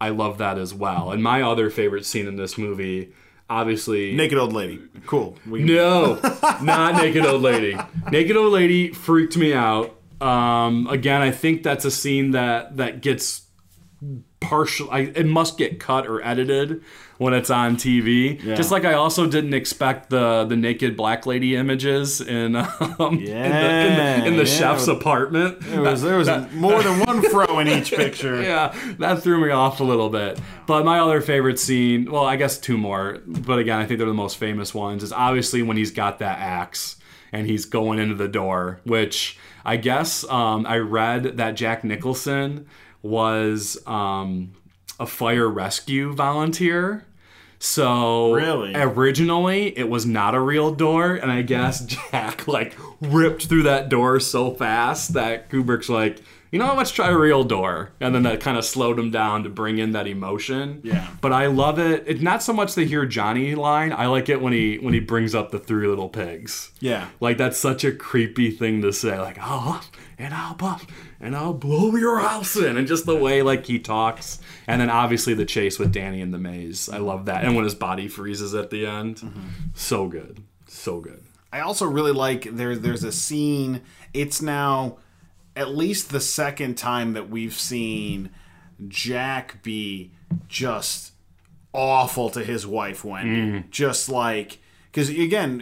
I 0.00 0.08
love 0.10 0.38
that 0.38 0.58
as 0.58 0.74
well. 0.74 1.12
And 1.12 1.22
my 1.22 1.40
other 1.40 1.70
favorite 1.70 2.04
scene 2.04 2.26
in 2.26 2.36
this 2.36 2.58
movie, 2.58 3.12
obviously, 3.48 4.14
Naked 4.14 4.38
old 4.38 4.52
lady, 4.52 4.80
cool. 5.06 5.36
We, 5.48 5.62
no, 5.62 6.20
not 6.62 6.96
Naked 6.96 7.24
Old 7.24 7.42
Lady. 7.42 7.78
Naked 8.10 8.36
Old 8.36 8.52
Lady 8.52 8.92
freaked 8.92 9.36
me 9.36 9.54
out. 9.54 9.96
Um, 10.20 10.86
again, 10.88 11.22
I 11.22 11.30
think 11.30 11.62
that's 11.62 11.84
a 11.84 11.90
scene 11.90 12.32
that 12.32 12.76
that 12.76 13.00
gets 13.00 13.43
partial. 14.40 14.90
I, 14.90 15.00
it 15.00 15.26
must 15.26 15.58
get 15.58 15.80
cut 15.80 16.06
or 16.06 16.22
edited 16.22 16.82
when 17.18 17.32
it's 17.32 17.50
on 17.50 17.76
TV. 17.76 18.40
Just 18.56 18.70
like 18.70 18.84
I 18.84 18.94
also 18.94 19.26
didn't 19.26 19.54
expect 19.54 20.10
the 20.10 20.44
the 20.44 20.56
naked 20.56 20.96
black 20.96 21.26
lady 21.26 21.56
images 21.56 22.20
in 22.20 22.56
um, 22.98 23.18
in 23.18 23.24
the, 23.24 23.30
in 23.30 23.96
the, 23.96 24.26
in 24.26 24.36
the 24.36 24.44
yeah. 24.44 24.58
chef's 24.58 24.88
apartment. 24.88 25.60
There 25.60 25.82
was, 25.82 26.02
there 26.02 26.16
was 26.16 26.28
more 26.52 26.82
than 26.82 27.00
one 27.00 27.22
fro 27.30 27.58
in 27.58 27.68
each 27.68 27.92
picture. 27.92 28.42
yeah, 28.42 28.74
that 28.98 29.22
threw 29.22 29.44
me 29.44 29.50
off 29.50 29.80
a 29.80 29.84
little 29.84 30.10
bit. 30.10 30.38
But 30.66 30.84
my 30.84 30.98
other 30.98 31.20
favorite 31.20 31.58
scene, 31.58 32.10
well, 32.10 32.24
I 32.24 32.36
guess 32.36 32.58
two 32.58 32.78
more, 32.78 33.20
but 33.26 33.58
again, 33.58 33.78
I 33.78 33.86
think 33.86 33.98
they're 33.98 34.06
the 34.06 34.14
most 34.14 34.36
famous 34.36 34.74
ones, 34.74 35.02
is 35.02 35.12
obviously 35.12 35.62
when 35.62 35.76
he's 35.76 35.90
got 35.90 36.18
that 36.20 36.38
axe 36.38 36.96
and 37.32 37.46
he's 37.46 37.64
going 37.64 37.98
into 37.98 38.14
the 38.14 38.28
door, 38.28 38.80
which 38.84 39.38
I 39.64 39.76
guess 39.76 40.24
um, 40.28 40.66
I 40.66 40.78
read 40.78 41.38
that 41.38 41.52
Jack 41.52 41.84
Nicholson 41.84 42.66
was 43.04 43.78
um, 43.86 44.52
a 44.98 45.06
fire 45.06 45.48
rescue 45.48 46.12
volunteer. 46.14 47.04
So 47.60 48.32
Really? 48.34 48.72
originally 48.74 49.76
it 49.78 49.88
was 49.88 50.04
not 50.04 50.34
a 50.34 50.40
real 50.40 50.74
door, 50.74 51.14
and 51.14 51.30
I 51.30 51.42
guess 51.42 51.84
Jack 52.10 52.48
like 52.48 52.74
ripped 53.00 53.46
through 53.46 53.62
that 53.64 53.88
door 53.88 54.20
so 54.20 54.50
fast 54.52 55.14
that 55.14 55.48
Kubrick's 55.50 55.88
like, 55.88 56.20
you 56.52 56.58
know, 56.58 56.66
what, 56.68 56.76
let's 56.76 56.90
try 56.92 57.08
a 57.08 57.16
real 57.16 57.42
door, 57.42 57.90
and 58.00 58.14
then 58.14 58.22
that 58.24 58.40
kind 58.40 58.56
of 58.56 58.64
slowed 58.64 58.96
him 58.98 59.10
down 59.10 59.42
to 59.42 59.48
bring 59.48 59.78
in 59.78 59.90
that 59.92 60.06
emotion. 60.06 60.80
Yeah. 60.84 61.08
But 61.20 61.32
I 61.32 61.46
love 61.46 61.78
it. 61.80 62.04
It's 62.06 62.20
not 62.20 62.42
so 62.44 62.52
much 62.52 62.74
the 62.74 62.84
hear 62.84 63.04
Johnny 63.06 63.54
line. 63.56 63.92
I 63.92 64.06
like 64.06 64.28
it 64.28 64.40
when 64.40 64.52
he 64.52 64.76
when 64.76 64.94
he 64.94 65.00
brings 65.00 65.34
up 65.34 65.50
the 65.50 65.58
three 65.58 65.88
little 65.88 66.08
pigs. 66.08 66.70
Yeah. 66.80 67.08
Like 67.18 67.38
that's 67.38 67.58
such 67.58 67.82
a 67.82 67.90
creepy 67.92 68.50
thing 68.50 68.82
to 68.82 68.92
say. 68.92 69.18
Like, 69.18 69.38
huff 69.38 69.90
and 70.16 70.32
I'll 70.32 70.54
puff 70.54 70.86
and 71.20 71.36
I'll 71.36 71.54
blow 71.54 71.94
your 71.96 72.18
house 72.18 72.56
in. 72.56 72.76
And 72.76 72.86
just 72.86 73.06
the 73.06 73.16
way 73.16 73.42
like 73.42 73.66
he 73.66 73.78
talks. 73.78 74.40
And 74.66 74.80
then 74.80 74.90
obviously 74.90 75.34
the 75.34 75.44
chase 75.44 75.78
with 75.78 75.92
Danny 75.92 76.20
in 76.20 76.30
the 76.30 76.38
maze. 76.38 76.88
I 76.88 76.98
love 76.98 77.26
that. 77.26 77.44
And 77.44 77.54
when 77.54 77.64
his 77.64 77.74
body 77.74 78.08
freezes 78.08 78.54
at 78.54 78.70
the 78.70 78.86
end. 78.86 79.16
Mm-hmm. 79.16 79.40
So 79.74 80.08
good. 80.08 80.42
So 80.66 81.00
good. 81.00 81.22
I 81.52 81.60
also 81.60 81.86
really 81.86 82.12
like 82.12 82.44
there. 82.56 82.76
There's 82.76 83.04
a 83.04 83.12
scene. 83.12 83.82
It's 84.12 84.42
now 84.42 84.98
at 85.54 85.68
least 85.68 86.10
the 86.10 86.20
second 86.20 86.76
time 86.76 87.12
that 87.12 87.30
we've 87.30 87.54
seen 87.54 88.30
Jack 88.88 89.62
be 89.62 90.12
just 90.48 91.12
awful 91.72 92.30
to 92.30 92.44
his 92.44 92.66
wife 92.66 93.04
Wendy. 93.04 93.58
Mm-hmm. 93.58 93.70
Just 93.70 94.08
like 94.08 94.58
because 94.94 95.08
again, 95.08 95.58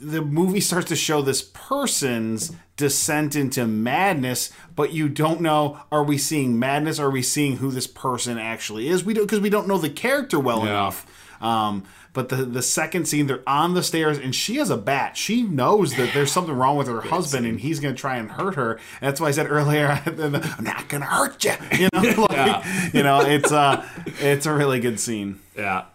the 0.00 0.22
movie 0.22 0.60
starts 0.60 0.86
to 0.90 0.96
show 0.96 1.22
this 1.22 1.42
person's 1.42 2.52
descent 2.76 3.34
into 3.34 3.66
madness, 3.66 4.52
but 4.76 4.92
you 4.92 5.08
don't 5.08 5.40
know 5.40 5.80
are 5.90 6.04
we 6.04 6.18
seeing 6.18 6.56
madness? 6.58 7.00
Are 7.00 7.10
we 7.10 7.20
seeing 7.22 7.56
who 7.56 7.70
this 7.72 7.88
person 7.88 8.38
actually 8.38 8.88
is? 8.88 9.04
We 9.04 9.12
don't 9.12 9.24
because 9.24 9.40
we 9.40 9.50
don't 9.50 9.66
know 9.66 9.78
the 9.78 9.90
character 9.90 10.38
well 10.38 10.60
Yeah. 10.60 10.70
enough. 10.70 11.06
Um, 11.42 11.82
but 12.12 12.28
the 12.28 12.36
the 12.36 12.62
second 12.62 13.06
scene, 13.08 13.26
they're 13.26 13.42
on 13.44 13.74
the 13.74 13.82
stairs, 13.82 14.18
and 14.18 14.32
she 14.32 14.56
has 14.58 14.70
a 14.70 14.76
bat. 14.76 15.16
She 15.16 15.42
knows 15.42 15.94
that 15.96 16.14
there's 16.14 16.30
something 16.30 16.54
wrong 16.54 16.76
with 16.76 16.86
her 16.86 17.00
husband, 17.00 17.44
and 17.44 17.58
he's 17.58 17.80
going 17.80 17.92
to 17.92 18.00
try 18.00 18.16
and 18.18 18.30
hurt 18.30 18.54
her. 18.54 18.74
And 18.74 19.08
that's 19.08 19.20
why 19.20 19.26
I 19.28 19.30
said 19.32 19.50
earlier, 19.50 20.00
"I'm 20.06 20.62
not 20.64 20.88
going 20.88 21.00
to 21.00 21.08
hurt 21.08 21.42
you." 21.44 21.54
You 21.76 21.88
know, 21.92 22.26
like, 22.30 22.94
you 22.94 23.02
know, 23.02 23.20
it's 23.20 23.50
uh, 23.50 23.84
it's 24.20 24.46
a 24.46 24.52
really 24.54 24.78
good 24.78 25.00
scene. 25.00 25.40
Yeah. 25.56 25.86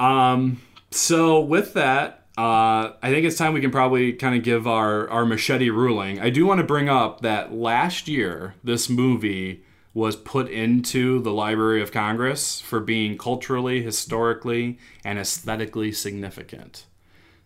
Um, 0.00 0.60
so 0.94 1.40
with 1.40 1.74
that, 1.74 2.26
uh, 2.38 2.92
I 3.02 3.10
think 3.10 3.26
it's 3.26 3.36
time 3.36 3.52
we 3.52 3.60
can 3.60 3.70
probably 3.70 4.12
kind 4.14 4.34
of 4.34 4.42
give 4.42 4.66
our, 4.66 5.08
our 5.10 5.26
machete 5.26 5.70
ruling. 5.70 6.20
I 6.20 6.30
do 6.30 6.46
want 6.46 6.58
to 6.58 6.66
bring 6.66 6.88
up 6.88 7.20
that 7.20 7.52
last 7.52 8.08
year, 8.08 8.54
this 8.64 8.88
movie 8.88 9.64
was 9.94 10.16
put 10.16 10.48
into 10.48 11.20
the 11.20 11.32
Library 11.32 11.82
of 11.82 11.92
Congress 11.92 12.60
for 12.60 12.80
being 12.80 13.18
culturally, 13.18 13.82
historically, 13.82 14.78
and 15.04 15.18
aesthetically 15.18 15.92
significant. 15.92 16.86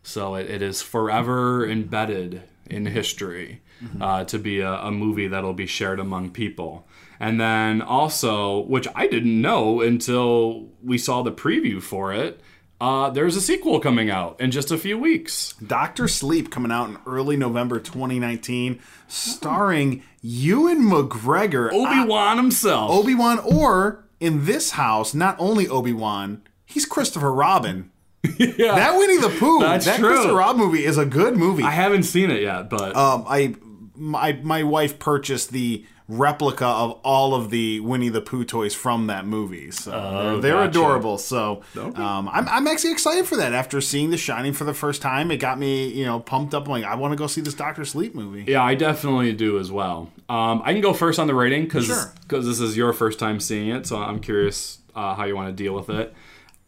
So 0.04 0.36
it, 0.36 0.48
it 0.48 0.62
is 0.62 0.82
forever 0.82 1.68
embedded 1.68 2.42
in 2.70 2.86
history 2.86 3.62
uh, 4.00 4.24
to 4.24 4.38
be 4.38 4.60
a, 4.60 4.74
a 4.74 4.90
movie 4.92 5.26
that'll 5.26 5.52
be 5.52 5.66
shared 5.66 5.98
among 5.98 6.30
people. 6.30 6.86
And 7.18 7.40
then 7.40 7.82
also, 7.82 8.60
which 8.60 8.86
I 8.94 9.06
didn't 9.06 9.40
know 9.40 9.80
until 9.80 10.68
we 10.82 10.98
saw 10.98 11.22
the 11.22 11.32
preview 11.32 11.82
for 11.82 12.12
it, 12.12 12.40
uh, 12.80 13.10
there's 13.10 13.36
a 13.36 13.40
sequel 13.40 13.80
coming 13.80 14.10
out 14.10 14.40
in 14.40 14.50
just 14.50 14.70
a 14.70 14.76
few 14.78 14.98
weeks. 14.98 15.54
Doctor 15.54 16.08
Sleep 16.08 16.50
coming 16.50 16.70
out 16.70 16.88
in 16.90 16.98
early 17.06 17.36
November 17.36 17.80
2019, 17.80 18.80
starring 19.08 20.02
Ewan 20.20 20.82
McGregor, 20.82 21.72
Obi 21.72 22.08
Wan 22.08 22.36
himself. 22.36 22.90
Obi 22.90 23.14
Wan, 23.14 23.38
or 23.38 24.04
in 24.20 24.44
this 24.44 24.72
house, 24.72 25.14
not 25.14 25.36
only 25.38 25.66
Obi 25.68 25.92
Wan, 25.92 26.42
he's 26.66 26.84
Christopher 26.84 27.32
Robin. 27.32 27.90
yeah. 28.38 28.74
That 28.74 28.96
Winnie 28.96 29.18
the 29.18 29.34
Pooh, 29.38 29.60
That's 29.60 29.86
that 29.86 29.98
true. 29.98 30.08
Christopher 30.08 30.34
Robin 30.34 30.60
movie 30.60 30.84
is 30.84 30.98
a 30.98 31.06
good 31.06 31.36
movie. 31.36 31.62
I 31.62 31.70
haven't 31.70 32.02
seen 32.02 32.30
it 32.30 32.42
yet, 32.42 32.68
but 32.68 32.94
um, 32.96 33.24
I 33.28 33.54
my 33.96 34.32
my 34.42 34.62
wife 34.62 34.98
purchased 34.98 35.50
the 35.50 35.84
replica 36.08 36.64
of 36.64 36.92
all 37.02 37.34
of 37.34 37.50
the 37.50 37.80
Winnie 37.80 38.08
the 38.08 38.20
Pooh 38.20 38.44
toys 38.44 38.74
from 38.74 39.08
that 39.08 39.26
movie. 39.26 39.72
So 39.72 39.90
they're, 39.90 40.40
they're 40.40 40.52
gotcha. 40.66 40.68
adorable. 40.78 41.18
So 41.18 41.62
um, 41.76 42.28
I'm 42.32 42.48
I'm 42.48 42.66
actually 42.68 42.92
excited 42.92 43.26
for 43.26 43.36
that. 43.36 43.52
After 43.52 43.80
seeing 43.80 44.10
The 44.10 44.16
Shining 44.16 44.52
for 44.52 44.64
the 44.64 44.74
first 44.74 45.02
time, 45.02 45.30
it 45.30 45.38
got 45.38 45.58
me 45.58 45.88
you 45.88 46.04
know 46.04 46.20
pumped 46.20 46.54
up. 46.54 46.66
I'm 46.66 46.70
like, 46.70 46.84
I 46.84 46.94
want 46.94 47.12
to 47.12 47.16
go 47.16 47.26
see 47.26 47.40
this 47.40 47.54
Doctor 47.54 47.84
Sleep 47.84 48.14
movie. 48.14 48.44
Yeah, 48.46 48.62
I 48.62 48.74
definitely 48.74 49.32
do 49.32 49.58
as 49.58 49.72
well. 49.72 50.10
Um, 50.28 50.62
I 50.64 50.72
can 50.72 50.80
go 50.82 50.92
first 50.92 51.18
on 51.18 51.26
the 51.26 51.34
rating 51.34 51.64
because 51.64 51.86
Sure. 51.86 52.12
this 52.28 52.60
is 52.60 52.76
your 52.76 52.92
first 52.92 53.18
time 53.18 53.40
seeing 53.40 53.68
it, 53.68 53.86
so 53.86 53.96
I'm 53.98 54.20
curious 54.20 54.78
uh, 54.94 55.14
how 55.14 55.24
you 55.24 55.34
want 55.36 55.48
to 55.56 55.62
deal 55.62 55.74
with 55.74 55.90
it. 55.90 56.14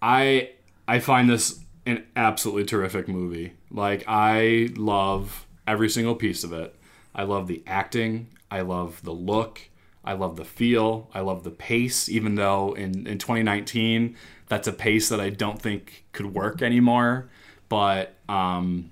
I 0.02 0.50
I 0.86 0.98
find 1.00 1.28
this 1.30 1.60
an 1.86 2.04
absolutely 2.16 2.64
terrific 2.64 3.08
movie. 3.08 3.52
Like 3.70 4.04
I 4.06 4.70
love 4.76 5.46
every 5.66 5.88
single 5.88 6.14
piece 6.14 6.44
of 6.44 6.52
it. 6.52 6.74
I 7.18 7.24
love 7.24 7.48
the 7.48 7.62
acting. 7.66 8.28
I 8.50 8.62
love 8.62 9.02
the 9.02 9.12
look. 9.12 9.68
I 10.04 10.14
love 10.14 10.36
the 10.36 10.44
feel. 10.44 11.10
I 11.12 11.20
love 11.20 11.44
the 11.44 11.50
pace. 11.50 12.08
Even 12.08 12.36
though 12.36 12.72
in 12.72 13.06
in 13.06 13.18
2019 13.18 14.16
that's 14.48 14.66
a 14.66 14.72
pace 14.72 15.08
that 15.10 15.20
I 15.20 15.28
don't 15.30 15.60
think 15.60 16.06
could 16.12 16.34
work 16.34 16.62
anymore. 16.62 17.28
But 17.68 18.14
um, 18.28 18.90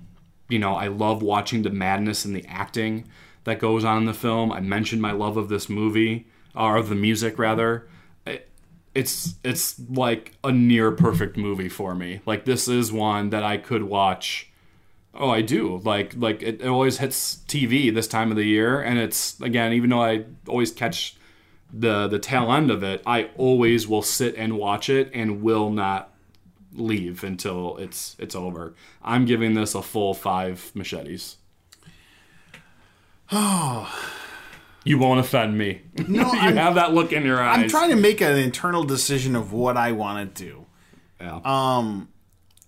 you 0.49 0.59
know, 0.59 0.75
I 0.75 0.87
love 0.87 1.21
watching 1.21 1.63
the 1.63 1.69
madness 1.69 2.25
and 2.25 2.35
the 2.35 2.45
acting 2.47 3.07
that 3.43 3.59
goes 3.59 3.83
on 3.83 3.99
in 3.99 4.05
the 4.05 4.13
film. 4.13 4.51
I 4.51 4.59
mentioned 4.59 5.01
my 5.01 5.11
love 5.11 5.37
of 5.37 5.49
this 5.49 5.69
movie, 5.69 6.27
or 6.55 6.77
of 6.77 6.89
the 6.89 6.95
music 6.95 7.39
rather. 7.39 7.87
It, 8.25 8.49
it's 8.93 9.35
it's 9.43 9.79
like 9.89 10.33
a 10.43 10.51
near 10.51 10.91
perfect 10.91 11.37
movie 11.37 11.69
for 11.69 11.95
me. 11.95 12.21
Like 12.25 12.45
this 12.45 12.67
is 12.67 12.91
one 12.91 13.29
that 13.31 13.43
I 13.43 13.57
could 13.57 13.83
watch. 13.83 14.51
Oh, 15.13 15.29
I 15.29 15.41
do. 15.41 15.77
Like 15.83 16.13
like 16.15 16.41
it, 16.43 16.61
it 16.61 16.67
always 16.67 16.97
hits 16.99 17.37
TV 17.47 17.93
this 17.93 18.07
time 18.07 18.29
of 18.31 18.37
the 18.37 18.43
year, 18.45 18.81
and 18.81 18.99
it's 18.99 19.39
again 19.41 19.73
even 19.73 19.89
though 19.89 20.03
I 20.03 20.25
always 20.47 20.71
catch 20.71 21.15
the 21.73 22.07
the 22.07 22.19
tail 22.19 22.51
end 22.51 22.69
of 22.71 22.83
it, 22.83 23.01
I 23.05 23.29
always 23.37 23.87
will 23.87 24.01
sit 24.03 24.35
and 24.35 24.57
watch 24.57 24.89
it 24.89 25.09
and 25.13 25.41
will 25.41 25.69
not 25.71 26.13
leave 26.73 27.23
until 27.23 27.77
it's 27.77 28.15
it's 28.19 28.35
over. 28.35 28.75
I'm 29.03 29.25
giving 29.25 29.53
this 29.55 29.73
a 29.75 29.81
full 29.81 30.13
five 30.13 30.71
machetes. 30.75 31.37
Oh. 33.31 33.93
You 34.83 34.97
won't 34.97 35.19
offend 35.19 35.57
me. 35.57 35.81
No, 36.07 36.21
you 36.33 36.39
I'm- 36.39 36.55
have 36.55 36.75
that 36.75 36.93
look 36.93 37.11
in 37.11 37.25
your 37.25 37.41
eyes. 37.41 37.63
I'm 37.63 37.69
trying 37.69 37.89
to 37.89 37.97
make 37.97 38.21
an 38.21 38.37
internal 38.37 38.83
decision 38.85 39.35
of 39.35 39.51
what 39.51 39.75
I 39.75 39.91
want 39.91 40.33
to 40.35 40.43
do. 40.45 40.65
Yeah. 41.19 41.41
Um, 41.43 42.07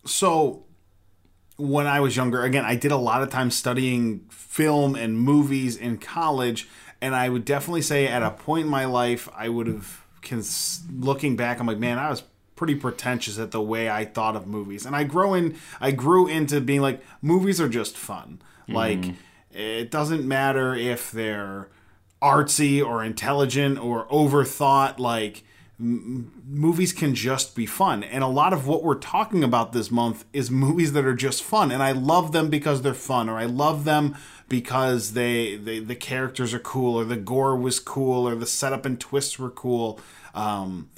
So, 0.05 0.65
when 1.59 1.87
I 1.87 1.99
was 1.99 2.15
younger, 2.15 2.41
again, 2.43 2.63
I 2.63 2.75
did 2.75 2.91
a 2.91 2.97
lot 2.97 3.21
of 3.21 3.29
time 3.29 3.51
studying 3.51 4.21
film 4.29 4.95
and 4.95 5.19
movies 5.19 5.75
in 5.75 5.97
college, 5.97 6.69
and 7.01 7.13
I 7.13 7.27
would 7.27 7.43
definitely 7.43 7.81
say 7.81 8.07
at 8.07 8.23
a 8.23 8.31
point 8.31 8.65
in 8.65 8.71
my 8.71 8.85
life, 8.85 9.27
I 9.35 9.49
would 9.49 9.67
have, 9.67 10.05
cons- 10.21 10.83
looking 10.89 11.35
back, 11.35 11.59
I'm 11.59 11.67
like, 11.67 11.77
man, 11.77 11.99
I 11.99 12.09
was 12.09 12.23
pretty 12.55 12.75
pretentious 12.75 13.37
at 13.37 13.51
the 13.51 13.61
way 13.61 13.89
I 13.89 14.05
thought 14.05 14.37
of 14.37 14.47
movies, 14.47 14.85
and 14.85 14.95
I 14.95 15.03
grow 15.03 15.33
in, 15.33 15.57
I 15.81 15.91
grew 15.91 16.27
into 16.27 16.61
being 16.61 16.81
like, 16.81 17.03
movies 17.21 17.59
are 17.59 17.69
just 17.69 17.97
fun. 17.97 18.41
Mm-hmm. 18.63 18.73
Like, 18.73 19.15
it 19.51 19.91
doesn't 19.91 20.25
matter 20.25 20.73
if 20.73 21.11
they're 21.11 21.67
artsy 22.21 22.85
or 22.85 23.03
intelligent 23.03 23.79
or 23.79 24.07
overthought, 24.07 24.97
like 24.97 25.43
movies 25.79 26.91
can 26.91 27.15
just 27.15 27.55
be 27.55 27.65
fun. 27.65 28.03
And 28.03 28.21
a 28.21 28.27
lot 28.27 28.51
of 28.51 28.67
what 28.67 28.83
we're 28.83 28.95
talking 28.95 29.43
about 29.45 29.71
this 29.71 29.89
month 29.89 30.25
is 30.33 30.51
movies 30.51 30.91
that 30.91 31.05
are 31.05 31.15
just 31.15 31.41
fun. 31.41 31.71
And 31.71 31.81
I 31.81 31.93
love 31.93 32.33
them 32.33 32.49
because 32.49 32.81
they're 32.81 32.93
fun, 32.93 33.29
or 33.29 33.37
I 33.37 33.45
love 33.45 33.85
them 33.85 34.15
because 34.49 35.13
they, 35.13 35.55
they 35.55 35.79
the 35.79 35.95
characters 35.95 36.53
are 36.53 36.59
cool, 36.59 36.95
or 36.99 37.05
the 37.05 37.15
gore 37.15 37.55
was 37.55 37.79
cool, 37.79 38.27
or 38.27 38.35
the 38.35 38.45
setup 38.45 38.85
and 38.85 38.99
twists 38.99 39.39
were 39.39 39.49
cool. 39.49 39.99
Um, 40.35 40.89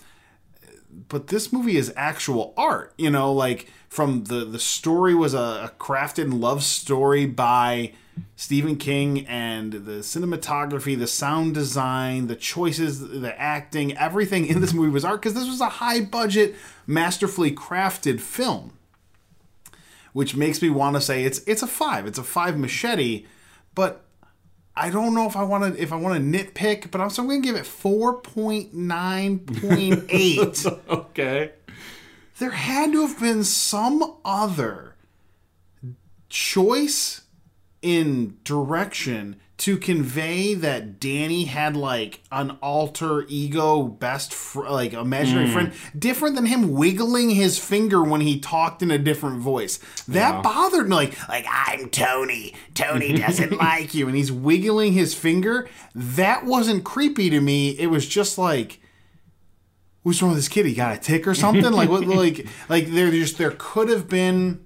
but 1.07 1.27
this 1.27 1.53
movie 1.53 1.77
is 1.77 1.93
actual 1.95 2.53
art, 2.57 2.93
you 2.97 3.11
know, 3.11 3.31
like 3.31 3.69
from 3.87 4.25
the 4.25 4.45
the 4.45 4.59
story 4.59 5.13
was 5.13 5.33
a, 5.33 5.37
a 5.37 5.71
crafted 5.79 6.37
love 6.37 6.63
story 6.63 7.25
by 7.27 7.93
Stephen 8.35 8.75
King 8.75 9.25
and 9.27 9.73
the 9.73 9.99
cinematography, 9.99 10.97
the 10.97 11.07
sound 11.07 11.53
design, 11.53 12.27
the 12.27 12.35
choices, 12.35 12.99
the 12.99 13.39
acting, 13.39 13.95
everything 13.97 14.45
in 14.45 14.61
this 14.61 14.73
movie 14.73 14.89
was 14.89 15.05
art 15.05 15.21
because 15.21 15.33
this 15.33 15.47
was 15.47 15.61
a 15.61 15.69
high 15.69 16.01
budget, 16.01 16.55
masterfully 16.87 17.51
crafted 17.51 18.19
film. 18.19 18.73
Which 20.13 20.35
makes 20.35 20.61
me 20.61 20.69
want 20.69 20.95
to 20.97 21.01
say 21.01 21.23
it's 21.23 21.39
it's 21.47 21.63
a 21.63 21.67
five. 21.67 22.05
It's 22.05 22.17
a 22.17 22.23
five 22.23 22.57
machete, 22.57 23.25
but 23.73 24.03
I 24.75 24.89
don't 24.89 25.13
know 25.13 25.27
if 25.27 25.35
I 25.35 25.43
want 25.43 25.75
to 25.75 25.81
if 25.81 25.93
I 25.93 25.95
want 25.95 26.15
to 26.15 26.21
nitpick, 26.21 26.91
but 26.91 26.99
I'm 26.99 27.09
still 27.09 27.25
going 27.25 27.41
to 27.41 27.47
give 27.47 27.55
it 27.55 27.65
four 27.65 28.15
point 28.21 28.73
nine 28.73 29.39
point 29.39 30.05
eight. 30.09 30.65
okay. 30.89 31.51
there 32.39 32.51
had 32.51 32.91
to 32.91 33.07
have 33.07 33.19
been 33.19 33.43
some 33.43 34.17
other 34.25 34.95
choice 36.29 37.20
in 37.81 38.37
direction 38.43 39.37
to 39.61 39.77
convey 39.77 40.55
that 40.55 40.99
Danny 40.99 41.45
had 41.45 41.77
like 41.77 42.21
an 42.31 42.57
alter 42.63 43.25
ego 43.27 43.83
best 43.83 44.33
fr- 44.33 44.67
like 44.67 44.93
imaginary 44.93 45.45
hmm. 45.45 45.53
friend 45.53 45.73
different 45.97 46.33
than 46.35 46.47
him 46.47 46.71
wiggling 46.71 47.29
his 47.29 47.59
finger 47.59 48.01
when 48.01 48.21
he 48.21 48.39
talked 48.39 48.81
in 48.81 48.89
a 48.89 48.97
different 48.97 49.37
voice. 49.39 49.77
That 50.07 50.35
Yeah. 50.35 50.41
bothered 50.41 50.89
me 50.89 50.95
like 50.95 51.29
like 51.29 51.45
I'm 51.47 51.89
Tony. 51.89 52.55
Tony 52.73 53.13
doesn't 53.17 53.51
like 53.51 53.93
you 53.93 54.07
and 54.07 54.17
he's 54.17 54.31
wiggling 54.31 54.93
his 54.93 55.13
finger. 55.13 55.69
That 55.93 56.43
wasn't 56.43 56.83
creepy 56.83 57.29
to 57.29 57.39
me. 57.39 57.69
It 57.77 57.87
was 57.87 58.07
just 58.07 58.39
like 58.39 58.79
what's 60.01 60.23
wrong 60.23 60.31
with 60.31 60.39
this 60.39 60.47
kid? 60.47 60.65
He 60.65 60.73
got 60.73 60.95
a 60.95 60.99
tick 60.99 61.27
or 61.27 61.35
something? 61.35 61.71
like 61.71 61.89
what? 61.89 62.05
Like 62.07 62.47
like 62.67 62.87
there 62.87 63.11
just 63.11 63.37
there 63.37 63.53
could 63.57 63.89
have 63.89 64.09
been 64.09 64.65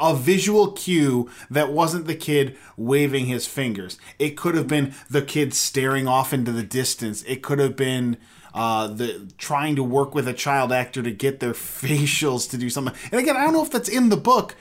a 0.00 0.14
visual 0.14 0.72
cue 0.72 1.30
that 1.50 1.72
wasn't 1.72 2.06
the 2.06 2.14
kid 2.14 2.56
waving 2.76 3.26
his 3.26 3.46
fingers. 3.46 3.98
It 4.18 4.36
could 4.36 4.54
have 4.54 4.68
been 4.68 4.94
the 5.10 5.22
kid 5.22 5.54
staring 5.54 6.06
off 6.06 6.32
into 6.32 6.52
the 6.52 6.62
distance. 6.62 7.22
It 7.24 7.42
could 7.42 7.58
have 7.58 7.76
been 7.76 8.16
uh, 8.54 8.88
the 8.88 9.32
trying 9.38 9.76
to 9.76 9.82
work 9.82 10.14
with 10.14 10.28
a 10.28 10.34
child 10.34 10.72
actor 10.72 11.02
to 11.02 11.10
get 11.10 11.40
their 11.40 11.52
facials 11.54 12.48
to 12.50 12.58
do 12.58 12.70
something. 12.70 12.94
And 13.10 13.20
again, 13.20 13.36
I 13.36 13.44
don't 13.44 13.52
know 13.52 13.62
if 13.62 13.70
that's 13.70 13.88
in 13.88 14.08
the 14.08 14.16
book. 14.16 14.56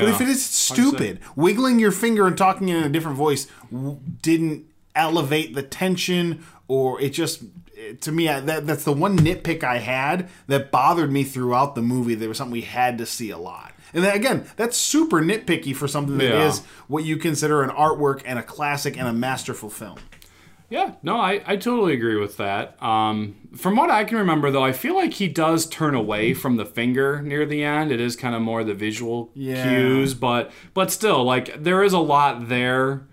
But 0.00 0.08
if 0.10 0.20
it 0.20 0.28
is 0.28 0.44
stupid, 0.44 1.20
wiggling 1.34 1.78
your 1.78 1.92
finger 1.92 2.26
and 2.26 2.36
talking 2.36 2.68
in 2.68 2.82
a 2.84 2.90
different 2.90 3.16
voice 3.16 3.46
w- 3.72 3.98
didn't 4.20 4.66
elevate 4.94 5.54
the 5.54 5.62
tension, 5.62 6.44
or 6.66 7.00
it 7.00 7.10
just 7.10 7.42
to 8.00 8.12
me 8.12 8.26
that 8.26 8.66
that's 8.66 8.84
the 8.84 8.92
one 8.92 9.18
nitpick 9.18 9.64
I 9.64 9.78
had 9.78 10.28
that 10.46 10.70
bothered 10.70 11.10
me 11.10 11.24
throughout 11.24 11.74
the 11.74 11.80
movie. 11.80 12.14
There 12.14 12.28
was 12.28 12.36
something 12.36 12.52
we 12.52 12.60
had 12.62 12.98
to 12.98 13.06
see 13.06 13.30
a 13.30 13.38
lot, 13.38 13.72
and 13.94 14.04
then, 14.04 14.14
again, 14.16 14.46
that's 14.56 14.76
super 14.76 15.20
nitpicky 15.20 15.74
for 15.74 15.88
something 15.88 16.18
that 16.18 16.46
is 16.46 16.58
Yeah. 16.60 16.64
what 16.88 17.04
you 17.04 17.16
consider 17.16 17.62
an 17.62 17.70
artwork 17.70 18.22
and 18.24 18.38
a 18.38 18.42
classic 18.42 18.96
and 18.98 19.06
a 19.08 19.12
masterful 19.12 19.70
film. 19.70 19.96
Yeah, 20.70 20.92
no, 21.02 21.16
I, 21.16 21.40
I 21.46 21.56
totally 21.56 21.94
agree 21.94 22.16
with 22.20 22.36
that. 22.36 22.76
Um, 22.82 23.36
from 23.56 23.74
what 23.74 23.90
I 23.90 24.04
can 24.04 24.18
remember, 24.18 24.50
though, 24.50 24.62
I 24.64 24.72
feel 24.72 24.94
like 24.94 25.14
he 25.14 25.26
does 25.26 25.64
turn 25.66 25.94
away 25.94 26.34
from 26.34 26.56
the 26.56 26.66
finger 26.66 27.22
near 27.22 27.46
the 27.46 27.64
end. 27.64 27.90
It 27.90 28.00
is 28.02 28.16
kind 28.16 28.34
of 28.34 28.42
more 28.42 28.62
the 28.64 28.74
visual 28.74 29.30
Yeah. 29.34 29.62
cues, 29.66 30.12
but 30.12 30.50
but 30.74 30.90
still, 30.90 31.24
like 31.24 31.62
there 31.64 31.82
is 31.82 31.94
a 31.94 31.98
lot 31.98 32.50
there 32.50 33.06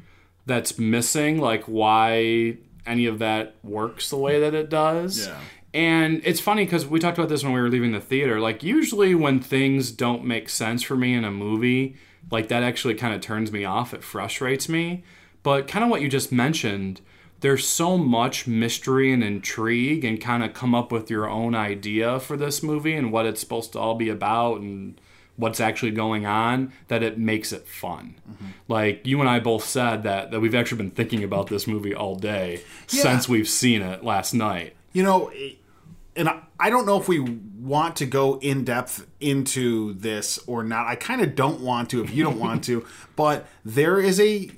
that's 0.45 0.77
missing. 0.77 1.39
Like 1.39 1.63
why 1.63 2.57
any 2.85 3.05
of 3.05 3.19
that 3.19 3.55
works 3.63 4.09
the 4.09 4.17
way 4.17 4.37
that 4.41 4.53
it 4.53 4.69
does. 4.69 5.25
Yeah. 5.27 5.39
And 5.75 6.21
it's 6.23 6.39
funny 6.39 6.63
because 6.63 6.85
we 6.87 6.99
talked 7.01 7.17
about 7.17 7.27
this 7.27 7.43
when 7.43 7.51
we 7.51 7.59
were 7.59 7.69
leaving 7.69 7.91
the 7.91 7.99
theater. 7.99 8.39
Like 8.39 8.63
usually 8.63 9.13
when 9.13 9.41
things 9.41 9.91
don't 9.91 10.23
make 10.23 10.47
sense 10.47 10.81
for 10.83 10.95
me 10.95 11.13
in 11.13 11.25
a 11.25 11.31
movie, 11.31 11.97
like 12.31 12.47
that 12.47 12.63
actually 12.63 12.95
kind 12.95 13.13
of 13.13 13.19
turns 13.19 13.51
me 13.51 13.65
off. 13.65 13.93
It 13.93 14.01
frustrates 14.01 14.69
me. 14.69 15.03
But 15.43 15.67
kind 15.67 15.83
of 15.83 15.91
what 15.91 16.01
you 16.01 16.07
just 16.07 16.31
mentioned, 16.31 17.01
there's 17.41 17.67
so 17.67 17.97
much 17.97 18.47
mystery 18.47 19.11
and 19.11 19.21
intrigue 19.21 20.05
and 20.05 20.19
kind 20.21 20.43
of 20.43 20.53
come 20.53 20.73
up 20.73 20.93
with 20.93 21.09
your 21.09 21.29
own 21.29 21.53
idea 21.53 22.21
for 22.21 22.37
this 22.37 22.63
movie 22.63 22.95
and 22.95 23.11
what 23.11 23.25
it's 23.25 23.41
supposed 23.41 23.73
to 23.73 23.79
all 23.79 23.95
be 23.95 24.07
about 24.07 24.61
and 24.61 24.99
what's 25.35 25.59
actually 25.59 25.91
going 25.91 26.25
on 26.25 26.71
that 26.87 27.03
it 27.03 27.19
makes 27.19 27.51
it 27.51 27.67
fun. 27.67 28.15
Mm-hmm. 28.31 28.45
Like 28.69 29.05
you 29.05 29.19
and 29.19 29.29
I 29.29 29.41
both 29.41 29.65
said 29.65 30.03
that 30.03 30.31
that 30.31 30.39
we've 30.39 30.55
actually 30.55 30.77
been 30.77 30.91
thinking 30.91 31.21
about 31.21 31.47
this 31.47 31.67
movie 31.67 31.93
all 31.93 32.15
day 32.15 32.61
Yeah. 32.89 33.01
since 33.03 33.27
we've 33.27 33.49
seen 33.49 33.81
it 33.81 34.05
last 34.05 34.33
night. 34.33 34.73
You 34.93 35.03
know, 35.03 35.29
and 36.15 36.29
I- 36.29 36.39
I 36.59 36.69
don't 36.69 36.85
know 36.85 36.97
if 36.99 37.07
we 37.07 37.19
want 37.19 37.97
to 37.97 38.05
go 38.05 38.39
in 38.39 38.63
depth 38.63 39.05
into 39.19 39.93
this 39.95 40.39
or 40.47 40.63
not. 40.63 40.87
I 40.87 40.95
kind 40.95 41.21
of 41.21 41.35
don't 41.35 41.59
want 41.61 41.89
to 41.89 42.03
if 42.03 42.13
you 42.13 42.23
don't 42.23 42.39
want 42.39 42.63
to, 42.65 42.85
but 43.15 43.45
there 43.65 43.99
is 43.99 44.19
a 44.19 44.49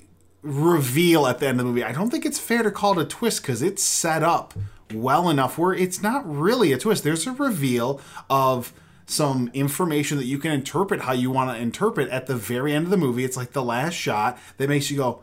reveal 0.42 1.26
at 1.26 1.38
the 1.40 1.48
end 1.48 1.58
of 1.58 1.66
the 1.66 1.72
movie. 1.72 1.82
I 1.84 1.92
don't 1.92 2.10
think 2.10 2.24
it's 2.24 2.38
fair 2.38 2.62
to 2.62 2.70
call 2.70 2.98
it 2.98 3.02
a 3.02 3.04
twist 3.04 3.42
because 3.42 3.60
it's 3.62 3.82
set 3.82 4.22
up 4.22 4.54
well 4.94 5.28
enough 5.28 5.58
where 5.58 5.74
it's 5.74 6.00
not 6.02 6.22
really 6.24 6.72
a 6.72 6.78
twist. 6.78 7.02
There's 7.04 7.26
a 7.26 7.32
reveal 7.32 8.00
of 8.30 8.72
some 9.06 9.50
information 9.54 10.16
that 10.18 10.26
you 10.26 10.38
can 10.38 10.52
interpret 10.52 11.00
how 11.02 11.12
you 11.12 11.30
want 11.30 11.50
to 11.50 11.60
interpret 11.60 12.08
at 12.10 12.26
the 12.26 12.36
very 12.36 12.72
end 12.74 12.84
of 12.84 12.90
the 12.90 12.96
movie. 12.96 13.24
It's 13.24 13.36
like 13.36 13.52
the 13.52 13.64
last 13.64 13.94
shot 13.94 14.38
that 14.58 14.68
makes 14.68 14.90
you 14.90 14.96
go, 14.98 15.22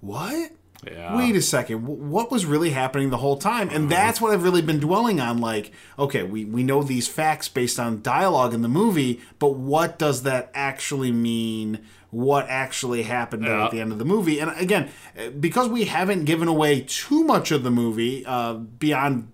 What? 0.00 0.52
Yeah. 0.86 1.16
Wait 1.16 1.36
a 1.36 1.42
second. 1.42 1.86
What 1.86 2.30
was 2.30 2.46
really 2.46 2.70
happening 2.70 3.10
the 3.10 3.18
whole 3.18 3.36
time? 3.36 3.68
And 3.68 3.90
that's 3.90 4.20
what 4.20 4.32
I've 4.32 4.42
really 4.42 4.62
been 4.62 4.80
dwelling 4.80 5.20
on. 5.20 5.38
Like, 5.38 5.72
okay, 5.98 6.22
we, 6.22 6.44
we 6.44 6.62
know 6.62 6.82
these 6.82 7.06
facts 7.06 7.48
based 7.48 7.78
on 7.78 8.02
dialogue 8.02 8.54
in 8.54 8.62
the 8.62 8.68
movie, 8.68 9.20
but 9.38 9.50
what 9.56 9.98
does 9.98 10.22
that 10.22 10.50
actually 10.54 11.12
mean? 11.12 11.80
What 12.10 12.46
actually 12.48 13.02
happened 13.02 13.44
there 13.44 13.60
at 13.60 13.70
the 13.70 13.80
end 13.80 13.92
of 13.92 13.98
the 13.98 14.04
movie? 14.04 14.40
And 14.40 14.50
again, 14.58 14.90
eh, 15.16 15.28
because 15.28 15.68
we 15.68 15.84
haven't 15.84 16.24
given 16.24 16.48
away 16.48 16.80
too 16.80 17.24
much 17.24 17.52
of 17.52 17.62
the 17.62 17.70
movie 17.70 18.24
uh, 18.26 18.54
beyond 18.54 19.30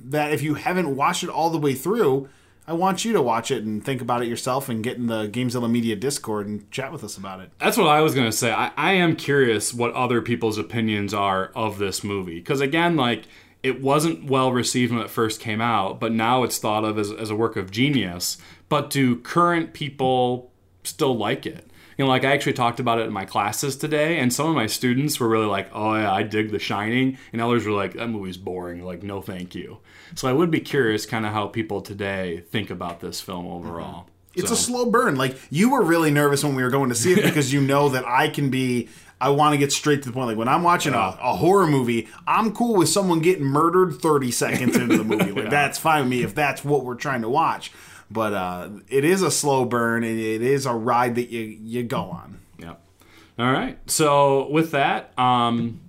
that, 0.00 0.32
if 0.32 0.42
you 0.42 0.54
haven't 0.54 0.96
watched 0.96 1.22
it 1.22 1.30
all 1.30 1.50
the 1.50 1.58
way 1.58 1.74
through, 1.74 2.28
I 2.68 2.74
want 2.74 3.02
you 3.02 3.14
to 3.14 3.22
watch 3.22 3.50
it 3.50 3.64
and 3.64 3.82
think 3.82 4.02
about 4.02 4.20
it 4.20 4.28
yourself 4.28 4.68
and 4.68 4.84
get 4.84 4.98
in 4.98 5.06
the 5.06 5.26
Gamezilla 5.26 5.70
Media 5.70 5.96
Discord 5.96 6.46
and 6.46 6.70
chat 6.70 6.92
with 6.92 7.02
us 7.02 7.16
about 7.16 7.40
it. 7.40 7.50
That's 7.58 7.78
what 7.78 7.86
I 7.86 8.02
was 8.02 8.14
gonna 8.14 8.30
say. 8.30 8.52
I, 8.52 8.72
I 8.76 8.92
am 8.92 9.16
curious 9.16 9.72
what 9.72 9.94
other 9.94 10.20
people's 10.20 10.58
opinions 10.58 11.14
are 11.14 11.50
of 11.54 11.78
this 11.78 12.04
movie 12.04 12.34
because 12.34 12.60
again, 12.60 12.94
like 12.94 13.24
it 13.62 13.80
wasn't 13.80 14.24
well 14.24 14.52
received 14.52 14.92
when 14.92 15.00
it 15.00 15.08
first 15.08 15.40
came 15.40 15.62
out, 15.62 15.98
but 15.98 16.12
now 16.12 16.42
it's 16.42 16.58
thought 16.58 16.84
of 16.84 16.98
as, 16.98 17.10
as 17.10 17.30
a 17.30 17.34
work 17.34 17.56
of 17.56 17.70
genius. 17.70 18.36
But 18.68 18.90
do 18.90 19.16
current 19.16 19.72
people 19.72 20.52
still 20.84 21.16
like 21.16 21.46
it? 21.46 21.67
You 21.98 22.04
know, 22.04 22.08
like 22.08 22.24
I 22.24 22.30
actually 22.32 22.52
talked 22.52 22.78
about 22.78 23.00
it 23.00 23.06
in 23.06 23.12
my 23.12 23.24
classes 23.24 23.76
today, 23.76 24.18
and 24.20 24.32
some 24.32 24.48
of 24.48 24.54
my 24.54 24.66
students 24.68 25.18
were 25.18 25.28
really 25.28 25.46
like, 25.46 25.68
"Oh 25.74 25.94
yeah, 25.96 26.12
I 26.12 26.22
dig 26.22 26.52
The 26.52 26.60
Shining," 26.60 27.18
and 27.32 27.42
others 27.42 27.66
were 27.66 27.72
like, 27.72 27.94
"That 27.94 28.08
movie's 28.08 28.36
boring. 28.36 28.84
Like, 28.84 29.02
no, 29.02 29.20
thank 29.20 29.56
you." 29.56 29.78
So 30.14 30.28
I 30.28 30.32
would 30.32 30.50
be 30.50 30.60
curious, 30.60 31.06
kind 31.06 31.26
of 31.26 31.32
how 31.32 31.48
people 31.48 31.80
today 31.80 32.44
think 32.50 32.70
about 32.70 33.00
this 33.00 33.20
film 33.20 33.48
overall. 33.48 34.02
Mm-hmm. 34.02 34.40
It's 34.40 34.48
So- 34.48 34.54
a 34.54 34.56
slow 34.56 34.86
burn. 34.90 35.16
Like 35.16 35.36
you 35.50 35.70
were 35.70 35.82
really 35.82 36.12
nervous 36.12 36.44
when 36.44 36.54
we 36.54 36.62
were 36.62 36.70
going 36.70 36.90
to 36.90 36.94
see 36.94 37.14
it 37.14 37.22
because 37.24 37.52
you 37.52 37.60
know 37.60 37.88
that 37.88 38.06
I 38.06 38.28
can 38.28 38.48
be. 38.48 38.88
I 39.20 39.30
want 39.30 39.54
to 39.54 39.58
get 39.58 39.72
straight 39.72 40.04
to 40.04 40.10
the 40.10 40.12
point. 40.12 40.28
Like 40.28 40.36
when 40.36 40.46
I'm 40.46 40.62
watching 40.62 40.94
a, 40.94 41.18
a 41.20 41.34
horror 41.34 41.66
movie, 41.66 42.06
I'm 42.28 42.52
cool 42.54 42.76
with 42.76 42.88
someone 42.88 43.18
getting 43.18 43.42
murdered 43.42 44.00
30 44.00 44.30
seconds 44.30 44.76
into 44.76 44.96
the 44.96 45.02
movie. 45.02 45.32
Like 45.32 45.50
that's 45.58 45.76
fine 45.76 46.02
with 46.02 46.10
me 46.10 46.22
if 46.22 46.36
that's 46.36 46.64
what 46.64 46.84
we're 46.84 46.94
trying 46.94 47.22
to 47.22 47.28
watch. 47.28 47.72
But 48.10 48.32
uh, 48.32 48.68
it 48.88 49.04
is 49.04 49.22
a 49.22 49.30
slow 49.30 49.64
burn, 49.64 50.02
and 50.02 50.18
it 50.18 50.42
is 50.42 50.64
a 50.66 50.72
ride 50.72 51.14
that 51.16 51.28
you 51.30 51.40
you 51.40 51.82
go 51.82 52.02
on. 52.02 52.38
Yeah. 52.58 52.74
All 53.38 53.52
right. 53.52 53.78
So 53.90 54.48
with 54.50 54.70
that, 54.70 55.16
um, 55.18 55.80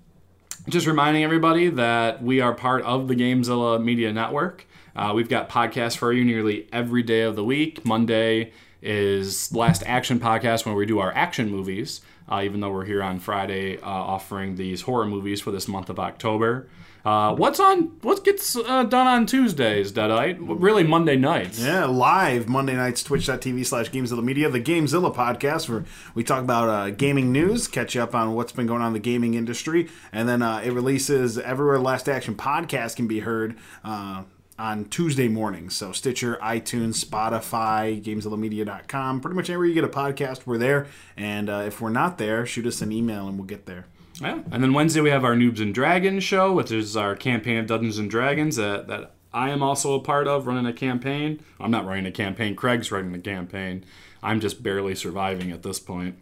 just 0.68 0.86
reminding 0.86 1.24
everybody 1.24 1.70
that 1.70 2.22
we 2.22 2.42
are 2.42 2.54
part 2.54 2.84
of 2.84 3.08
the 3.08 3.16
Gamezilla 3.16 3.84
Media 3.84 4.12
Network. 4.12 4.66
Uh, 4.96 5.14
we've 5.16 5.30
got 5.30 5.50
podcasts 5.50 5.96
for 5.96 6.12
you 6.12 6.26
nearly 6.26 6.68
every 6.74 7.04
day 7.04 7.22
of 7.22 7.36
the 7.36 7.44
week. 7.44 7.86
Monday 7.86 8.52
is 8.82 9.54
Last 9.54 9.84
Action 9.86 10.20
Podcast 10.20 10.66
when 10.66 10.76
we 10.76 10.86
do 10.86 11.00
our 11.00 11.12
action 11.14 11.50
movies, 11.50 12.02
uh, 12.30 12.42
even 12.44 12.60
though 12.60 12.72
we're 12.72 12.86
here 12.86 13.04
on 13.04 13.20
Friday 13.20 13.78
uh, 13.78 13.86
offering 13.86 14.56
these 14.56 14.82
horror 14.84 15.06
movies 15.06 15.42
for 15.42 15.52
this 15.52 15.68
month 15.68 15.90
of 15.90 16.00
October. 16.00 16.68
Uh, 17.06 17.34
what's 17.34 17.60
on? 17.60 17.84
What 18.02 18.26
gets 18.26 18.56
uh, 18.58 18.84
done 18.84 19.08
on 19.08 19.26
Tuesdays, 19.26 19.92
Deadite? 19.92 20.38
Really, 20.42 20.84
Monday 20.84 21.16
nights. 21.16 21.60
Yeah, 21.60 21.86
live 21.86 22.50
Monday 22.50 22.76
nights, 22.76 23.04
twitch.tv 23.04 23.66
slash 23.66 23.90
Gamezilla 23.90 24.24
Media, 24.24 24.50
the 24.50 24.60
Gamezilla 24.60 25.16
podcast, 25.16 25.70
where 25.70 25.86
we 26.14 26.24
talk 26.24 26.44
about 26.44 26.68
uh, 26.68 26.90
gaming 26.90 27.32
news, 27.32 27.68
catch 27.68 27.96
up 27.96 28.14
on 28.14 28.36
what's 28.36 28.52
been 28.52 28.68
going 28.68 28.82
on 28.82 28.88
in 28.88 28.94
the 28.94 29.00
gaming 29.00 29.34
industry, 29.36 29.88
and 30.12 30.28
then 30.28 30.42
uh, 30.42 30.62
it 30.64 30.72
releases 30.72 31.38
everywhere 31.38 31.80
Last 31.80 32.10
Action 32.10 32.36
podcast 32.36 32.98
can 32.98 33.08
be 33.08 33.22
heard 33.22 33.58
uh, 33.86 34.24
on 34.60 34.86
Tuesday 34.86 35.28
mornings. 35.28 35.76
So 35.76 35.92
Stitcher, 35.92 36.38
iTunes, 36.44 37.04
Spotify, 37.04 38.04
GamezillaMedia.com, 38.04 39.22
pretty 39.22 39.36
much 39.36 39.50
anywhere 39.50 39.66
you 39.66 39.74
get 39.74 39.86
a 39.86 39.88
podcast, 39.88 40.46
we're 40.46 40.58
there. 40.58 40.88
And 41.16 41.50
uh, 41.50 41.64
if 41.66 41.80
we're 41.82 41.90
not 41.90 42.18
there, 42.18 42.46
shoot 42.46 42.68
us 42.68 42.82
an 42.82 42.92
email 42.92 43.28
and 43.28 43.38
we'll 43.38 43.48
get 43.48 43.66
there. 43.66 43.86
Yeah. 44.22 44.42
And 44.52 44.62
then 44.62 44.74
Wednesday 44.74 45.00
we 45.00 45.10
have 45.10 45.24
our 45.24 45.36
Noobs 45.36 45.62
and 45.62 45.74
Dragons 45.74 46.24
show, 46.24 46.52
which 46.52 46.72
is 46.72 46.98
our 46.98 47.16
campaign 47.16 47.58
of 47.58 47.68
Dungeons 47.68 47.98
and 47.98 48.10
Dragons 48.10 48.58
that, 48.58 48.88
that 48.88 49.14
I 49.34 49.52
am 49.52 49.64
also 49.64 49.94
a 49.94 50.02
part 50.02 50.28
of, 50.28 50.46
running 50.46 50.66
a 50.66 50.74
campaign. 50.74 51.40
I'm 51.60 51.72
not 51.72 51.86
running 51.86 52.06
a 52.06 52.12
campaign, 52.12 52.56
Craig's 52.56 52.92
running 52.92 53.14
the 53.14 53.20
campaign. 53.20 53.86
I'm 54.22 54.42
just 54.42 54.62
barely 54.62 54.94
surviving 54.94 55.52
at 55.52 55.64
this 55.64 55.80
point. 55.80 56.18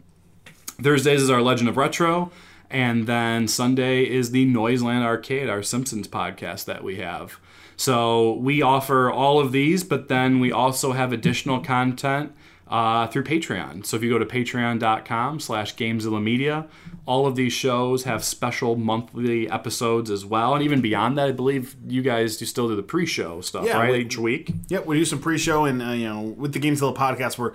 Thursdays 0.80 1.24
is 1.24 1.32
our 1.32 1.42
Legend 1.42 1.70
of 1.70 1.78
Retro. 1.78 2.32
And 2.70 3.08
then 3.08 3.48
Sunday 3.48 4.04
is 4.04 4.32
the 4.32 4.46
Noiseland 4.46 5.04
Arcade, 5.04 5.50
our 5.50 5.64
Simpsons 5.64 6.08
podcast 6.08 6.66
that 6.66 6.84
we 6.84 6.98
have. 6.98 7.40
So 7.78 8.34
we 8.34 8.61
offer 8.61 9.09
all 9.09 9.39
of 9.39 9.51
these, 9.51 9.84
but 9.84 10.07
then 10.07 10.39
we 10.39 10.51
also 10.51 10.91
have 10.93 11.13
additional 11.13 11.59
content 11.61 12.34
uh, 12.67 13.07
through 13.07 13.23
Patreon. 13.23 13.86
So 13.86 13.95
if 13.95 14.03
you 14.03 14.09
go 14.09 14.17
to 14.19 14.25
patreon.com 14.25 15.39
slash 15.39 15.75
Gamezilla 15.75 16.21
Media, 16.21 16.65
all 17.05 17.25
of 17.28 17.36
these 17.36 17.53
shows 17.53 18.03
have 18.03 18.23
special 18.23 18.75
monthly 18.75 19.49
episodes 19.49 20.09
as 20.11 20.25
well. 20.25 20.53
And 20.55 20.63
even 20.63 20.82
beyond 20.82 21.17
that, 21.17 21.28
I 21.30 21.32
believe 21.32 21.75
you 21.88 22.01
guys 22.01 22.36
do 22.36 22.45
still 22.45 22.67
do 22.67 22.75
the 22.75 22.84
pre-show 22.84 23.39
stuff, 23.41 23.65
Yeah, 23.65 23.78
right? 23.78 23.91
we- 23.93 23.99
Each 23.99 24.17
week. 24.17 24.51
Yep, 24.69 24.86
we 24.88 24.97
do 24.97 25.05
some 25.05 25.19
pre-show, 25.19 25.63
and 25.65 25.82
uh, 25.82 25.91
you 25.91 26.09
know, 26.09 26.21
with 26.21 26.51
the 26.53 26.59
Gamezilla 26.59 26.93
podcast, 26.95 27.38
we're 27.38 27.53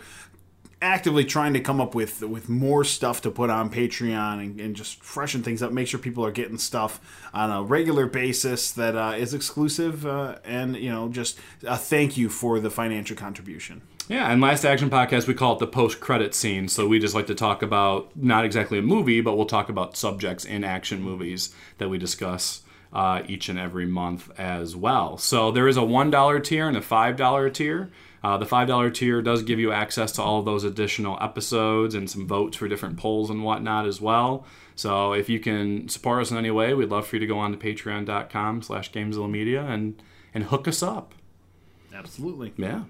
actively 0.83 1.25
trying 1.25 1.55
to 1.55 1.61
come 1.61 1.81
up 1.81 1.95
with 1.95 2.23
with 2.23 2.49
more 2.49 2.85
stuff 2.85 3.23
to 3.23 3.31
put 3.31 3.49
on 3.49 3.71
Patreon 3.71 4.41
and, 4.41 4.61
and 4.61 4.77
just 4.77 5.03
freshen 5.03 5.43
things 5.43 5.63
up. 5.63 5.73
Make 5.73 5.89
sure 5.89 5.99
people 5.99 6.27
are 6.27 6.33
getting 6.33 6.59
stuff 6.59 7.01
on 7.33 7.51
a 7.51 7.63
regular 7.63 8.07
basis 8.07 8.73
that 8.73 8.97
uh, 8.97 9.15
is 9.17 9.33
exclusive, 9.33 10.05
uh, 10.05 10.37
and 10.45 10.77
you 10.77 10.91
know, 10.91 11.09
just 11.09 11.39
a 11.67 11.79
thank 11.79 12.17
you 12.17 12.29
for 12.29 12.61
the 12.61 12.71
financial 12.71 13.17
contribution. 13.17 13.81
Yeah, 14.09 14.31
and 14.31 14.41
Last 14.41 14.65
Action 14.65 14.91
Podcast, 14.91 15.29
we 15.29 15.35
call 15.35 15.55
it 15.55 15.61
the 15.61 15.67
post 15.67 16.01
credit 16.01 16.35
scene. 16.35 16.69
So 16.69 16.89
we 16.89 16.99
just 16.99 17.15
like 17.15 17.29
to 17.29 17.35
talk 17.35 17.63
about 17.63 18.11
not 18.17 18.45
exactly 18.45 18.79
a 18.79 18.83
movie, 18.83 19.21
but 19.21 19.37
we'll 19.37 19.47
talk 19.47 19.69
about 19.69 19.97
subjects 19.97 20.45
in 20.45 20.65
action 20.65 21.01
movies 21.01 21.55
that 21.79 21.89
we 21.89 21.99
discuss 21.99 22.63
uh, 22.93 23.23
each 23.27 23.49
and 23.49 23.59
every 23.59 23.87
month 23.87 24.29
as 24.39 24.77
well. 24.77 25.17
So 25.17 25.51
there 25.51 25.69
is 25.69 25.77
a 25.77 25.83
$1 25.83 26.45
tier 26.45 26.69
and 26.69 26.77
a 26.77 26.81
$5 26.81 27.55
tier. 27.55 27.91
Uh, 28.25 28.37
the 28.37 28.47
$5 28.47 28.95
tier 28.95 29.21
does 29.21 29.43
give 29.43 29.59
you 29.59 29.73
access 29.73 30.13
to 30.13 30.23
all 30.23 30.39
of 30.39 30.45
those 30.45 30.65
additional 30.65 31.19
episodes 31.21 31.95
and 31.95 32.09
some 32.09 32.27
votes 32.27 32.57
for 32.57 32.69
different 32.69 32.97
polls 32.97 33.31
and 33.31 33.43
whatnot 33.43 33.87
as 33.87 34.01
well. 34.01 34.47
So 34.77 35.13
if 35.13 35.29
you 35.29 35.41
can 35.41 35.89
support 35.89 36.23
us 36.23 36.31
in 36.31 36.37
any 36.37 36.51
way, 36.51 36.73
we'd 36.73 36.89
love 36.89 37.07
for 37.07 37.17
you 37.17 37.21
to 37.21 37.27
go 37.27 37.39
on 37.39 37.51
to 37.51 37.59
patreon.com 37.59 38.63
slash 38.63 38.95
Media 38.95 39.65
and, 39.65 40.01
and 40.33 40.45
hook 40.45 40.69
us 40.69 40.83
up. 40.83 41.15
Absolutely. 41.93 42.53
Yeah. 42.57 42.85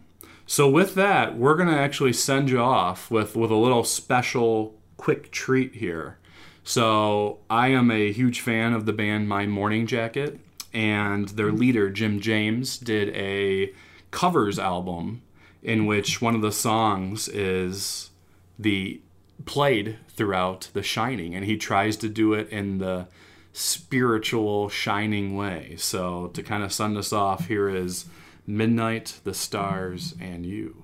So 0.47 0.69
with 0.69 0.95
that, 0.95 1.37
we're 1.37 1.57
gonna 1.57 1.77
actually 1.77 2.13
send 2.13 2.51
you 2.51 2.61
off 2.61 3.11
with 3.11 3.37
with 3.37 3.51
a 3.51 3.57
little 3.57 3.85
special 3.85 4.75
quick 4.97 5.31
treat 5.31 5.77
here. 5.77 6.19
So 6.65 7.39
I 7.51 7.69
am 7.69 7.91
a 7.91 8.13
huge 8.13 8.41
fan 8.41 8.73
of 8.73 8.87
the 8.87 8.93
band 8.93 9.29
My 9.29 9.47
Morning 9.47 9.87
Jacket, 9.87 10.39
and 10.73 11.29
their 11.31 11.53
leader 11.53 11.91
Jim 11.91 12.21
James 12.21 12.79
did 12.79 13.09
a 13.17 13.73
covers 14.13 14.61
album 14.61 15.23
in 15.63 15.87
which 15.87 16.23
one 16.23 16.37
of 16.37 16.43
the 16.43 16.53
songs 16.53 17.27
is 17.29 18.11
the 18.59 19.01
played 19.45 19.99
throughout 20.09 20.71
The 20.73 20.83
Shining, 20.83 21.35
and 21.35 21.45
he 21.45 21.57
tries 21.57 21.97
to 21.97 22.09
do 22.09 22.33
it 22.35 22.49
in 22.51 22.79
the 22.79 23.09
spiritual 23.53 24.69
shining 24.69 25.37
way. 25.37 25.75
So 25.77 26.29
to 26.29 26.43
kind 26.43 26.63
of 26.63 26.73
send 26.73 26.97
us 26.97 27.13
off, 27.13 27.49
here 27.49 27.69
is 27.69 28.07
Midnight, 28.47 29.21
the 29.25 29.35
Stars, 29.35 30.15
and 30.21 30.47
You. 30.47 30.82